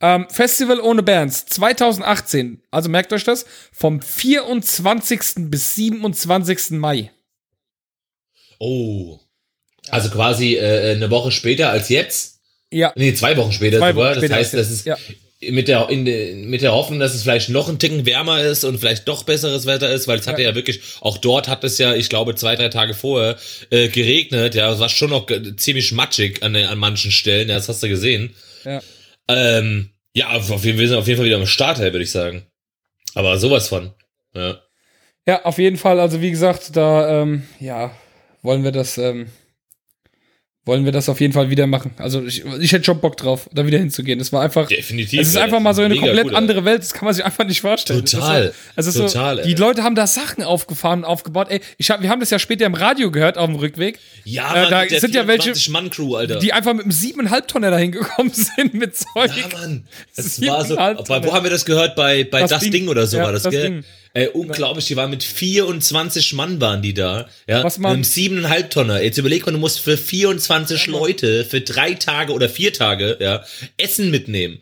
Ähm, 0.01 0.27
Festival 0.31 0.81
ohne 0.81 1.03
Bands 1.03 1.47
2018. 1.47 2.63
Also 2.71 2.89
merkt 2.89 3.13
euch 3.13 3.25
das. 3.25 3.47
Vom 3.73 4.01
24. 4.01 5.51
bis 5.51 5.75
27. 5.75 6.71
Mai. 6.79 7.11
Oh. 8.61 9.19
Also 9.93 10.11
quasi 10.11 10.57
äh, 10.57 10.93
eine 10.97 11.11
Woche 11.11 11.31
später 11.31 11.71
als 11.71 11.89
jetzt. 11.89 12.41
Ja. 12.71 12.93
Nee, 12.97 13.13
zwei 13.15 13.37
Wochen 13.37 13.53
später 13.53 13.79
Zwei 13.79 13.93
sogar. 13.93 14.11
Wochen 14.11 14.19
später 14.21 14.29
das 14.37 14.39
heißt, 14.39 14.55
das 14.55 14.71
ist 14.71 14.87
jetzt. 14.87 15.01
mit 15.51 15.69
der 15.69 15.89
in, 15.91 16.49
mit 16.49 16.63
der 16.63 16.73
Hoffnung, 16.73 16.99
dass 16.99 17.15
es 17.15 17.23
vielleicht 17.23 17.51
noch 17.51 17.69
ein 17.69 17.79
Ticken 17.79 18.07
wärmer 18.07 18.41
ist 18.41 18.65
und 18.65 18.79
vielleicht 18.79 19.07
doch 19.07 19.25
besseres 19.25 19.67
Wetter 19.67 19.91
ist, 19.91 20.09
weil 20.09 20.19
es 20.19 20.27
hat 20.27 20.39
ja. 20.39 20.55
wirklich, 20.55 20.81
auch 21.03 21.19
dort 21.19 21.49
hat 21.49 21.63
es 21.65 21.77
ja, 21.77 21.95
ich 21.95 22.09
glaube, 22.09 22.35
zwei, 22.35 22.57
drei 22.57 22.69
Tage 22.71 22.95
vorher 22.95 23.37
äh, 23.71 23.89
geregnet. 23.89 24.55
Ja, 24.55 24.73
es 24.73 24.79
war 24.81 24.89
schon 24.89 25.11
noch 25.11 25.27
ziemlich 25.59 25.93
matschig 25.93 26.43
an, 26.43 26.55
den- 26.55 26.67
an 26.67 26.79
manchen 26.79 27.11
Stellen. 27.11 27.51
Ja, 27.51 27.57
das 27.57 27.69
hast 27.69 27.83
du 27.83 27.89
gesehen. 27.91 28.35
Ja. 28.65 28.81
Ähm, 29.29 29.91
ja, 30.15 30.31
auf 30.31 30.65
jeden, 30.65 30.79
wir 30.79 30.89
sind 30.89 30.97
auf 30.97 31.07
jeden 31.07 31.19
Fall 31.19 31.27
wieder 31.27 31.37
am 31.37 31.47
Start, 31.47 31.79
würde 31.81 32.03
ich 32.03 32.11
sagen. 32.11 32.47
Aber 33.15 33.37
sowas 33.39 33.69
von. 33.69 33.93
Ja. 34.35 34.59
Ja, 35.29 35.45
auf 35.45 35.59
jeden 35.59 35.77
Fall. 35.77 36.01
Also 36.01 36.21
wie 36.23 36.31
gesagt, 36.31 36.75
da 36.77 37.21
ähm, 37.23 37.43
ja 37.61 37.95
wollen 38.43 38.65
wir 38.65 38.73
das 38.73 38.97
ähm, 38.99 39.29
wollen 40.65 40.85
wir 40.85 40.93
das 40.93 41.09
auf 41.09 41.21
jeden 41.21 41.33
Fall 41.33 41.51
wieder 41.51 41.67
machen. 41.67 41.91
Also 41.97 42.23
ich, 42.25 42.45
ich 42.61 42.73
hätte 42.73 42.85
schon 42.85 43.01
Bock 43.01 43.17
drauf, 43.17 43.51
da 43.53 43.67
wieder 43.67 43.79
hinzugehen. 43.79 44.21
Das 44.21 44.33
war 44.33 44.43
einfach. 44.43 44.69
Definitiv. 44.69 45.21
Es 45.21 45.29
ist 45.29 45.37
einfach 45.37 45.59
mal 45.59 45.75
so 45.75 45.83
eine 45.83 45.97
komplett 45.97 46.27
cool, 46.27 46.37
andere 46.37 46.65
Welt, 46.65 46.83
das 46.83 46.95
kann 46.95 47.05
man 47.07 47.15
sich 47.15 47.25
einfach 47.25 47.45
nicht 47.45 47.61
vorstellen. 47.61 48.05
Total. 48.05 48.53
Das 48.77 48.87
ist 48.87 48.95
so, 48.95 49.03
also 49.05 49.13
Total, 49.19 49.37
so, 49.37 49.43
ey. 49.43 49.49
die 49.49 49.61
Leute 49.61 49.83
haben 49.83 49.97
da 49.97 50.07
Sachen 50.07 50.45
aufgefahren 50.45 51.01
und 51.01 51.05
aufgebaut. 51.05 51.49
Ey, 51.51 51.61
ich 51.79 51.91
hab, 51.91 52.01
wir 52.03 52.09
haben 52.11 52.21
das 52.21 52.31
ja 52.31 52.39
später 52.39 52.65
im 52.65 52.75
Radio 52.75 53.11
gehört 53.11 53.39
auf 53.39 53.47
dem 53.47 53.57
Rückweg, 53.57 53.99
Ja, 54.25 54.55
Äh, 54.55 54.71
Mann, 54.71 54.87
da 54.89 55.01
sind 55.01 55.15
ja 55.17 55.27
welche, 55.27 55.51
24-Mann-Crew, 55.51 56.15
Alter. 56.15 56.39
die 56.39 56.53
einfach 56.53 56.75
mit 56.75 56.83
einem 56.85 56.93
siebeneinhalb 56.93 57.49
Tonner 57.49 57.73
dahin 57.73 57.91
gekommen 57.91 58.31
sind 58.33 58.75
mit 58.75 58.95
Zeug. 58.97 59.31
Ja, 59.37 59.59
Mann. 59.59 59.85
Das 60.15 60.41
war 60.43 60.65
so. 60.65 60.77
Bei, 60.77 61.25
wo 61.25 61.33
haben 61.35 61.43
wir 61.43 61.51
das 61.51 61.65
gehört? 61.65 61.97
Bei, 61.97 62.23
bei 62.23 62.41
Das 62.43 62.51
das, 62.51 62.61
Ding. 62.63 62.71
Ding. 62.73 62.89
oder 62.89 63.07
so 63.09 63.17
Ja, 63.17 63.25
war 63.25 63.33
das, 63.33 63.43
das 63.43 63.51
gell? 63.51 63.63
Ding. 63.69 63.85
Äh, 64.15 64.29
unglaublich, 64.29 64.87
die 64.87 64.97
waren 64.97 65.09
mit 65.11 65.23
24 65.25 66.35
Mann 66.35 66.61
waren 66.61 66.83
die 66.83 66.93
da. 66.95 67.29
Ja, 67.49 67.65
Was 67.65 67.79
mit 67.79 67.83
man- 67.85 67.93
einem 67.95 68.05
siebeneinhalb 68.05 68.71
Tonner. 68.71 69.03
Jetzt 69.03 69.17
überleg 69.19 69.47
mal, 69.47 69.53
du 69.53 69.59
musst 69.59 69.81
für 69.81 69.97
24 69.97 70.87
Leute 70.87 71.45
für 71.45 71.61
drei 71.63 71.95
Tage 71.95 72.33
oder 72.33 72.49
vier 72.49 72.73
Tage, 72.73 73.17
ja, 73.21 73.43
Essen 73.79 74.11
mitnehmen. 74.11 74.61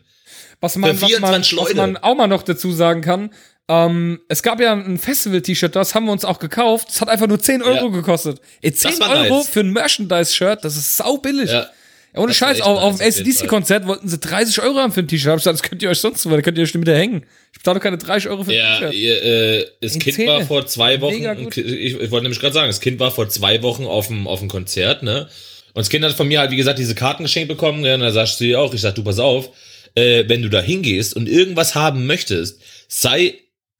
Was 0.61 0.75
man, 0.77 0.95
Für 0.95 1.01
was, 1.03 1.11
man, 1.19 1.43
24 1.43 1.57
was 1.57 1.73
man 1.73 1.97
auch 1.97 2.15
mal 2.15 2.27
noch 2.27 2.43
dazu 2.43 2.71
sagen 2.71 3.01
kann, 3.01 3.31
ähm, 3.67 4.21
es 4.29 4.43
gab 4.43 4.59
ja 4.61 4.73
ein 4.73 4.97
Festival-T-Shirt, 4.97 5.75
das 5.75 5.95
haben 5.95 6.05
wir 6.05 6.11
uns 6.11 6.23
auch 6.25 6.39
gekauft. 6.39 6.89
Das 6.89 7.01
hat 7.01 7.09
einfach 7.09 7.27
nur 7.27 7.39
10 7.39 7.61
Euro 7.61 7.85
Ja. 7.87 7.91
gekostet. 7.91 8.39
Ey, 8.61 8.73
10 8.73 8.99
war 8.99 9.09
Euro 9.09 9.37
nice. 9.39 9.49
für 9.49 9.61
ein 9.61 9.71
Merchandise-Shirt, 9.71 10.63
das 10.63 10.77
ist 10.77 10.97
sau 10.97 11.17
billig. 11.17 11.49
Ja. 11.51 11.67
Ohne 12.15 12.27
Das 12.27 12.35
Scheiß, 12.37 12.61
auf, 12.61 12.77
auf 12.79 12.97
dem. 12.97 13.07
ACDC-Konzert 13.07 13.87
wollten 13.87 14.07
sie 14.09 14.17
30 14.17 14.61
Euro 14.61 14.77
haben 14.79 14.91
für 14.91 14.99
ein 15.01 15.07
T-Shirt. 15.07 15.29
Hab 15.31 15.37
ich 15.37 15.43
gesagt, 15.43 15.59
das 15.59 15.69
könnt 15.69 15.81
ihr 15.81 15.89
euch 15.89 15.99
sonst 15.99 16.21
so, 16.23 16.29
da 16.29 16.41
könnt 16.41 16.57
ihr 16.57 16.63
euch 16.63 16.73
nicht 16.73 16.81
wieder 16.81 16.97
hängen. 16.97 17.25
Ich 17.53 17.59
bezahle 17.59 17.79
doch 17.79 17.83
keine 17.83 17.97
30 17.97 18.29
Euro 18.29 18.43
für 18.43 18.51
ein 18.51 18.57
Ja, 18.57 18.75
T-Shirt. 18.79 18.93
ihr, 18.93 19.23
äh, 19.23 19.65
das 19.81 19.93
In 19.93 19.99
Kind 20.01 20.15
Zähne. 20.17 20.27
war 20.31 20.41
vor 20.41 20.65
zwei 20.67 20.99
Wochen, 21.01 21.13
ich, 21.49 21.57
ich 21.95 22.11
wollte 22.11 22.23
nämlich 22.23 22.39
gerade 22.39 22.53
sagen, 22.53 22.67
das 22.67 22.81
Kind 22.81 22.99
war 22.99 23.11
vor 23.11 23.29
zwei 23.29 23.61
Wochen 23.63 23.85
auf 23.85 24.07
dem, 24.07 24.27
auf 24.27 24.39
dem 24.39 24.49
Konzert, 24.49 25.03
ne? 25.03 25.29
Und 25.73 25.77
das 25.79 25.89
Kind 25.89 26.03
hat 26.03 26.11
von 26.13 26.27
mir 26.27 26.39
halt, 26.41 26.51
wie 26.51 26.57
gesagt, 26.57 26.79
diese 26.79 26.95
Karten 26.95 27.23
geschenkt 27.23 27.47
bekommen, 27.47 27.85
ja, 27.85 27.93
und 27.95 28.01
da 28.01 28.11
sagst 28.11 28.39
du 28.41 28.43
dir 28.43 28.59
auch, 28.59 28.73
ich 28.73 28.81
sag, 28.81 28.95
du 28.95 29.03
pass 29.03 29.19
auf, 29.19 29.49
äh, 29.95 30.25
wenn 30.27 30.41
du 30.41 30.49
da 30.49 30.61
hingehst 30.61 31.15
und 31.15 31.29
irgendwas 31.29 31.75
haben 31.75 32.05
möchtest, 32.07 32.61
sei 32.89 33.35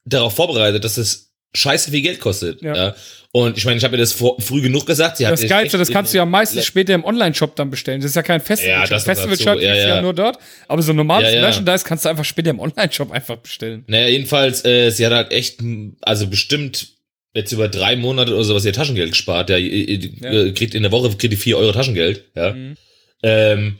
darauf 0.05 0.35
vorbereitet, 0.35 0.85
dass 0.85 0.97
es 0.97 1.30
scheiße 1.53 1.91
viel 1.91 2.01
Geld 2.01 2.19
kostet. 2.19 2.61
Ja. 2.61 2.75
Ja. 2.75 2.95
Und 3.33 3.57
ich 3.57 3.63
meine, 3.63 3.77
ich 3.77 3.83
habe 3.83 3.93
mir 3.93 3.97
das 4.01 4.11
vor, 4.11 4.41
früh 4.41 4.61
genug 4.61 4.85
gesagt. 4.85 5.17
Sie 5.17 5.23
Das 5.23 5.47
Geilste, 5.47 5.77
das 5.77 5.89
kannst 5.89 6.13
du 6.13 6.17
ja 6.17 6.25
meistens 6.25 6.65
später 6.65 6.93
im 6.93 7.05
Online-Shop 7.05 7.55
dann 7.55 7.69
bestellen. 7.69 8.01
Das 8.01 8.09
ist 8.11 8.15
ja 8.15 8.23
kein 8.23 8.41
Festival. 8.41 8.81
Ja, 8.81 8.85
das 8.87 9.05
Festival-Shirt 9.05 9.47
dazu. 9.47 9.61
Ja, 9.61 9.73
ist 9.73 9.83
ja, 9.83 9.95
ja. 9.95 10.01
nur 10.01 10.13
dort. 10.13 10.37
Aber 10.67 10.81
so 10.81 10.91
normales 10.91 11.33
Ja. 11.33 11.41
Merchandise 11.41 11.85
kannst 11.85 12.03
du 12.03 12.09
einfach 12.09 12.25
später 12.25 12.49
im 12.49 12.59
Online-Shop 12.59 13.09
einfach 13.11 13.37
bestellen. 13.37 13.85
Naja, 13.87 14.09
jedenfalls, 14.09 14.65
äh, 14.65 14.89
sie 14.89 15.05
hat 15.05 15.13
halt 15.13 15.31
echt, 15.31 15.59
also 16.01 16.27
bestimmt 16.27 16.89
jetzt 17.33 17.53
über 17.53 17.69
drei 17.69 17.95
Monate 17.95 18.33
oder 18.33 18.43
sowas 18.43 18.65
ihr 18.65 18.73
Taschengeld 18.73 19.11
gespart. 19.11 19.49
Ja, 19.49 19.57
ihr, 19.57 19.87
ihr. 19.87 20.09
Mhm. 20.09 20.47
ihr 20.47 20.53
kriegt 20.53 20.75
in 20.75 20.83
der 20.83 20.91
Woche 20.91 21.09
kriegt 21.15 21.31
die 21.31 21.37
vier 21.37 21.57
Euro 21.57 21.71
Taschengeld. 21.71 22.25
Ja. 22.35 22.53
Ähm, 23.23 23.77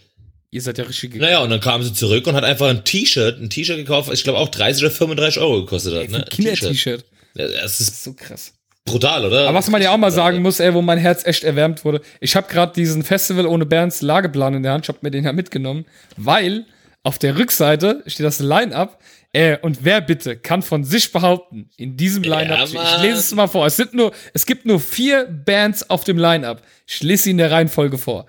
Ihr 0.54 0.62
seid 0.62 0.78
ja 0.78 0.84
richtig 0.84 1.16
naja, 1.16 1.40
und 1.40 1.50
dann 1.50 1.62
kam 1.62 1.82
sie 1.82 1.94
zurück 1.94 2.28
und 2.28 2.36
hat 2.36 2.44
einfach 2.44 2.68
ein 2.68 2.84
T-Shirt, 2.84 3.40
ein 3.40 3.50
T-Shirt 3.50 3.78
gekauft, 3.78 4.10
was 4.10 4.20
ich 4.20 4.26
glaube 4.26 4.38
auch 4.38 4.50
30 4.50 4.84
oder 4.84 4.92
35 4.92 5.42
Euro 5.42 5.62
gekostet 5.62 5.96
hat. 5.96 6.10
Ne? 6.10 6.18
Ein 6.18 6.26
Kinder-T-Shirt. 6.26 7.06
Ja, 7.36 7.48
Das 7.48 7.80
ist 7.80 8.04
So 8.04 8.14
krass. 8.14 8.54
brutal, 8.86 9.26
oder? 9.26 9.48
Aber 9.48 9.58
was 9.58 9.70
man 9.70 9.82
ja 9.82 9.92
auch 9.92 9.98
mal 9.98 10.12
sagen 10.12 10.42
muss, 10.42 10.60
ey, 10.60 10.74
wo 10.74 10.82
mein 10.82 10.98
Herz 10.98 11.26
echt 11.26 11.44
erwärmt 11.44 11.86
wurde. 11.86 12.02
Ich 12.20 12.36
habe 12.36 12.48
gerade 12.52 12.74
diesen 12.74 13.04
Festival 13.04 13.46
ohne 13.46 13.66
Bernds 13.66 14.02
Lageplan 14.02 14.56
in 14.56 14.64
der 14.64 14.74
Hand. 14.74 14.86
Ich 14.86 14.90
habe 14.90 15.00
mir 15.02 15.12
den 15.12 15.24
ja 15.24 15.32
mitgenommen, 15.34 15.86
weil 16.18 16.66
auf 17.04 17.18
der 17.18 17.38
Rückseite 17.38 18.04
steht 18.08 18.26
das 18.26 18.40
Line-Up. 18.40 19.00
Äh, 19.34 19.58
und 19.62 19.86
wer 19.86 20.02
bitte 20.02 20.36
kann 20.36 20.62
von 20.62 20.84
sich 20.84 21.12
behaupten, 21.14 21.70
in 21.78 21.96
diesem 21.96 22.22
Line-Up, 22.24 22.68
ich 22.68 22.74
Mann. 22.74 23.02
lese 23.02 23.20
es 23.20 23.34
mal 23.34 23.48
vor, 23.48 23.66
es 23.66 23.78
sind 23.78 23.94
nur, 23.94 24.12
es 24.34 24.46
gibt 24.46 24.66
nur 24.66 24.80
vier 24.80 25.24
Bands 25.26 25.90
auf 25.90 26.04
dem 26.04 26.18
Line-Up. 26.18 26.62
Ich 26.86 27.02
lese 27.02 27.24
sie 27.24 27.32
in 27.32 27.38
der 27.38 27.50
Reihenfolge 27.50 27.98
vor. 27.98 28.26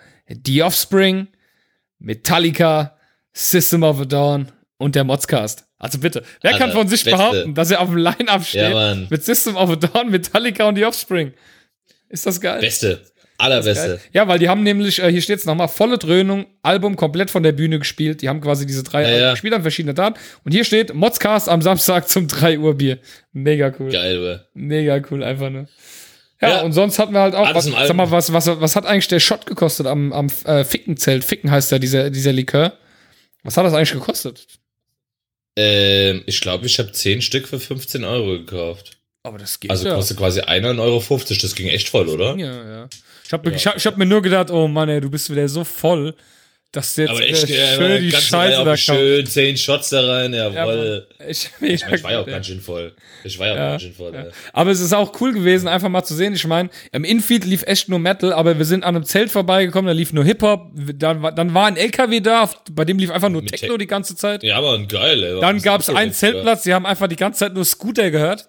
The 0.46 0.62
Offspring, 0.62 1.26
Metallica, 1.98 2.96
System 3.32 3.82
of 3.82 4.00
a 4.00 4.05
Dawn 4.05 4.53
und 4.83 4.95
der 4.95 5.05
Modscast. 5.05 5.64
Also 5.78 5.99
bitte, 5.99 6.22
wer 6.43 6.53
kann 6.53 6.62
Alter, 6.64 6.74
von 6.74 6.89
sich 6.89 7.05
Beste. 7.05 7.16
behaupten, 7.16 7.55
dass 7.55 7.70
er 7.70 7.80
auf 7.80 7.89
dem 7.89 7.97
Line-Up 7.97 8.45
steht 8.45 8.72
Mann. 8.72 9.07
mit 9.11 9.24
System 9.24 9.57
of 9.57 9.70
a 9.70 9.76
Dawn, 9.76 10.11
Metallica 10.11 10.64
und 10.68 10.76
The 10.76 10.85
Offspring? 10.85 11.33
Ist 12.09 12.26
das 12.26 12.41
geil? 12.41 12.61
Beste. 12.61 13.01
Allerbeste. 13.39 13.99
Ja, 14.12 14.28
weil 14.28 14.39
die 14.39 14.49
haben 14.49 14.62
nämlich, 14.62 15.03
äh, 15.03 15.11
hier 15.11 15.22
steht 15.22 15.39
es 15.41 15.47
nochmal, 15.47 15.66
volle 15.66 15.99
Dröhnung, 15.99 16.47
Album 16.62 16.95
komplett 16.95 17.28
von 17.30 17.43
der 17.43 17.51
Bühne 17.51 17.80
gespielt. 17.80 18.22
Die 18.22 18.28
haben 18.28 18.41
quasi 18.41 18.66
diese 18.66 18.85
drei 18.85 19.03
Ja, 19.03 19.09
Alben 19.09 19.20
ja. 19.20 19.30
gespielt 19.33 19.55
an 19.55 19.62
verschiedenen 19.62 19.97
Daten. 19.97 20.16
Und 20.45 20.53
hier 20.53 20.62
steht 20.64 20.95
Modscast 20.95 21.49
am 21.49 21.61
Samstag 21.62 22.09
zum 22.09 22.28
3 22.28 22.59
Uhr 22.61 22.74
Bier. 22.76 22.99
Mega 23.33 23.72
cool. 23.80 23.91
Geil, 23.91 24.22
wa? 24.22 24.45
Mega 24.55 25.01
cool, 25.11 25.24
einfach 25.24 25.51
nur. 25.51 25.66
Ja, 26.41 26.49
Ja. 26.51 26.61
und 26.62 26.72
sonst 26.72 27.01
hatten 27.01 27.14
wir 27.14 27.20
halt 27.20 27.35
auch, 27.35 27.53
was, 27.53 27.64
sag 27.64 27.95
mal, 27.95 28.11
was, 28.12 28.33
was, 28.33 28.47
was 28.47 28.76
hat 28.76 28.87
eigentlich 28.87 29.09
der 29.09 29.18
Shot 29.20 29.47
gekostet 29.47 29.87
am, 29.89 30.12
am 30.12 30.28
äh, 30.45 30.62
Fickenzelt? 30.62 31.24
Ficken 31.24 31.51
heißt 31.51 31.72
ja 31.72 31.80
dieser, 31.80 32.11
dieser 32.11 32.33
Likör. 32.33 32.74
Was 33.43 33.57
hat 33.57 33.64
das 33.66 33.74
eigentlich 33.74 33.93
gekostet? 33.93 34.47
Ähm, 35.57 36.22
ich 36.26 36.40
glaube, 36.40 36.66
ich 36.66 36.78
habe 36.78 36.92
10 36.92 37.22
Stück 37.22 37.48
für 37.48 37.61
15 37.61 38.05
Euro 38.05 38.38
gekauft. 38.38 38.98
Aber 39.24 39.38
das 39.38 39.61
geht 39.61 39.70
Also 39.70 39.86
ja. 39.86 39.94
kostet 39.94 40.16
quasi 40.16 40.40
1,50 40.40 40.80
Euro. 40.80 41.03
Das 41.40 41.55
ging 41.55 41.68
echt 41.68 41.88
voll, 41.88 42.09
oder? 42.09 42.36
Ja, 42.36 42.82
ja. 42.82 42.88
Ich 43.24 43.32
habe 43.32 43.50
ich 43.50 43.66
hab, 43.66 43.76
ich 43.76 43.86
hab 43.86 43.96
mir 43.96 44.07
nur 44.07 44.20
gedacht, 44.20 44.50
oh 44.50 44.68
Mann, 44.68 44.88
ey, 44.88 45.00
du 45.00 45.11
bist 45.11 45.30
wieder 45.30 45.48
so 45.48 45.64
voll, 45.64 46.14
dass 46.73 46.95
du 46.95 47.03
jetzt 47.03 47.11
Aber 47.11 47.20
echt, 47.23 47.51
äh, 47.51 47.57
ja, 47.57 47.77
schön 47.77 48.03
die 48.03 48.11
Scheiße 48.11 48.64
da 48.64 48.77
schön 48.77 49.27
10 49.27 49.57
Shots 49.59 49.91
da 49.91 50.01
rein, 50.07 50.33
Ja, 50.33 50.49
jawohl. 50.49 51.07
Mann. 51.18 51.29
ich, 51.31 51.51
ich, 51.61 51.83
mein, 51.85 51.95
ich 51.95 52.03
war 52.03 52.12
ja 52.12 52.20
auch 52.20 52.27
ganz 52.27 52.47
schön 52.47 52.61
voll. 52.61 52.93
Ich 53.25 53.39
war 53.39 53.47
ja 53.49 53.53
auch 53.53 53.57
Ja, 53.59 53.70
ganz 53.73 53.83
schön 53.83 53.93
voll. 53.93 54.12
ja. 54.14 54.23
Ja. 54.25 54.31
Aber 54.55 54.70
es 54.70 54.81
ist 54.81 54.93
auch 54.95 55.12
cool 55.20 55.33
gewesen, 55.35 55.68
einfach 55.68 55.91
mal 55.91 56.03
zu 56.03 56.14
sehen. 56.14 56.33
Ich 56.35 56.47
meine, 56.47 56.70
im 56.91 57.05
Infield 57.05 57.45
lief 57.45 57.62
echt 57.64 57.89
nur 57.91 57.99
Metal, 57.99 58.33
aber 58.33 58.57
wir 58.59 58.64
sind 58.64 58.85
an 58.85 58.97
einem 58.97 59.05
Zelt 59.05 59.31
vorbeigekommen, 59.31 59.87
da 59.87 59.93
lief 59.93 60.12
nur 60.12 60.25
Hip-Hop. 60.25 60.70
Dann, 60.97 61.23
war- 61.23 61.33
dann 61.33 61.53
war 61.55 61.66
ein 61.66 61.77
LKW 61.77 62.20
da, 62.20 62.49
bei 62.73 62.85
dem 62.87 62.99
lief 62.99 63.11
einfach 63.11 63.29
nur 63.29 63.45
Techno 63.45 63.73
Te- 63.75 63.79
die 63.79 63.87
ganze 63.87 64.16
Zeit. 64.16 64.43
Ja, 64.43 64.57
aber 64.57 64.79
geil, 64.87 65.23
ey. 65.23 65.41
Dann 65.41 65.61
gab 65.61 65.83
es 65.83 65.89
Was 65.89 65.95
einen 65.97 66.11
ist 66.11 66.23
das 66.23 66.31
Zeltplatz, 66.31 66.62
die 66.62 66.73
haben 66.73 66.87
einfach 66.87 67.07
die 67.09 67.16
ganze 67.16 67.41
Zeit 67.41 67.55
nur 67.55 67.64
Scooter 67.66 68.11
gehört. 68.11 68.49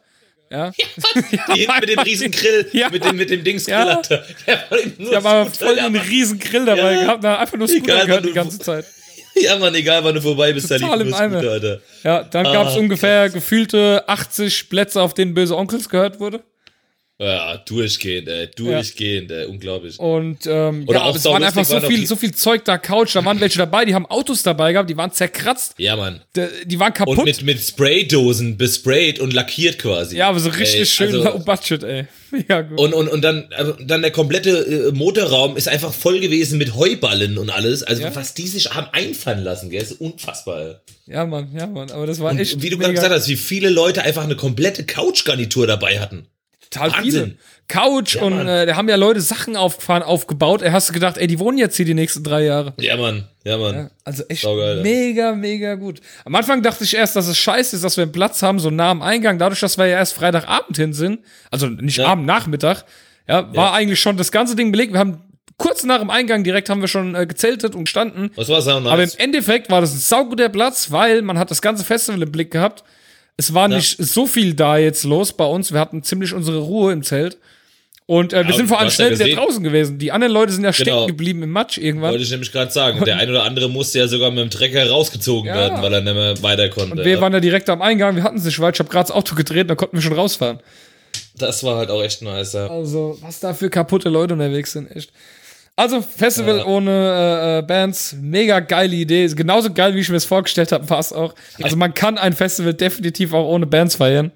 Ja. 0.53 0.71
ja? 1.55 1.55
Hinten 1.55 1.79
mit 1.81 1.89
dem 1.89 1.99
riesen 1.99 2.31
Grill, 2.31 2.67
Ja. 2.73 2.89
mit 2.89 3.03
dem, 3.03 3.15
mit 3.15 3.29
dem 3.31 3.43
Dings 3.43 3.65
Ja. 3.65 3.83
Grill, 3.83 3.95
Alter. 3.97 4.23
Ja, 4.45 5.23
Scooter, 5.23 5.45
voll 5.47 5.77
ja, 5.77 5.85
einen 5.85 5.95
Mann. 5.95 6.05
riesen 6.07 6.37
Grill 6.39 6.65
dabei 6.65 6.93
Ja. 6.93 7.01
gehabt, 7.01 7.23
da 7.23 7.39
einfach 7.39 7.57
nur 7.57 7.67
Scooter 7.67 7.93
Egal, 7.95 8.05
gehört 8.05 8.25
die 8.25 8.33
ganze 8.33 8.59
Zeit. 8.59 8.85
Ja, 9.35 9.57
Mann, 9.57 9.73
egal, 9.73 10.03
wann 10.03 10.13
du 10.13 10.21
vorbei 10.21 10.53
bist, 10.53 10.69
da 10.69 10.75
liegt 10.75 10.87
nur. 10.87 11.11
Scooter, 11.11 11.51
Alter. 11.51 11.81
Ja, 12.03 12.23
dann 12.23 12.43
gab 12.43 12.67
es 12.67 12.75
Ah, 12.75 12.77
ungefähr 12.77 13.29
gefühlte 13.31 14.03
80 14.07 14.69
Plätze, 14.69 15.01
auf 15.01 15.15
denen 15.15 15.33
böse 15.33 15.57
Onkels 15.57 15.89
gehört 15.89 16.19
wurde. 16.19 16.43
Ja, 17.19 17.57
durchgehend, 17.57 18.27
ey. 18.27 18.49
Durchgehend, 18.55 19.31
ey. 19.31 19.45
Unglaublich. 19.45 19.99
Und 19.99 20.39
ähm, 20.47 20.83
Oder 20.87 20.99
ja, 20.99 21.05
auch 21.05 21.15
es 21.15 21.23
waren 21.25 21.43
einfach 21.43 21.63
so 21.63 21.77
auch 21.77 21.85
viel, 21.85 22.07
so 22.07 22.15
viel 22.15 22.33
Zeug 22.33 22.65
da, 22.65 22.79
Couch, 22.79 23.15
da 23.15 23.23
waren 23.23 23.39
welche 23.39 23.59
dabei, 23.59 23.85
die 23.85 23.93
haben 23.93 24.07
Autos 24.07 24.41
dabei 24.41 24.73
gehabt, 24.73 24.89
die 24.89 24.97
waren 24.97 25.11
zerkratzt, 25.11 25.75
Ja, 25.77 25.95
Mann. 25.95 26.21
die, 26.35 26.47
die 26.65 26.79
waren 26.79 26.91
kaputt. 26.93 27.19
Und 27.19 27.25
mit, 27.25 27.43
mit 27.43 27.59
Spraydosen 27.61 28.57
besprayt 28.57 29.19
und 29.19 29.31
lackiert 29.31 29.77
quasi. 29.77 30.17
ja, 30.17 30.27
aber 30.29 30.39
so 30.39 30.49
richtig 30.49 30.79
Ey, 30.79 30.85
schön 30.87 31.15
also- 31.25 31.39
budget, 31.45 31.83
ey. 31.83 32.05
Mega 32.31 32.61
gut. 32.61 32.79
Und, 32.79 32.93
und, 32.95 33.07
und 33.09 33.21
dann, 33.21 33.47
also 33.55 33.73
dann 33.73 34.01
der 34.01 34.09
komplette 34.09 34.89
äh, 34.89 34.91
Motorraum 34.91 35.55
ist 35.55 35.67
einfach 35.67 35.93
voll 35.93 36.19
gewesen 36.19 36.57
mit 36.57 36.73
Heuballen 36.73 37.37
und 37.37 37.51
alles. 37.51 37.83
Also 37.83 38.01
Ja. 38.01 38.15
was 38.15 38.33
die 38.33 38.47
sich 38.47 38.71
haben 38.73 38.87
einfallen 38.91 39.43
lassen, 39.43 39.69
gell, 39.69 39.83
ist 39.83 40.01
unfassbar. 40.01 40.61
ey. 40.61 40.75
ja, 41.13 41.25
Mann, 41.27 41.49
ja, 41.55 41.67
Mann, 41.67 41.91
aber 41.91 42.07
das 42.07 42.19
war 42.19 42.31
Und 42.31 42.39
echt 42.39 42.59
wie 42.59 42.71
du 42.71 42.79
gerade 42.79 42.93
gesagt 42.95 43.13
hast, 43.13 43.27
wie 43.27 43.35
viele 43.35 43.69
Leute 43.69 44.01
einfach 44.01 44.23
eine 44.23 44.35
komplette 44.35 44.83
Couchgarnitur 44.83 45.67
dabei 45.67 45.99
hatten. 45.99 46.25
Total 46.73 46.91
Wahnsinn. 46.93 47.11
viele. 47.11 47.37
Couch 47.67 48.15
und 48.17 48.35
Mann. 48.35 48.47
äh, 48.47 48.65
da 48.65 48.75
haben 48.75 48.89
ja 48.89 48.97
Leute 48.97 49.21
Sachen 49.21 49.55
aufgefahren, 49.55 50.03
aufgebaut. 50.03 50.61
Ey, 50.61 50.71
hast 50.71 50.89
du 50.89 50.93
gedacht, 50.93 51.17
ey, 51.17 51.27
die 51.27 51.39
wohnen 51.39 51.57
jetzt 51.57 51.77
hier 51.77 51.85
die 51.85 51.93
nächsten 51.93 52.23
drei 52.23 52.43
Jahre. 52.43 52.73
Ja, 52.79 52.97
Mann, 52.97 53.27
ja, 53.45 53.57
Mann. 53.57 53.75
Ja, 53.75 53.89
also 54.03 54.23
echt 54.27 54.41
Saugeil, 54.41 54.77
ja. 54.77 54.83
mega, 54.83 55.33
mega 55.33 55.75
gut. 55.75 56.01
Am 56.25 56.35
Anfang 56.35 56.61
dachte 56.61 56.83
ich 56.83 56.93
erst, 56.95 57.15
dass 57.15 57.27
es 57.27 57.37
scheiße 57.37 57.75
ist, 57.75 57.83
dass 57.83 57.95
wir 57.97 58.03
einen 58.03 58.11
Platz 58.11 58.41
haben, 58.43 58.59
so 58.59 58.69
nah 58.69 58.91
am 58.91 59.01
Eingang. 59.01 59.39
Dadurch, 59.39 59.61
dass 59.61 59.77
wir 59.77 59.85
ja 59.87 59.97
erst 59.97 60.13
Freitagabend 60.13 60.75
hin 60.75 60.93
sind, 60.93 61.19
also 61.51 61.67
nicht 61.67 61.97
Ja. 61.97 62.07
Abend, 62.07 62.25
Nachmittag, 62.25 62.83
ja, 63.27 63.55
war 63.55 63.73
eigentlich 63.73 64.01
schon 64.01 64.17
das 64.17 64.31
ganze 64.31 64.55
Ding 64.55 64.71
belegt. 64.71 64.91
Wir 64.91 64.99
haben 64.99 65.21
kurz 65.57 65.83
nach 65.85 65.99
dem 65.99 66.09
Eingang 66.09 66.43
direkt 66.43 66.69
haben 66.69 66.81
wir 66.81 66.89
schon 66.89 67.15
äh, 67.15 67.25
gezeltet 67.25 67.75
und 67.75 67.85
gestanden. 67.85 68.31
Was 68.35 68.49
war 68.49 68.61
so 68.61 68.79
nice? 68.81 68.91
Aber 68.91 69.03
im 69.03 69.11
Endeffekt 69.17 69.71
war 69.71 69.79
das 69.79 69.93
ein 69.93 69.99
sauguter 69.99 70.49
Platz, 70.49 70.91
weil 70.91 71.21
man 71.21 71.39
hat 71.39 71.49
das 71.49 71.61
ganze 71.61 71.85
Festival 71.85 72.21
im 72.21 72.31
Blick 72.31 72.51
gehabt. 72.51 72.83
Es 73.37 73.53
war 73.53 73.67
nicht 73.67 73.97
so 73.97 74.25
viel 74.27 74.53
da 74.53 74.77
jetzt 74.77 75.03
los 75.03 75.33
bei 75.33 75.45
uns. 75.45 75.71
Wir 75.73 75.79
hatten 75.79 76.03
ziemlich 76.03 76.33
unsere 76.33 76.59
Ruhe 76.59 76.93
im 76.93 77.03
Zelt. 77.03 77.37
Und 78.05 78.33
äh, 78.33 78.43
wir 78.43 78.51
Ja, 78.51 78.57
sind 78.57 78.67
vor 78.67 78.79
allem 78.79 78.89
ja 78.89 78.91
schnell 78.91 79.17
wieder 79.17 79.33
draußen 79.35 79.63
gewesen. 79.63 79.97
Die 79.97 80.11
anderen 80.11 80.33
Leute 80.33 80.51
sind 80.51 80.63
ja 80.65 80.71
Genau. 80.71 80.83
stecken 80.83 81.07
geblieben 81.07 81.41
im 81.41 81.51
Matsch 81.51 81.77
irgendwann. 81.77 82.11
Wollte 82.11 82.23
ich 82.25 82.31
nämlich 82.31 82.51
gerade 82.51 82.69
sagen. 82.69 83.03
Der 83.05 83.17
ein 83.17 83.29
oder 83.29 83.43
andere 83.43 83.69
musste 83.69 83.99
ja 83.99 84.07
sogar 84.07 84.29
mit 84.29 84.39
dem 84.39 84.49
Trecker 84.49 84.87
rausgezogen 84.89 85.47
Ja. 85.47 85.55
werden, 85.55 85.81
weil 85.81 85.93
er 85.93 86.01
nicht 86.01 86.13
mehr 86.13 86.43
weiter 86.43 86.67
konnte. 86.69 86.97
Und 86.97 87.05
wir 87.05 87.21
waren 87.21 87.31
ja 87.33 87.39
direkt 87.39 87.69
am 87.69 87.81
Eingang, 87.81 88.15
wir 88.17 88.23
hatten 88.23 88.37
es 88.37 88.43
nicht 88.43 88.59
weit. 88.59 88.75
Ich 88.75 88.79
habe 88.79 88.89
gerade 88.89 89.07
das 89.07 89.15
Auto 89.15 89.35
gedreht, 89.35 89.69
da 89.69 89.75
konnten 89.75 89.95
wir 89.97 90.01
schon 90.01 90.13
rausfahren. 90.13 90.59
das 91.37 91.63
war 91.63 91.77
halt 91.77 91.89
auch 91.89 92.03
echt 92.03 92.21
nice. 92.21 92.53
Ja. 92.53 92.67
Also, 92.67 93.17
was 93.21 93.39
da 93.39 93.53
für 93.53 93.69
kaputte 93.69 94.09
Leute 94.09 94.33
unterwegs 94.33 94.73
sind, 94.73 94.93
echt. 94.95 95.11
Also, 95.75 96.01
Festival 96.01 96.57
Ja. 96.59 96.65
ohne 96.65 96.91
äh, 96.91 97.59
äh, 97.59 97.61
Bands, 97.63 98.15
mega 98.21 98.59
geile 98.59 98.95
Idee. 98.95 99.25
Ist 99.25 99.35
genauso 99.35 99.73
geil, 99.73 99.95
wie 99.95 99.99
ich 100.01 100.09
mir 100.09 100.17
es 100.17 100.25
vorgestellt 100.25 100.71
habe, 100.71 100.87
war 100.89 100.99
es 100.99 101.11
auch. 101.11 101.33
Also, 101.63 101.75
man 101.77 101.93
kann 101.93 102.17
ein 102.19 102.33
Festival 102.33 102.73
definitiv 102.75 103.33
auch 103.33 103.47
ohne 103.47 103.65
Bands 103.65 103.95
feiern. 103.95 104.31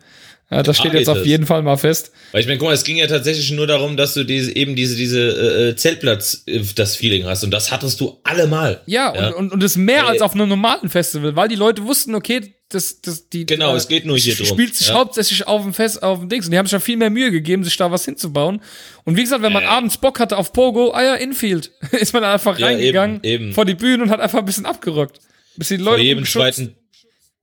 Ja, 0.49 0.63
das 0.63 0.77
steht 0.77 0.93
Ja, 0.93 0.99
jetzt 0.99 1.09
auf 1.09 1.25
jeden 1.25 1.45
Fall 1.45 1.61
mal 1.61 1.75
fest. 1.75 2.11
Weil 2.31 2.39
ich 2.39 2.47
meine, 2.47 2.57
guck 2.57 2.69
mal, 2.69 2.73
es 2.73 2.85
ging 2.85 2.95
ja 2.95 3.07
tatsächlich 3.07 3.51
nur 3.51 3.67
darum, 3.67 3.97
dass 3.97 4.13
du 4.13 4.23
diese, 4.23 4.55
eben 4.55 4.77
diese, 4.77 4.95
diese 4.95 5.19
äh, 5.19 5.69
äh, 5.71 5.75
Zeltplatz, 5.75 6.43
äh, 6.45 6.61
das 6.75 6.95
Feeling 6.95 7.25
hast. 7.25 7.43
Und 7.43 7.51
das 7.51 7.69
hattest 7.71 7.99
du 7.99 8.19
allemal. 8.23 8.81
Ja, 8.85 9.09
Und, 9.09 9.33
und, 9.35 9.51
und 9.53 9.63
das 9.63 9.75
mehr 9.75 10.03
Ey. 10.03 10.09
als 10.11 10.21
auf 10.21 10.33
einem 10.35 10.47
normalen 10.47 10.89
Festival, 10.89 11.35
weil 11.35 11.49
die 11.49 11.55
Leute 11.55 11.83
wussten, 11.85 12.15
okay, 12.15 12.53
das, 12.69 13.01
das, 13.01 13.27
die. 13.29 13.45
Genau, 13.45 13.73
äh, 13.73 13.77
es 13.77 13.89
geht 13.89 14.05
nur 14.05 14.17
hier 14.17 14.33
sch- 14.35 14.37
drum. 14.37 14.47
Spielt 14.47 14.73
sich 14.75 14.87
Ja. 14.87 14.93
hauptsächlich 14.93 15.45
auf 15.47 15.63
dem 15.63 15.73
Fest, 15.73 16.01
auf 16.01 16.19
dem 16.19 16.29
Dings. 16.29 16.45
Und 16.45 16.51
die 16.53 16.57
haben 16.57 16.65
sich 16.65 16.71
ja 16.73 16.79
viel 16.79 16.95
mehr 16.97 17.09
Mühe 17.09 17.29
gegeben, 17.31 17.65
sich 17.65 17.75
da 17.75 17.91
was 17.91 18.05
hinzubauen. 18.05 18.61
Und 19.03 19.17
wie 19.17 19.23
gesagt, 19.23 19.41
wenn 19.41 19.51
man 19.53 19.63
Äh. 19.63 19.67
abends 19.67 19.97
Bock 19.97 20.17
hatte 20.21 20.37
auf 20.37 20.53
Pogo, 20.53 20.91
ah 20.93 21.03
ja, 21.03 21.15
Infield, 21.15 21.71
ist 21.91 22.13
man 22.13 22.23
einfach 22.23 22.57
Ja, 22.57 22.67
reingegangen 22.67 23.17
eben, 23.23 23.43
eben. 23.47 23.53
vor 23.53 23.65
die 23.65 23.75
Bühne 23.75 24.01
und 24.03 24.09
hat 24.11 24.21
einfach 24.21 24.39
ein 24.39 24.45
bisschen 24.45 24.65
abgerockt. 24.65 25.19
Bis 25.57 25.69
die 25.69 25.75
vor 25.77 25.85
Leute 25.91 26.03
jedem 26.03 26.19
umgeschubst. 26.19 26.55
zweiten, 26.55 26.75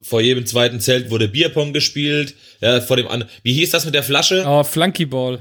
vor 0.05 0.21
jedem 0.21 0.45
zweiten 0.45 0.81
Zelt 0.81 1.11
wurde 1.11 1.29
Bierpong 1.29 1.73
gespielt. 1.73 2.35
Ja, 2.61 2.81
vor 2.81 2.97
dem 2.97 3.09
anderen. 3.09 3.33
Wie 3.43 3.55
hieß 3.55 3.71
das 3.71 3.87
mit 3.87 3.95
der 3.95 4.03
Flasche? 4.03 4.45
Oh, 4.47 4.63
Flunkyball. 4.63 5.41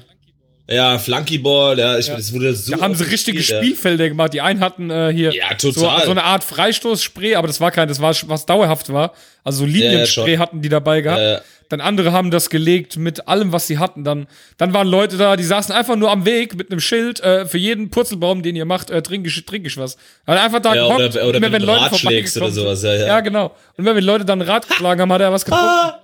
Ja, 0.69 0.97
Flunkyball. 0.97 1.77
Ja, 1.77 1.97
ich, 1.97 2.07
das 2.07 2.31
wurde 2.33 2.55
so. 2.55 2.71
Da 2.71 2.81
haben 2.81 2.95
sie 2.95 3.03
richtige 3.03 3.37
gespielt, 3.37 3.61
ja. 3.61 3.65
Spielfelder 3.65 4.07
gemacht. 4.07 4.33
Die 4.33 4.39
einen 4.39 4.61
hatten 4.61 4.89
äh, 4.89 5.11
hier 5.13 5.33
Ja, 5.33 5.47
so, 5.57 5.71
so 5.71 5.87
eine 5.87 6.23
Art 6.23 6.45
Freistoßspray, 6.45 7.35
aber 7.35 7.47
das 7.47 7.59
war 7.59 7.71
kein, 7.71 7.89
das 7.89 7.99
war 7.99 8.15
was 8.27 8.45
dauerhaft 8.45 8.91
war. 8.91 9.13
Also 9.43 9.59
so 9.59 9.65
Linienspray 9.65 10.37
hatten 10.37 10.61
die 10.61 10.69
dabei 10.69 11.01
gehabt. 11.01 11.43
Dann 11.73 11.81
andere 11.81 12.11
haben 12.11 12.29
das 12.29 12.51
gelegt 12.51 12.97
mit 12.97 13.27
allem, 13.27 13.51
was 13.51 13.65
sie 13.65 13.79
hatten. 13.79 14.03
Dann, 14.03 14.27
dann 14.57 14.73
waren 14.73 14.87
Leute 14.87 15.17
da, 15.17 15.35
die 15.35 15.43
saßen 15.43 15.73
einfach 15.73 15.95
nur 15.95 16.11
am 16.11 16.23
Weg 16.23 16.55
mit 16.55 16.69
einem 16.69 16.79
Schild 16.79 17.19
äh, 17.21 17.47
für 17.47 17.57
jeden 17.57 17.89
Purzelbaum, 17.89 18.43
den 18.43 18.55
ihr 18.55 18.65
macht, 18.65 18.91
äh, 18.91 19.01
trinke 19.01 19.27
ich, 19.29 19.43
trink 19.45 19.65
ich 19.65 19.75
was. 19.75 19.97
Also 20.27 20.39
einfach 20.43 20.59
da 20.59 20.75
Ja, 20.75 20.85
gehockt, 20.87 21.15
oder- 21.15 21.27
oder 21.29 21.39
mit 21.39 21.55
einem 21.55 21.67
Rad 21.67 21.97
schlägst 21.97 22.37
oder 22.37 22.51
sowas, 22.51 22.83
ja, 22.83 22.93
ja. 22.93 23.07
ja, 23.07 23.19
genau. 23.21 23.55
Und 23.75 23.85
wenn 23.85 23.95
wir 23.95 24.03
Leute 24.03 24.23
dann 24.23 24.41
Rad 24.41 24.67
geschlagen 24.67 25.01
haben, 25.01 25.11
hat 25.11 25.21
er 25.21 25.31
was 25.31 25.43
getrunken. 25.45 25.65
Ah, 25.75 25.99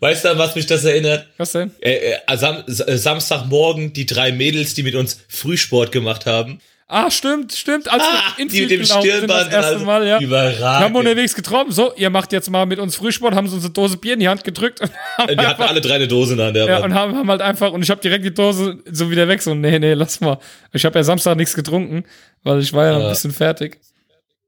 weißt 0.00 0.26
du, 0.26 0.30
an 0.32 0.38
was 0.38 0.54
mich 0.54 0.66
das 0.66 0.84
erinnert? 0.84 1.26
Was 1.38 1.52
denn? 1.52 1.70
Äh, 1.80 2.12
äh, 2.28 2.36
Sam 2.36 2.62
Samstagmorgen 2.66 3.92
die 3.92 4.04
drei 4.04 4.32
Mädels, 4.32 4.74
die 4.74 4.82
mit 4.82 4.94
uns 4.94 5.20
Frühsport 5.28 5.92
gemacht 5.92 6.26
haben. 6.26 6.60
Ah, 6.86 7.10
stimmt, 7.10 7.52
stimmt. 7.54 7.90
Als 7.90 8.02
Ah, 8.02 8.34
wir 8.36 8.46
die 8.46 8.60
mit 8.60 8.70
dem 8.70 8.84
Stirnband. 8.84 9.30
das 9.46 9.52
erste 9.54 9.72
also 9.74 9.84
Mal, 9.86 10.06
ja. 10.06 10.20
Überragend. 10.20 10.58
Wir 10.60 10.66
haben 10.80 10.94
unterwegs 10.94 11.34
getroffen. 11.34 11.72
So, 11.72 11.94
ihr 11.96 12.10
macht 12.10 12.30
jetzt 12.32 12.50
mal 12.50 12.66
mit 12.66 12.78
uns 12.78 12.96
Frühsport, 12.96 13.34
haben 13.34 13.48
sie 13.48 13.54
uns 13.54 13.64
eine 13.64 13.72
Dose 13.72 13.96
Bier 13.96 14.12
in 14.14 14.20
die 14.20 14.28
Hand 14.28 14.44
gedrückt 14.44 14.80
und 14.82 14.90
haben, 15.16 15.28
Die 15.38 15.46
hatten 15.46 15.62
alle 15.62 15.80
drei 15.80 15.94
eine 15.94 16.08
Dose 16.08 16.32
in 16.32 16.38
der 16.38 16.46
Hand. 16.48 16.56
ja, 16.58 16.66
Mann. 16.66 16.82
und 16.84 16.94
haben, 16.94 17.16
haben 17.16 17.30
halt 17.30 17.40
einfach, 17.40 17.72
und 17.72 17.82
ich 17.82 17.90
habe 17.90 18.00
direkt 18.02 18.24
die 18.26 18.34
Dose 18.34 18.78
so 18.90 19.10
wieder 19.10 19.26
weg. 19.28 19.40
So, 19.40 19.54
nee, 19.54 19.78
nee, 19.78 19.94
lass 19.94 20.20
mal. 20.20 20.38
Ich 20.74 20.84
habe 20.84 20.98
ja 20.98 21.02
Samstag 21.04 21.36
nichts 21.38 21.54
getrunken, 21.54 22.04
weil 22.42 22.60
ich 22.60 22.72
war 22.74 22.84
ja 22.84 22.90
noch 22.92 22.98
ein 22.98 23.02
Ja. 23.04 23.08
bisschen 23.10 23.32
fertig. 23.32 23.78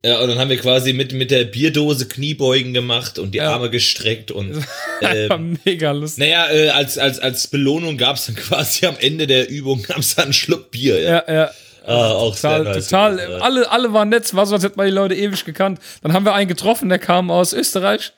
Ja, 0.05 0.21
und 0.21 0.29
dann 0.29 0.39
haben 0.39 0.51
wir 0.51 0.59
quasi 0.59 0.93
mit, 0.93 1.15
mit 1.15 1.31
der 1.31 1.45
Bierdose 1.45 2.07
Kniebeugen 2.07 2.75
gemacht 2.75 3.19
und 3.19 3.33
die 3.33 3.39
Ja. 3.39 3.55
Arme 3.55 3.71
gestreckt 3.71 4.31
und 4.31 4.63
ähm, 5.01 5.59
mega 5.65 5.91
lustig. 5.91 6.19
naja, 6.25 6.49
äh, 6.53 6.69
als, 6.69 6.99
als, 6.99 7.19
als 7.19 7.49
Belohnung 7.49 7.97
gab 7.97 8.17
es 8.17 8.27
dann 8.27 8.37
quasi 8.37 8.85
am 8.87 8.97
Ende 9.01 9.27
der 9.27 9.49
Übung 9.49 9.83
gab's 9.83 10.15
dann 10.15 10.25
einen 10.27 10.33
Schluck 10.35 10.71
Bier. 10.71 11.01
Ja, 11.01 11.25
Ja, 11.27 11.35
ja. 11.35 11.51
Ah, 11.87 12.11
auch 12.13 12.35
Total, 12.35 12.65
sehr 12.65 12.73
nice 12.75 12.89
total. 12.89 13.13
gewesen, 13.17 13.31
ja. 13.33 13.39
Alle, 13.39 13.71
alle 13.71 13.93
waren 13.93 14.09
nett. 14.09 14.35
War 14.35 14.47
so, 14.47 14.55
als 14.55 14.65
hätten 14.65 14.79
wir 14.79 14.85
die 14.85 14.91
Leute 14.91 15.15
ewig 15.15 15.45
gekannt. 15.45 15.81
Dann 16.03 16.13
haben 16.13 16.25
wir 16.25 16.35
einen 16.35 16.49
getroffen, 16.49 16.89
der 16.89 16.99
kam 16.99 17.31
aus 17.31 17.53
Österreich. 17.53 18.13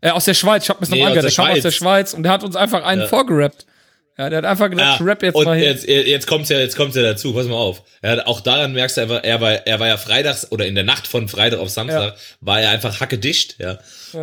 Äh, 0.00 0.10
aus 0.10 0.24
der 0.26 0.34
Schweiz. 0.34 0.64
Ich 0.64 0.70
hab 0.70 0.80
mir's 0.80 0.90
noch 0.90 0.96
Nee, 0.96 1.04
angehört. 1.04 1.24
Der 1.24 1.28
aus 1.30 1.36
kam 1.36 1.46
der 1.46 1.54
aus 1.56 1.62
der 1.62 1.70
Schweiz. 1.70 2.12
Und 2.14 2.22
der 2.24 2.32
hat 2.32 2.44
uns 2.44 2.56
einfach 2.56 2.84
einen 2.84 3.06
vorgerappt. 3.08 3.66
Ja, 4.16 4.28
der 4.30 4.38
hat 4.38 4.44
einfach 4.44 4.70
gesagt, 4.70 4.88
Ja, 4.88 4.94
ich 4.94 5.00
rap 5.10 5.22
jetzt 5.24 5.34
und 5.34 5.44
mal 5.44 5.56
hin. 5.56 5.64
jetzt, 5.64 5.88
jetzt 5.88 6.26
kommt's 6.28 6.48
ja, 6.48 6.60
jetzt 6.60 6.76
kommt's 6.76 6.94
ja 6.94 7.02
dazu, 7.02 7.32
pass 7.32 7.46
mal 7.46 7.56
auf. 7.56 7.82
Ja, 8.00 8.24
auch 8.28 8.40
daran 8.40 8.72
merkst 8.72 8.96
du 8.96 9.00
einfach, 9.00 9.20
er 9.24 9.40
war, 9.40 9.52
er 9.66 9.80
war 9.80 9.88
ja 9.88 9.96
freitags 9.96 10.52
oder 10.52 10.66
in 10.66 10.76
der 10.76 10.84
Nacht 10.84 11.08
von 11.08 11.26
Freitag 11.26 11.58
auf 11.58 11.68
Samstag, 11.68 12.14
war 12.40 12.60
er 12.60 12.70
einfach 12.70 13.00
hackedicht, 13.00 13.56
ja. 13.58 13.78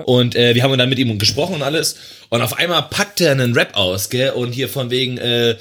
Und 0.05 0.37
äh, 0.37 0.55
wir 0.55 0.63
haben 0.63 0.77
dann 0.77 0.87
mit 0.87 0.97
ihm 0.97 1.19
gesprochen 1.19 1.55
und 1.55 1.61
alles. 1.63 1.97
Und 2.29 2.41
auf 2.41 2.57
einmal 2.57 2.83
packt 2.83 3.19
er 3.19 3.31
einen 3.33 3.53
Rap 3.53 3.75
aus, 3.75 4.09
gell? 4.09 4.29
Und 4.29 4.53
hier 4.53 4.69
von 4.69 4.91
wegen, 4.91 5.17
äh, 5.17 5.57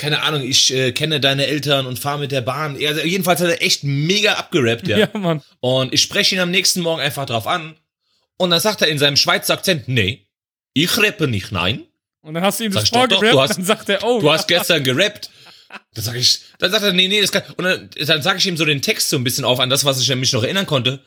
keine 0.00 0.22
Ahnung, 0.22 0.42
ich 0.42 0.72
äh, 0.74 0.92
kenne 0.92 1.20
deine 1.20 1.46
Eltern 1.46 1.86
und 1.86 1.98
fahre 1.98 2.18
mit 2.20 2.32
der 2.32 2.40
Bahn. 2.40 2.74
Also 2.84 3.02
jedenfalls 3.02 3.40
hat 3.40 3.48
er 3.50 3.62
echt 3.62 3.84
mega 3.84 4.32
abgerappt, 4.34 4.88
ja. 4.88 4.96
Ja, 4.98 5.08
Mann. 5.12 5.42
Und 5.60 5.92
ich 5.92 6.00
spreche 6.00 6.34
ihn 6.34 6.40
am 6.40 6.50
nächsten 6.50 6.80
Morgen 6.80 7.02
einfach 7.02 7.26
drauf 7.26 7.46
an. 7.46 7.76
Und 8.38 8.48
dann 8.50 8.60
sagt 8.60 8.80
er 8.80 8.88
in 8.88 8.98
seinem 8.98 9.16
Schweizer 9.16 9.52
Akzent, 9.54 9.86
nee, 9.88 10.26
ich 10.72 10.96
rappe 10.96 11.28
nicht, 11.28 11.52
nein. 11.52 11.84
Und 12.22 12.32
dann 12.34 12.42
hast 12.42 12.60
du 12.60 12.64
ihm 12.64 12.72
das 12.72 12.90
doch, 12.90 13.06
doch, 13.06 13.18
vorgerappt, 13.20 13.34
du 13.34 13.40
hast- 13.40 13.56
dann 13.58 13.64
sagt 13.64 13.88
er, 13.90 14.02
oh, 14.04 14.20
Du 14.20 14.32
hast 14.32 14.48
gestern 14.48 14.82
gerappt. 14.82 15.30
Dann 15.94 16.04
sag 16.04 16.16
ich, 16.16 16.40
dann 16.58 16.70
sagt 16.70 16.82
er, 16.82 16.92
nee, 16.94 17.06
nee, 17.08 17.20
das 17.20 17.30
kann, 17.30 17.42
und 17.56 17.64
dann, 17.64 17.90
dann 18.06 18.22
sage 18.22 18.38
ich 18.38 18.46
ihm 18.46 18.56
so 18.56 18.64
den 18.64 18.80
Text 18.82 19.10
so 19.10 19.16
ein 19.16 19.24
bisschen 19.24 19.44
auf 19.44 19.60
an 19.60 19.68
das, 19.70 19.84
was 19.84 20.00
ich 20.00 20.14
mich 20.16 20.32
noch 20.32 20.42
erinnern 20.42 20.66
konnte. 20.66 20.92
Und 20.92 21.00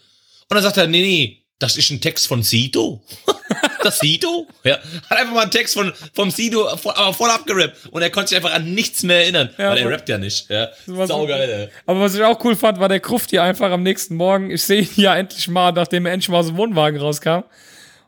dann 0.55 0.61
sagt 0.63 0.77
er, 0.77 0.87
nee, 0.87 1.01
nee, 1.01 1.43
das 1.59 1.75
ist 1.77 1.89
ein 1.89 1.99
Text 1.99 2.27
von 2.27 2.43
Sido. 2.43 3.03
Das 3.83 3.99
Sido? 3.99 4.47
Ja. 4.63 4.77
Hat 5.09 5.17
einfach 5.19 5.33
mal 5.33 5.41
einen 5.41 5.51
Text 5.51 5.73
von, 5.73 5.93
vom 6.13 6.31
Sido, 6.31 6.75
voll- 6.77 6.93
aber 6.95 7.13
voll 7.13 7.29
abgerappt. 7.29 7.77
Und 7.91 8.01
er 8.01 8.09
konnte 8.09 8.29
sich 8.29 8.37
einfach 8.37 8.53
an 8.53 8.73
nichts 8.73 9.03
mehr 9.03 9.17
erinnern. 9.23 9.49
Ja, 9.57 9.69
weil 9.71 9.77
er 9.79 9.89
rappt 9.89 10.09
ja 10.09 10.17
nicht. 10.17 10.49
Ja. 10.49 10.69
Saugeil, 10.85 11.49
ey. 11.49 11.69
Aber 11.85 11.99
was 12.01 12.15
ich 12.15 12.23
auch 12.23 12.43
cool 12.45 12.55
fand, 12.55 12.79
war 12.79 12.89
der 12.89 12.99
Kruft 12.99 13.29
hier 13.31 13.43
einfach 13.43 13.71
am 13.71 13.83
nächsten 13.83 14.15
Morgen. 14.15 14.51
Ich 14.51 14.63
sehe 14.63 14.81
ihn 14.81 14.89
ja 14.95 15.15
endlich 15.15 15.47
mal, 15.47 15.71
nachdem 15.71 16.05
er 16.05 16.13
endlich 16.13 16.29
mal 16.29 16.39
aus 16.39 16.47
dem 16.47 16.57
Wohnwagen 16.57 16.99
rauskam. 16.99 17.43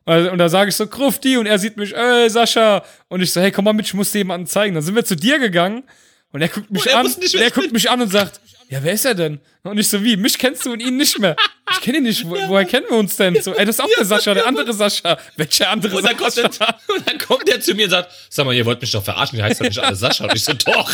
Und 0.06 0.38
da 0.38 0.50
sage 0.50 0.70
ich 0.70 0.76
so, 0.76 0.86
Krufti, 0.86 1.36
und 1.38 1.48
er 1.48 1.58
sieht 1.58 1.78
mich, 1.78 1.96
ey, 1.96 2.30
Sascha. 2.30 2.84
Und 3.08 3.22
ich 3.22 3.34
so, 3.34 3.42
hey, 3.42 3.52
komm 3.52 3.66
mal 3.66 3.74
mit, 3.74 3.88
ich 3.88 3.94
muss 3.96 4.12
dir 4.12 4.20
jemanden 4.20 4.46
zeigen. 4.46 4.76
Dann 4.76 4.84
sind 4.84 4.94
wir 4.96 5.04
zu 5.04 5.16
dir 5.16 5.40
gegangen. 5.40 5.84
Und 6.32 6.42
er 6.42 6.48
guckt 6.50 6.70
mich 6.70 6.82
Und 6.86 6.92
er 6.92 6.98
an, 7.00 7.06
nicht, 7.20 7.34
er 7.34 7.50
guckt 7.50 7.72
mich 7.72 7.90
an 7.90 8.02
und 8.02 8.12
sagt, 8.12 8.40
ja, 8.70 8.84
wer 8.84 8.94
ist 8.94 9.06
er 9.06 9.14
denn? 9.14 9.40
Und 9.64 9.78
ich 9.78 9.88
so, 9.88 10.04
wie, 10.04 10.18
mich 10.18 10.38
kennst 10.38 10.66
du 10.66 10.74
und 10.74 10.80
ihn 10.80 10.98
nicht 10.98 11.20
mehr. 11.20 11.36
Ich 11.72 11.82
kenne 11.82 11.98
ihn 11.98 12.04
nicht, 12.04 12.26
Wo, 12.26 12.36
woher 12.48 12.66
kennen 12.66 12.86
wir 12.90 12.98
uns 12.98 13.16
denn? 13.16 13.40
So, 13.42 13.54
ey, 13.54 13.66
das 13.66 13.78
ist 13.78 13.84
auch 13.84 13.90
der 13.98 14.06
Sascha, 14.06 14.34
der 14.34 14.48
andere 14.48 14.74
Sascha. 14.74 15.18
Welcher 15.38 15.70
andere 15.70 15.96
Und 15.98 16.04
Sascha? 16.04 16.42
er, 16.42 16.76
und 16.96 17.10
dann 17.10 17.18
kommt 17.20 17.48
er 17.50 17.60
zu 17.60 17.74
mir 17.76 17.86
und 17.86 17.92
sagt, 17.92 18.12
sag 18.30 18.46
mal, 18.46 18.54
ihr 18.56 18.66
wollt 18.66 18.82
mich 18.82 18.92
doch 18.92 19.04
verarschen, 19.04 19.38
ihr 19.38 19.44
heißt 19.46 19.62
doch 19.62 19.66
nicht 19.66 19.80
alle 19.80 19.96
Sascha. 19.96 20.26
Und 20.26 20.36
ich 20.36 20.44
so, 20.44 20.54
doch. 20.54 20.92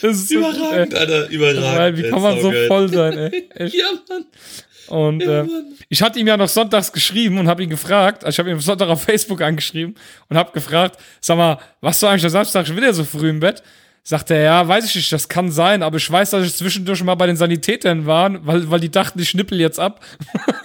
Das 0.00 0.16
ist 0.16 0.28
so, 0.28 0.38
Überragend, 0.38 0.92
ey, 0.94 0.98
Alter, 1.00 1.28
überragend. 1.28 1.98
wie 1.98 2.08
kann 2.10 2.22
man 2.22 2.36
so 2.36 2.42
saugeil. 2.42 2.68
voll 2.68 2.88
sein, 2.92 3.18
ey? 3.18 3.50
Echt. 3.54 3.74
Ja, 3.78 3.86
Mann. 4.08 4.24
Und 4.88 5.20
äh, 5.22 5.44
ich 5.88 6.00
hatte 6.00 6.20
ihm 6.20 6.28
ja 6.28 6.36
noch 6.36 6.48
sonntags 6.48 6.92
geschrieben 6.92 7.38
und 7.38 7.48
habe 7.48 7.60
ihn 7.64 7.70
gefragt, 7.70 8.22
also 8.24 8.32
ich 8.34 8.38
habe 8.38 8.50
ihn 8.50 8.54
am 8.54 8.60
Sonntag 8.60 8.88
auf 8.88 9.02
Facebook 9.02 9.42
angeschrieben 9.42 9.96
und 10.28 10.36
habe 10.36 10.52
gefragt, 10.52 11.00
sag 11.20 11.36
mal, 11.36 11.58
was 11.80 11.98
du 11.98 12.06
eigentlich 12.06 12.22
am 12.22 12.30
Samstag 12.30 12.68
schon 12.68 12.76
wieder 12.76 12.94
so 12.94 13.02
früh 13.02 13.28
im 13.30 13.40
Bett? 13.40 13.64
Sagt 14.08 14.30
er, 14.30 14.40
ja, 14.40 14.68
weiß 14.68 14.84
ich 14.84 14.94
nicht, 14.94 15.10
das 15.10 15.28
kann 15.28 15.50
sein, 15.50 15.82
aber 15.82 15.96
ich 15.96 16.08
weiß, 16.08 16.30
dass 16.30 16.46
ich 16.46 16.54
zwischendurch 16.54 17.02
mal 17.02 17.16
bei 17.16 17.26
den 17.26 17.36
Sanitätern 17.36 18.06
war, 18.06 18.46
weil, 18.46 18.70
weil 18.70 18.78
die 18.78 18.88
dachten, 18.88 19.18
ich 19.18 19.30
schnippel 19.30 19.58
jetzt 19.58 19.80
ab. 19.80 20.00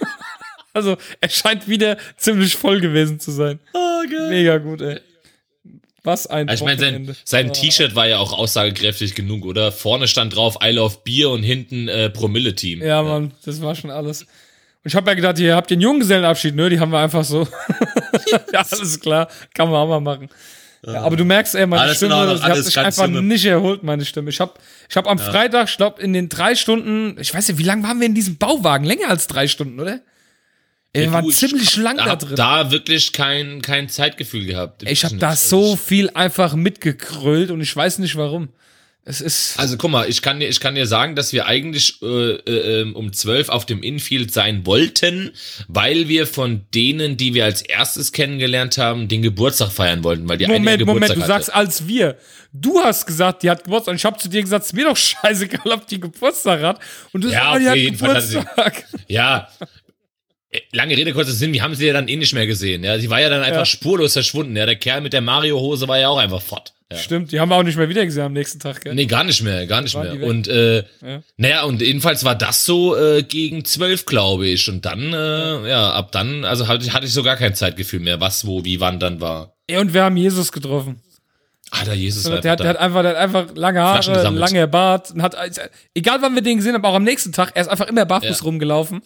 also, 0.72 0.96
er 1.20 1.28
scheint 1.28 1.66
wieder 1.66 1.96
ziemlich 2.16 2.54
voll 2.54 2.80
gewesen 2.80 3.18
zu 3.18 3.32
sein. 3.32 3.58
Oh, 3.74 4.02
geil. 4.08 4.28
Mega 4.28 4.58
gut, 4.58 4.80
ey. 4.82 5.00
Was 6.04 6.28
ein 6.28 6.48
Also 6.48 6.64
ich 6.64 6.78
meine, 6.78 6.80
sein, 6.80 7.16
sein 7.24 7.52
T-Shirt 7.52 7.96
war 7.96 8.06
ja 8.06 8.18
auch 8.18 8.32
aussagekräftig 8.32 9.16
genug, 9.16 9.44
oder? 9.44 9.72
Vorne 9.72 10.06
stand 10.06 10.36
drauf 10.36 10.58
I 10.64 10.70
love 10.70 10.98
Bier 11.02 11.30
und 11.30 11.42
hinten 11.42 11.88
äh, 11.88 12.10
Promille-Team. 12.10 12.80
Ja, 12.80 13.02
Mann, 13.02 13.32
das 13.44 13.60
war 13.60 13.74
schon 13.74 13.90
alles. 13.90 14.22
Und 14.22 14.28
ich 14.84 14.94
habe 14.94 15.10
ja 15.10 15.14
gedacht, 15.14 15.40
ihr 15.40 15.56
habt 15.56 15.68
den 15.68 15.80
Junggesellenabschied, 15.80 16.54
ne? 16.54 16.70
Die 16.70 16.78
haben 16.78 16.92
wir 16.92 17.00
einfach 17.00 17.24
so. 17.24 17.40
ja, 18.52 18.64
alles 18.70 19.00
klar, 19.00 19.26
kann 19.52 19.68
man 19.68 19.80
auch 19.80 19.88
mal 19.88 19.98
machen. 19.98 20.28
Ja, 20.84 21.02
aber 21.02 21.16
du 21.16 21.24
merkst, 21.24 21.54
ey, 21.54 21.66
meine 21.66 21.82
Alles 21.82 21.98
Stimme, 21.98 22.16
Ordnung, 22.16 22.40
alles 22.40 22.66
sich 22.66 22.74
ganz 22.74 22.86
einfach 22.88 23.04
Stimme. 23.04 23.22
nicht 23.22 23.44
erholt, 23.44 23.84
meine 23.84 24.04
Stimme. 24.04 24.30
Ich 24.30 24.40
habe 24.40 24.54
ich 24.88 24.96
hab 24.96 25.06
am 25.06 25.18
Freitag, 25.18 25.68
ich 25.68 25.76
glaube, 25.76 26.02
in 26.02 26.12
den 26.12 26.28
drei 26.28 26.56
Stunden, 26.56 27.16
ich 27.20 27.32
weiß 27.32 27.48
nicht, 27.48 27.58
wie 27.58 27.62
lange 27.62 27.84
waren 27.84 28.00
wir 28.00 28.06
in 28.06 28.14
diesem 28.14 28.36
Bauwagen? 28.36 28.84
Länger 28.84 29.08
als 29.08 29.28
drei 29.28 29.46
Stunden, 29.46 29.78
oder? 29.78 30.00
Ey, 30.92 31.04
wir 31.04 31.12
waren 31.12 31.24
Du, 31.24 31.30
ich 31.30 31.36
ziemlich 31.36 31.76
lang 31.76 31.98
da, 31.98 32.04
da, 32.04 32.16
drin. 32.16 32.36
Da 32.36 32.70
wirklich 32.72 33.12
kein, 33.12 33.62
kein 33.62 33.88
Zeitgefühl 33.88 34.44
gehabt. 34.44 34.82
Ich 34.82 35.04
habe 35.04 35.16
da 35.16 35.36
so 35.36 35.76
viel 35.76 36.10
einfach 36.10 36.54
mitgekrölt 36.54 37.50
und 37.52 37.60
ich 37.60 37.74
weiß 37.74 37.98
nicht 37.98 38.16
warum. 38.16 38.48
Es 39.04 39.20
ist. 39.20 39.58
Also 39.58 39.76
guck 39.76 39.90
mal, 39.90 40.08
ich 40.08 40.22
kann 40.22 40.38
dir, 40.38 40.48
ich 40.48 40.60
kann 40.60 40.76
dir 40.76 40.86
sagen, 40.86 41.16
dass 41.16 41.32
wir 41.32 41.46
eigentlich 41.46 42.00
äh, 42.02 42.06
äh, 42.34 42.80
ähm, 42.82 42.94
um 42.94 43.12
12 43.12 43.48
auf 43.48 43.66
dem 43.66 43.82
Infield 43.82 44.32
sein 44.32 44.64
wollten, 44.64 45.32
weil 45.66 46.06
wir 46.08 46.26
von 46.28 46.66
denen, 46.72 47.16
die 47.16 47.34
wir 47.34 47.44
als 47.44 47.62
erstes 47.62 48.12
kennengelernt 48.12 48.78
haben, 48.78 49.08
den 49.08 49.22
Geburtstag 49.22 49.72
feiern 49.72 50.04
wollten, 50.04 50.28
weil 50.28 50.38
die 50.38 50.44
eine 50.46 50.54
Moment, 50.54 50.78
Geburtstag 50.78 51.16
Moment, 51.16 51.28
du 51.28 51.32
hatte. 51.34 51.44
sagst 51.46 51.54
als 51.54 51.88
wir. 51.88 52.16
Du 52.52 52.80
hast 52.80 53.06
gesagt, 53.06 53.42
die 53.42 53.50
hat 53.50 53.64
Geburtstag 53.64 53.92
und 53.92 53.96
ich 53.96 54.04
habe 54.04 54.18
zu 54.18 54.28
dir 54.28 54.40
gesagt, 54.42 54.62
es 54.64 54.70
ist 54.70 54.76
mir 54.76 54.84
doch 54.84 54.96
scheißegal, 55.24 55.72
ob 55.72 55.86
die 55.88 55.98
Geburtstag 55.98 56.60
hat. 56.62 56.78
Und 57.12 57.24
du 57.24 57.28
Ja, 57.28 57.44
sagst, 57.44 57.54
oh, 57.54 57.58
die 57.58 57.64
auf 57.66 57.70
hat 57.70 57.76
jeden 57.78 57.96
Fall 57.96 58.14
hat 58.14 58.22
sie- 58.22 58.34
Geburtstag. 58.38 58.84
Ja. 59.08 59.48
Äh, 60.52 60.60
Lange 60.72 60.96
Rede, 60.96 61.12
kurzer 61.12 61.32
Sinn, 61.32 61.52
wir 61.52 61.62
haben 61.62 61.74
sie 61.74 61.86
ja 61.86 61.92
dann 61.92 62.08
eh 62.08 62.16
nicht 62.16 62.34
mehr 62.34 62.46
gesehen. 62.46 62.84
Ja, 62.84 62.98
sie 62.98 63.10
war 63.10 63.20
ja 63.20 63.28
dann 63.30 63.42
einfach 63.42 63.60
Ja. 63.60 63.66
spurlos 63.66 64.12
verschwunden. 64.12 64.54
Ja, 64.56 64.66
der 64.66 64.76
Kerl 64.76 65.00
mit 65.00 65.12
der 65.12 65.20
Mario-Hose 65.22 65.88
war 65.88 65.98
ja 65.98 66.08
auch 66.08 66.18
einfach 66.18 66.42
fort. 66.42 66.72
Ja. 66.90 66.98
Stimmt, 66.98 67.32
die 67.32 67.40
haben 67.40 67.48
wir 67.48 67.56
auch 67.56 67.62
nicht 67.62 67.78
mehr 67.78 67.88
wieder 67.88 68.04
gesehen 68.04 68.24
am 68.24 68.34
nächsten 68.34 68.58
Tag, 68.60 68.82
gell? 68.82 68.94
Nee, 68.94 69.06
gar 69.06 69.24
nicht 69.24 69.42
mehr, 69.42 69.66
gar 69.66 69.80
nicht 69.80 69.96
mehr. 69.96 70.22
Und 70.22 70.46
äh, 70.48 70.78
Ja. 71.00 71.22
naja, 71.38 71.62
und 71.64 71.80
jedenfalls 71.80 72.22
war 72.24 72.34
das 72.34 72.66
so 72.66 72.94
äh, 72.96 73.22
gegen 73.22 73.64
zwölf, 73.64 74.04
glaube 74.04 74.46
ich. 74.46 74.68
Und 74.68 74.84
dann, 74.84 75.12
äh, 75.14 75.68
ja. 75.70 75.90
ab 75.92 76.12
dann, 76.12 76.44
also 76.44 76.68
hatte 76.68 76.84
ich, 76.84 76.92
hatte 76.92 77.06
ich 77.06 77.14
so 77.14 77.22
gar 77.22 77.36
kein 77.36 77.54
Zeitgefühl 77.54 78.00
mehr, 78.00 78.20
was, 78.20 78.46
wo, 78.46 78.62
wie, 78.64 78.78
wann 78.80 79.00
dann 79.00 79.22
war. 79.22 79.54
Ey, 79.68 79.78
und 79.78 79.94
wir 79.94 80.02
haben 80.04 80.18
Jesus 80.18 80.52
getroffen. 80.52 81.00
Ah, 81.70 81.84
der 81.86 81.94
Jesus 81.94 82.30
war 82.30 82.40
Der 82.42 82.52
hat, 82.52 82.60
der 82.60 82.68
hat 82.68 82.76
einfach, 82.76 83.00
der 83.00 83.10
hat 83.12 83.16
einfach 83.16 83.46
lange 83.54 83.80
Haare, 83.80 84.28
lange 84.28 84.68
Bart. 84.68 85.12
Und 85.12 85.22
hat, 85.22 85.34
also, 85.34 85.62
egal 85.94 86.18
wann 86.20 86.34
wir 86.34 86.42
den 86.42 86.58
gesehen 86.58 86.74
haben, 86.74 86.84
auch 86.84 86.94
am 86.94 87.04
nächsten 87.04 87.32
Tag, 87.32 87.52
er 87.54 87.62
ist 87.62 87.68
einfach 87.68 87.88
immer 87.88 88.04
barfuß 88.04 88.40
Ja. 88.40 88.44
rumgelaufen. 88.44 89.00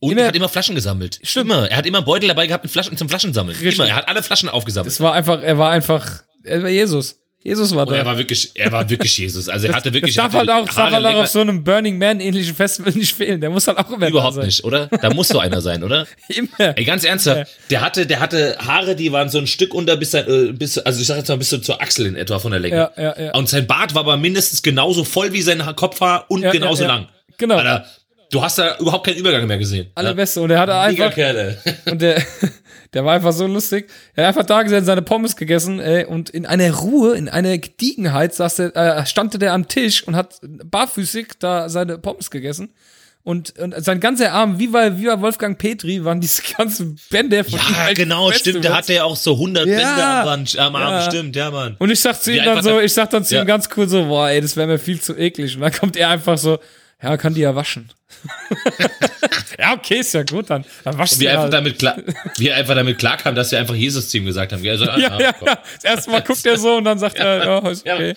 Und 0.00 0.12
immer- 0.12 0.22
er 0.22 0.28
hat 0.28 0.36
immer 0.36 0.48
Flaschen 0.48 0.74
gesammelt. 0.74 1.18
Stimmt. 1.22 1.50
Immer. 1.50 1.70
Er 1.70 1.76
hat 1.78 1.86
immer 1.86 2.02
Beutel 2.02 2.28
dabei 2.28 2.46
gehabt 2.46 2.64
mit 2.64 2.72
Flaschen 2.72 2.96
zum 2.96 3.08
Flaschensammeln. 3.08 3.56
Richtig. 3.56 3.78
Immer. 3.78 3.88
Er 3.88 3.96
hat 3.96 4.08
alle 4.08 4.22
Flaschen 4.22 4.48
aufgesammelt. 4.48 4.92
Es 4.92 5.00
war 5.00 5.14
einfach, 5.14 5.42
er 5.42 5.56
war 5.58 5.70
einfach, 5.70 6.22
er 6.42 6.62
war 6.62 6.68
Jesus. 6.70 7.20
Jesus 7.46 7.74
war 7.74 7.86
Und 7.86 7.92
er 7.92 8.00
da. 8.04 8.06
war 8.06 8.16
wirklich, 8.16 8.52
er 8.54 8.72
war 8.72 8.88
wirklich 8.88 9.18
Jesus. 9.18 9.50
Also 9.50 9.66
er 9.66 9.74
hatte 9.74 9.92
wirklich. 9.92 10.14
Das 10.14 10.24
darf 10.24 10.32
hatte 10.32 10.50
halt 10.50 10.62
auch, 10.62 10.66
das 10.66 10.74
darf 10.76 10.90
halt 10.92 11.04
auch 11.04 11.14
auf 11.22 11.26
so 11.28 11.40
einem 11.40 11.62
Burning 11.62 11.98
Man 11.98 12.18
ähnlichen 12.20 12.54
Festival 12.54 12.92
nicht 12.94 13.14
fehlen. 13.14 13.38
Der 13.40 13.50
muss 13.50 13.66
halt 13.68 13.76
auch 13.76 13.90
immer 13.90 14.08
Überhaupt 14.08 14.32
da 14.36 14.40
sein. 14.40 14.46
nicht, 14.46 14.64
oder? 14.64 14.86
Da 14.86 15.12
muss 15.12 15.28
so 15.28 15.38
einer 15.40 15.60
sein, 15.60 15.84
oder? 15.84 16.06
Immer. 16.28 16.76
Ey, 16.76 16.84
ganz 16.84 17.04
ernsthaft, 17.04 17.50
der 17.70 17.82
hatte, 17.82 18.06
der 18.06 18.20
hatte 18.20 18.56
Haare, 18.60 18.96
die 18.96 19.12
waren 19.12 19.28
so 19.28 19.36
ein 19.38 19.46
Stück 19.46 19.74
unter 19.74 19.96
bis, 19.98 20.12
sein, 20.12 20.24
äh, 20.26 20.52
bis 20.52 20.78
also 20.78 21.00
ich 21.02 21.06
sag 21.06 21.18
jetzt 21.18 21.28
mal 21.28 21.36
bis 21.36 21.50
so 21.50 21.58
zur 21.58 21.82
Achsel 21.82 22.06
in 22.06 22.16
etwa 22.16 22.38
von 22.38 22.50
der 22.50 22.60
Länge. 22.60 22.76
Ja, 22.76 22.92
ja, 22.96 23.20
ja. 23.26 23.34
Und 23.34 23.46
sein 23.50 23.66
Bart 23.66 23.94
war 23.94 24.00
aber 24.00 24.16
mindestens 24.16 24.62
genauso 24.62 25.04
voll 25.04 25.34
wie 25.34 25.42
sein 25.42 25.66
Ha- 25.66 25.74
Kopfhaar 25.74 26.24
und 26.30 26.42
Ja, 26.42 26.50
genauso 26.50 26.84
ja, 26.84 26.88
ja. 26.88 26.94
lang. 26.96 27.08
Genau. 27.36 27.56
Alter, 27.56 27.84
du 28.34 28.42
hast 28.42 28.58
da 28.58 28.76
überhaupt 28.78 29.06
keinen 29.06 29.16
Übergang 29.18 29.46
mehr 29.46 29.58
gesehen. 29.58 29.86
Allerbeste. 29.94 30.40
Und 30.40 30.50
er 30.50 30.58
hatte 30.58 30.72
Mega 30.72 31.04
einfach, 31.04 31.14
Kerle. 31.14 31.58
und 31.86 32.02
der, 32.02 32.20
der 32.92 33.04
war 33.04 33.14
einfach 33.14 33.32
so 33.32 33.46
lustig. 33.46 33.88
Er 34.14 34.24
hat 34.24 34.28
einfach 34.36 34.46
da 34.46 34.62
gesessen, 34.62 34.84
seine 34.86 35.02
Pommes 35.02 35.36
gegessen, 35.36 35.80
ey, 35.80 36.04
und 36.04 36.30
in 36.30 36.44
einer 36.46 36.72
Ruhe, 36.72 37.16
in 37.16 37.28
einer 37.28 37.56
Gediegenheit 37.58 38.34
saß 38.34 38.56
der, 38.56 38.76
äh, 38.76 39.06
stand 39.06 39.40
der 39.40 39.52
am 39.52 39.68
Tisch 39.68 40.02
und 40.06 40.16
hat 40.16 40.40
barfüßig 40.42 41.28
da 41.38 41.68
seine 41.68 41.98
Pommes 41.98 42.30
gegessen. 42.30 42.70
Und, 43.22 43.58
und 43.58 43.74
sein 43.82 44.00
ganzer 44.00 44.32
Arm, 44.32 44.58
wie 44.58 44.66
bei, 44.66 44.98
wie 44.98 45.06
bei 45.06 45.18
Wolfgang 45.18 45.56
Petri, 45.56 46.04
waren 46.04 46.20
diese 46.20 46.42
ganzen 46.58 46.98
Bänder 47.08 47.42
von 47.44 47.58
Ja, 47.58 47.92
genau, 47.94 48.30
stimmt. 48.32 48.64
Der 48.64 48.76
hatte 48.76 48.92
ja 48.92 49.04
auch 49.04 49.16
so 49.16 49.32
100 49.32 49.66
Ja. 49.66 49.76
Bänder 49.78 50.32
am, 50.32 50.44
am 50.66 50.76
Arm, 50.76 50.92
Ja. 50.92 51.02
stimmt, 51.10 51.34
ja, 51.34 51.50
Mann. 51.50 51.76
Und 51.78 51.90
ich 51.90 52.00
sag 52.00 52.20
zu 52.20 52.32
ihm 52.32 52.44
dann 52.44 52.62
so, 52.62 52.80
ich 52.80 52.92
sag 52.92 53.08
dann 53.10 53.24
zu 53.24 53.34
Ja. 53.36 53.40
ihm 53.42 53.46
ganz 53.46 53.68
cool 53.76 53.88
so, 53.88 54.04
boah, 54.04 54.28
ey, 54.28 54.42
das 54.42 54.56
wäre 54.56 54.66
mir 54.66 54.78
viel 54.78 55.00
zu 55.00 55.16
eklig. 55.16 55.54
Und 55.54 55.62
dann 55.62 55.72
kommt 55.72 55.96
er 55.96 56.10
einfach 56.10 56.36
so, 56.36 56.58
ja, 57.04 57.16
kann 57.18 57.34
die 57.34 57.42
ja 57.42 57.54
waschen. 57.54 57.92
ja, 59.58 59.74
okay, 59.74 59.98
ist 59.98 60.14
ja 60.14 60.22
gut, 60.22 60.48
dann, 60.48 60.64
dann 60.84 60.96
du 60.96 61.02
er 61.02 61.30
einfach 61.32 61.42
halt. 61.42 61.52
damit 61.52 61.78
klar, 61.78 61.96
wie 62.38 62.48
er 62.48 62.56
einfach 62.56 62.74
damit 62.74 62.98
klarkam, 62.98 63.34
dass 63.34 63.50
wir 63.52 63.58
einfach 63.58 63.74
Jesus 63.74 64.08
zu 64.08 64.16
ihm 64.18 64.24
gesagt 64.24 64.52
haben. 64.52 64.66
Also, 64.66 64.86
ah, 64.88 64.98
Ja, 64.98 65.10
ah, 65.10 65.20
ja, 65.20 65.32
komm. 65.32 65.48
ja. 65.48 65.58
Das 65.74 65.84
erste 65.84 66.10
Mal 66.10 66.22
guckt 66.22 66.46
er 66.46 66.56
so 66.58 66.76
und 66.76 66.84
dann 66.84 66.98
sagt 66.98 67.18
er, 67.18 67.44
ja, 67.44 67.58
ist 67.68 67.86
okay. 67.86 68.14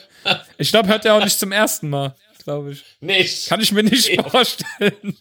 Ich 0.58 0.70
glaube, 0.70 0.88
hört 0.88 1.04
er 1.06 1.16
auch 1.16 1.24
nicht 1.24 1.38
zum 1.38 1.52
ersten 1.52 1.90
Mal. 1.90 2.16
glaube 2.46 2.72
ich. 2.72 2.84
Nicht. 3.02 3.50
Kann 3.50 3.60
ich 3.60 3.72
mir 3.74 3.84
nicht 3.84 4.10
vorstellen. 4.30 5.18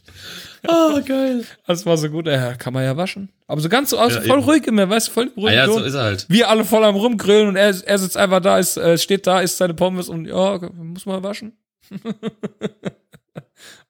Oh, 0.69 1.01
geil. 1.05 1.45
Das 1.67 1.85
war 1.87 1.97
so 1.97 2.09
gut. 2.09 2.27
Ja, 2.27 2.55
kann 2.55 2.73
man 2.73 2.85
ja 2.85 2.97
waschen. 2.97 3.31
Aber 3.49 3.61
so 3.61 3.69
ganz 3.69 3.91
so 3.91 3.99
aus, 3.99 4.15
Ja, 4.15 4.21
voll 4.23 4.39
eben. 4.39 4.45
ruhig 4.49 4.67
immer, 4.67 4.89
weißt 4.89 5.09
du, 5.09 5.13
voll 5.13 5.31
ruhig. 5.37 5.51
Ah 5.53 5.55
ja, 5.55 5.67
so 5.67 5.81
ist 5.83 5.95
er 5.95 6.03
halt. 6.05 6.27
Wir 6.29 6.49
alle 6.51 6.65
voll 6.65 6.85
am 6.85 6.95
rumgrillen 6.97 7.49
und 7.49 7.57
er, 7.57 7.75
er 7.85 7.99
sitzt 7.99 8.17
einfach 8.17 8.41
da, 8.41 8.59
ist, 8.59 8.77
äh, 8.77 8.97
steht 8.99 9.27
da, 9.27 9.41
isst 9.41 9.57
seine 9.59 9.75
Pommes 9.75 10.09
und 10.09 10.27
ja, 10.27 10.59
muss 10.75 11.07
man 11.07 11.23
waschen. 11.23 11.57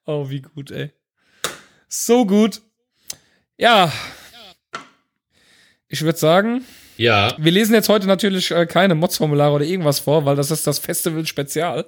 oh, 0.07 0.29
wie 0.29 0.41
gut, 0.41 0.71
ey. 0.71 0.91
So 1.87 2.25
gut. 2.25 2.61
Ja. 3.57 3.91
Ich 5.87 6.01
würde 6.01 6.17
sagen, 6.17 6.65
Ja. 6.97 7.33
wir 7.37 7.51
lesen 7.51 7.73
jetzt 7.73 7.89
heute 7.89 8.07
natürlich 8.07 8.51
äh, 8.51 8.65
keine 8.65 8.95
Mods-Formulare 8.95 9.53
oder 9.53 9.65
irgendwas 9.65 9.99
vor, 9.99 10.25
weil 10.25 10.35
das 10.35 10.51
ist 10.51 10.65
das 10.67 10.79
Festival-Spezial. 10.79 11.85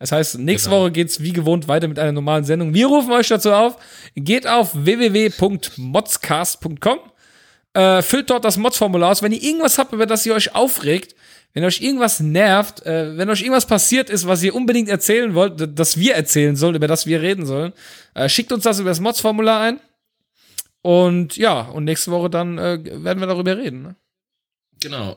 Das 0.00 0.12
heißt, 0.12 0.38
nächste 0.38 0.70
Genau. 0.70 0.82
Woche 0.82 0.92
geht's 0.92 1.22
wie 1.22 1.32
gewohnt 1.32 1.66
weiter 1.68 1.88
mit 1.88 1.98
einer 1.98 2.12
normalen 2.12 2.44
Sendung. 2.44 2.72
Wir 2.74 2.86
rufen 2.86 3.10
euch 3.12 3.26
dazu 3.28 3.52
auf. 3.52 3.76
Geht 4.14 4.46
auf 4.46 4.70
www.modscast.com. 4.74 6.98
Äh, 7.78 8.02
füllt 8.02 8.28
dort 8.30 8.44
das 8.44 8.56
Mods-Formular 8.56 9.10
aus. 9.12 9.22
Wenn 9.22 9.32
ihr 9.32 9.42
irgendwas 9.42 9.78
habt, 9.78 9.92
über 9.92 10.06
das 10.06 10.26
ihr 10.26 10.34
euch 10.34 10.54
aufregt, 10.54 11.14
wenn 11.54 11.64
euch 11.64 11.80
irgendwas 11.80 12.20
nervt, 12.20 12.84
äh, 12.86 13.16
wenn 13.16 13.30
euch 13.30 13.40
irgendwas 13.42 13.66
passiert 13.66 14.10
ist, 14.10 14.26
was 14.26 14.42
ihr 14.42 14.54
unbedingt 14.54 14.88
erzählen 14.88 15.34
wollt, 15.34 15.60
d- 15.60 15.68
das 15.72 15.96
wir 15.96 16.14
erzählen 16.14 16.56
sollen, 16.56 16.74
über 16.74 16.88
das 16.88 17.06
wir 17.06 17.20
reden 17.22 17.46
sollen, 17.46 17.72
äh, 18.14 18.28
schickt 18.28 18.52
uns 18.52 18.64
das 18.64 18.80
über 18.80 18.90
das 18.90 19.00
Mods-Formular 19.00 19.60
ein. 19.60 19.80
Und 20.82 21.36
ja, 21.36 21.60
und 21.62 21.84
nächste 21.84 22.10
Woche 22.10 22.30
dann 22.30 22.58
äh, 22.58 22.78
werden 23.04 23.20
wir 23.20 23.26
darüber 23.26 23.56
reden. 23.56 23.82
Ne? 23.82 23.96
Genau. 24.80 25.16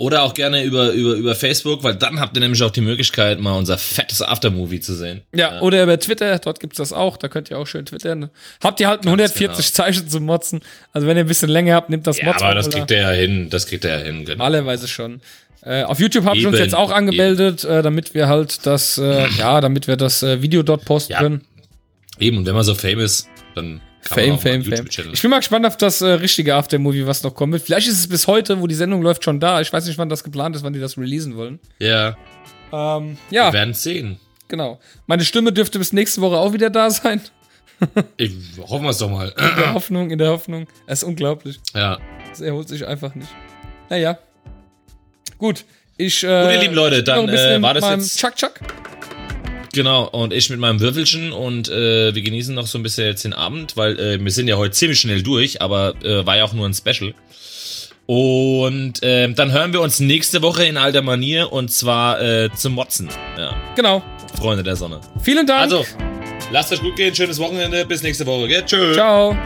Oder 0.00 0.22
auch 0.22 0.32
gerne 0.32 0.64
über, 0.64 0.92
über, 0.92 1.12
über 1.12 1.34
Facebook, 1.34 1.84
weil 1.84 1.94
dann 1.94 2.20
habt 2.20 2.34
ihr 2.34 2.40
nämlich 2.40 2.62
auch 2.62 2.70
die 2.70 2.80
Möglichkeit, 2.80 3.38
mal 3.38 3.52
unser 3.52 3.76
fettes 3.76 4.22
Aftermovie 4.22 4.80
zu 4.80 4.94
sehen. 4.94 5.20
Ja, 5.34 5.60
oder 5.60 5.82
über 5.82 6.00
Twitter, 6.00 6.38
dort 6.38 6.58
gibt's 6.58 6.78
das 6.78 6.94
auch, 6.94 7.18
da 7.18 7.28
könnt 7.28 7.50
ihr 7.50 7.58
auch 7.58 7.66
schön 7.66 7.84
twittern. 7.84 8.30
Habt 8.64 8.80
ihr 8.80 8.88
halt 8.88 9.02
ein 9.02 9.08
140 9.08 9.74
Zeichen 9.74 10.08
zum 10.08 10.24
Motzen. 10.24 10.60
Also 10.94 11.06
wenn 11.06 11.18
ihr 11.18 11.24
ein 11.24 11.28
bisschen 11.28 11.50
länger 11.50 11.74
habt, 11.74 11.90
nehmt 11.90 12.06
das 12.06 12.16
Ja, 12.16 12.24
Motzen. 12.28 12.46
aber 12.46 12.54
das 12.54 12.70
kriegt 12.70 12.90
er 12.90 13.02
ja 13.02 13.10
hin. 13.10 13.50
Das 13.50 13.66
kriegt 13.66 13.84
er 13.84 13.98
ja 13.98 14.04
hin. 14.06 14.24
Genau. 14.24 14.38
Normalerweise 14.42 14.88
schon. 14.88 15.20
Äh, 15.62 15.82
auf 15.82 16.00
YouTube 16.00 16.24
habt 16.24 16.38
ihr 16.38 16.48
uns 16.48 16.58
jetzt 16.58 16.74
auch 16.74 16.90
angemeldet, 16.92 17.64
äh, 17.64 17.82
damit 17.82 18.14
wir 18.14 18.26
halt 18.26 18.64
das, 18.64 18.96
äh, 18.96 19.28
ja, 19.36 19.60
damit 19.60 19.86
wir 19.86 19.98
das 19.98 20.22
äh, 20.22 20.40
Video 20.40 20.62
dort 20.62 20.86
posten 20.86 21.12
Ja, 21.12 21.18
können. 21.18 21.44
Eben, 22.18 22.38
und 22.38 22.46
wenn 22.46 22.54
man 22.54 22.64
so 22.64 22.74
famous, 22.74 23.28
dann 23.54 23.82
Fame, 24.02 24.38
Fame, 24.38 24.64
Fame. 24.64 24.86
Ich 25.12 25.20
bin 25.22 25.30
mal 25.30 25.38
gespannt 25.38 25.66
auf 25.66 25.76
das 25.76 26.00
äh, 26.00 26.06
richtige 26.12 26.54
Aftermovie, 26.54 27.06
was 27.06 27.22
noch 27.22 27.34
kommen 27.34 27.52
wird. 27.52 27.62
Vielleicht 27.62 27.86
ist 27.88 27.98
es 27.98 28.08
bis 28.08 28.26
heute, 28.26 28.60
wo 28.60 28.66
die 28.66 28.74
Sendung 28.74 29.02
läuft, 29.02 29.24
schon 29.24 29.40
da. 29.40 29.60
Ich 29.60 29.72
weiß 29.72 29.86
nicht, 29.86 29.98
wann 29.98 30.08
das 30.08 30.24
geplant 30.24 30.56
ist, 30.56 30.62
wann 30.62 30.72
die 30.72 30.80
das 30.80 30.96
releasen 30.96 31.36
wollen. 31.36 31.60
Ja, 31.78 32.16
Ähm, 32.72 33.18
wir 33.28 33.36
ja, 33.42 33.52
werden 33.52 33.74
sehen. 33.74 34.18
genau. 34.48 34.80
Meine 35.06 35.24
Stimme 35.24 35.52
dürfte 35.52 35.78
bis 35.78 35.92
nächste 35.92 36.20
Woche 36.22 36.36
auch 36.38 36.52
wieder 36.52 36.70
da 36.70 36.90
sein. 36.90 37.20
Ich, 38.18 38.32
hoffen 38.58 38.82
wir 38.84 38.90
es 38.90 38.98
doch 38.98 39.08
mal. 39.08 39.28
In 39.30 39.56
der 39.56 39.72
Hoffnung, 39.72 40.10
in 40.10 40.18
der 40.18 40.28
Hoffnung. 40.28 40.66
Es 40.86 40.98
ist 41.02 41.04
unglaublich. 41.08 41.58
ja. 41.74 41.98
Das 42.28 42.42
erholt 42.42 42.68
sich 42.68 42.86
einfach 42.86 43.14
nicht. 43.14 43.30
Naja. 43.88 44.18
Gut. 45.38 45.64
Ich, 45.96 46.22
äh, 46.22 46.42
Gut, 46.44 46.52
ihr 46.52 46.60
lieben 46.60 46.74
Leute, 46.74 47.02
dann, 47.02 47.26
äh, 47.28 47.60
war 47.62 47.72
das 47.74 47.88
jetzt- 47.88 48.18
Chuck 48.18 48.36
Chuck. 48.36 48.52
Genau, 49.72 50.04
und 50.08 50.32
ich 50.32 50.50
mit 50.50 50.58
meinem 50.58 50.80
Würfelchen 50.80 51.32
und 51.32 51.68
äh, 51.68 52.14
wir 52.14 52.22
genießen 52.22 52.54
noch 52.54 52.66
so 52.66 52.78
ein 52.78 52.82
bisschen 52.82 53.06
jetzt 53.06 53.24
den 53.24 53.32
Abend, 53.32 53.76
weil 53.76 53.98
äh, 53.98 54.22
wir 54.22 54.30
sind 54.32 54.48
ja 54.48 54.56
heute 54.56 54.72
ziemlich 54.72 54.98
schnell 55.00 55.22
durch, 55.22 55.62
aber 55.62 55.94
äh, 56.04 56.26
war 56.26 56.36
ja 56.36 56.44
auch 56.44 56.52
nur 56.52 56.66
ein 56.68 56.74
Special. 56.74 57.14
Und 58.06 58.94
ähm, 59.02 59.36
dann 59.36 59.52
hören 59.52 59.72
wir 59.72 59.80
uns 59.80 60.00
nächste 60.00 60.42
Woche 60.42 60.64
in 60.64 60.76
alter 60.76 61.02
Manier 61.02 61.52
und 61.52 61.70
zwar 61.70 62.20
äh, 62.20 62.50
zum 62.52 62.72
Motzen. 62.74 63.08
Ja, 63.38 63.54
Genau. 63.76 64.02
Freunde 64.36 64.64
der 64.64 64.74
Sonne. 64.74 65.00
Vielen 65.22 65.46
Dank. 65.46 65.60
Also, 65.60 65.84
lasst 66.50 66.72
euch 66.72 66.80
gut 66.80 66.96
gehen, 66.96 67.14
schönes 67.14 67.38
Wochenende, 67.38 67.84
bis 67.86 68.02
nächste 68.02 68.26
Woche. 68.26 68.48
Gell? 68.48 68.64
Tschö. 68.64 68.94
Ciao. 68.94 69.36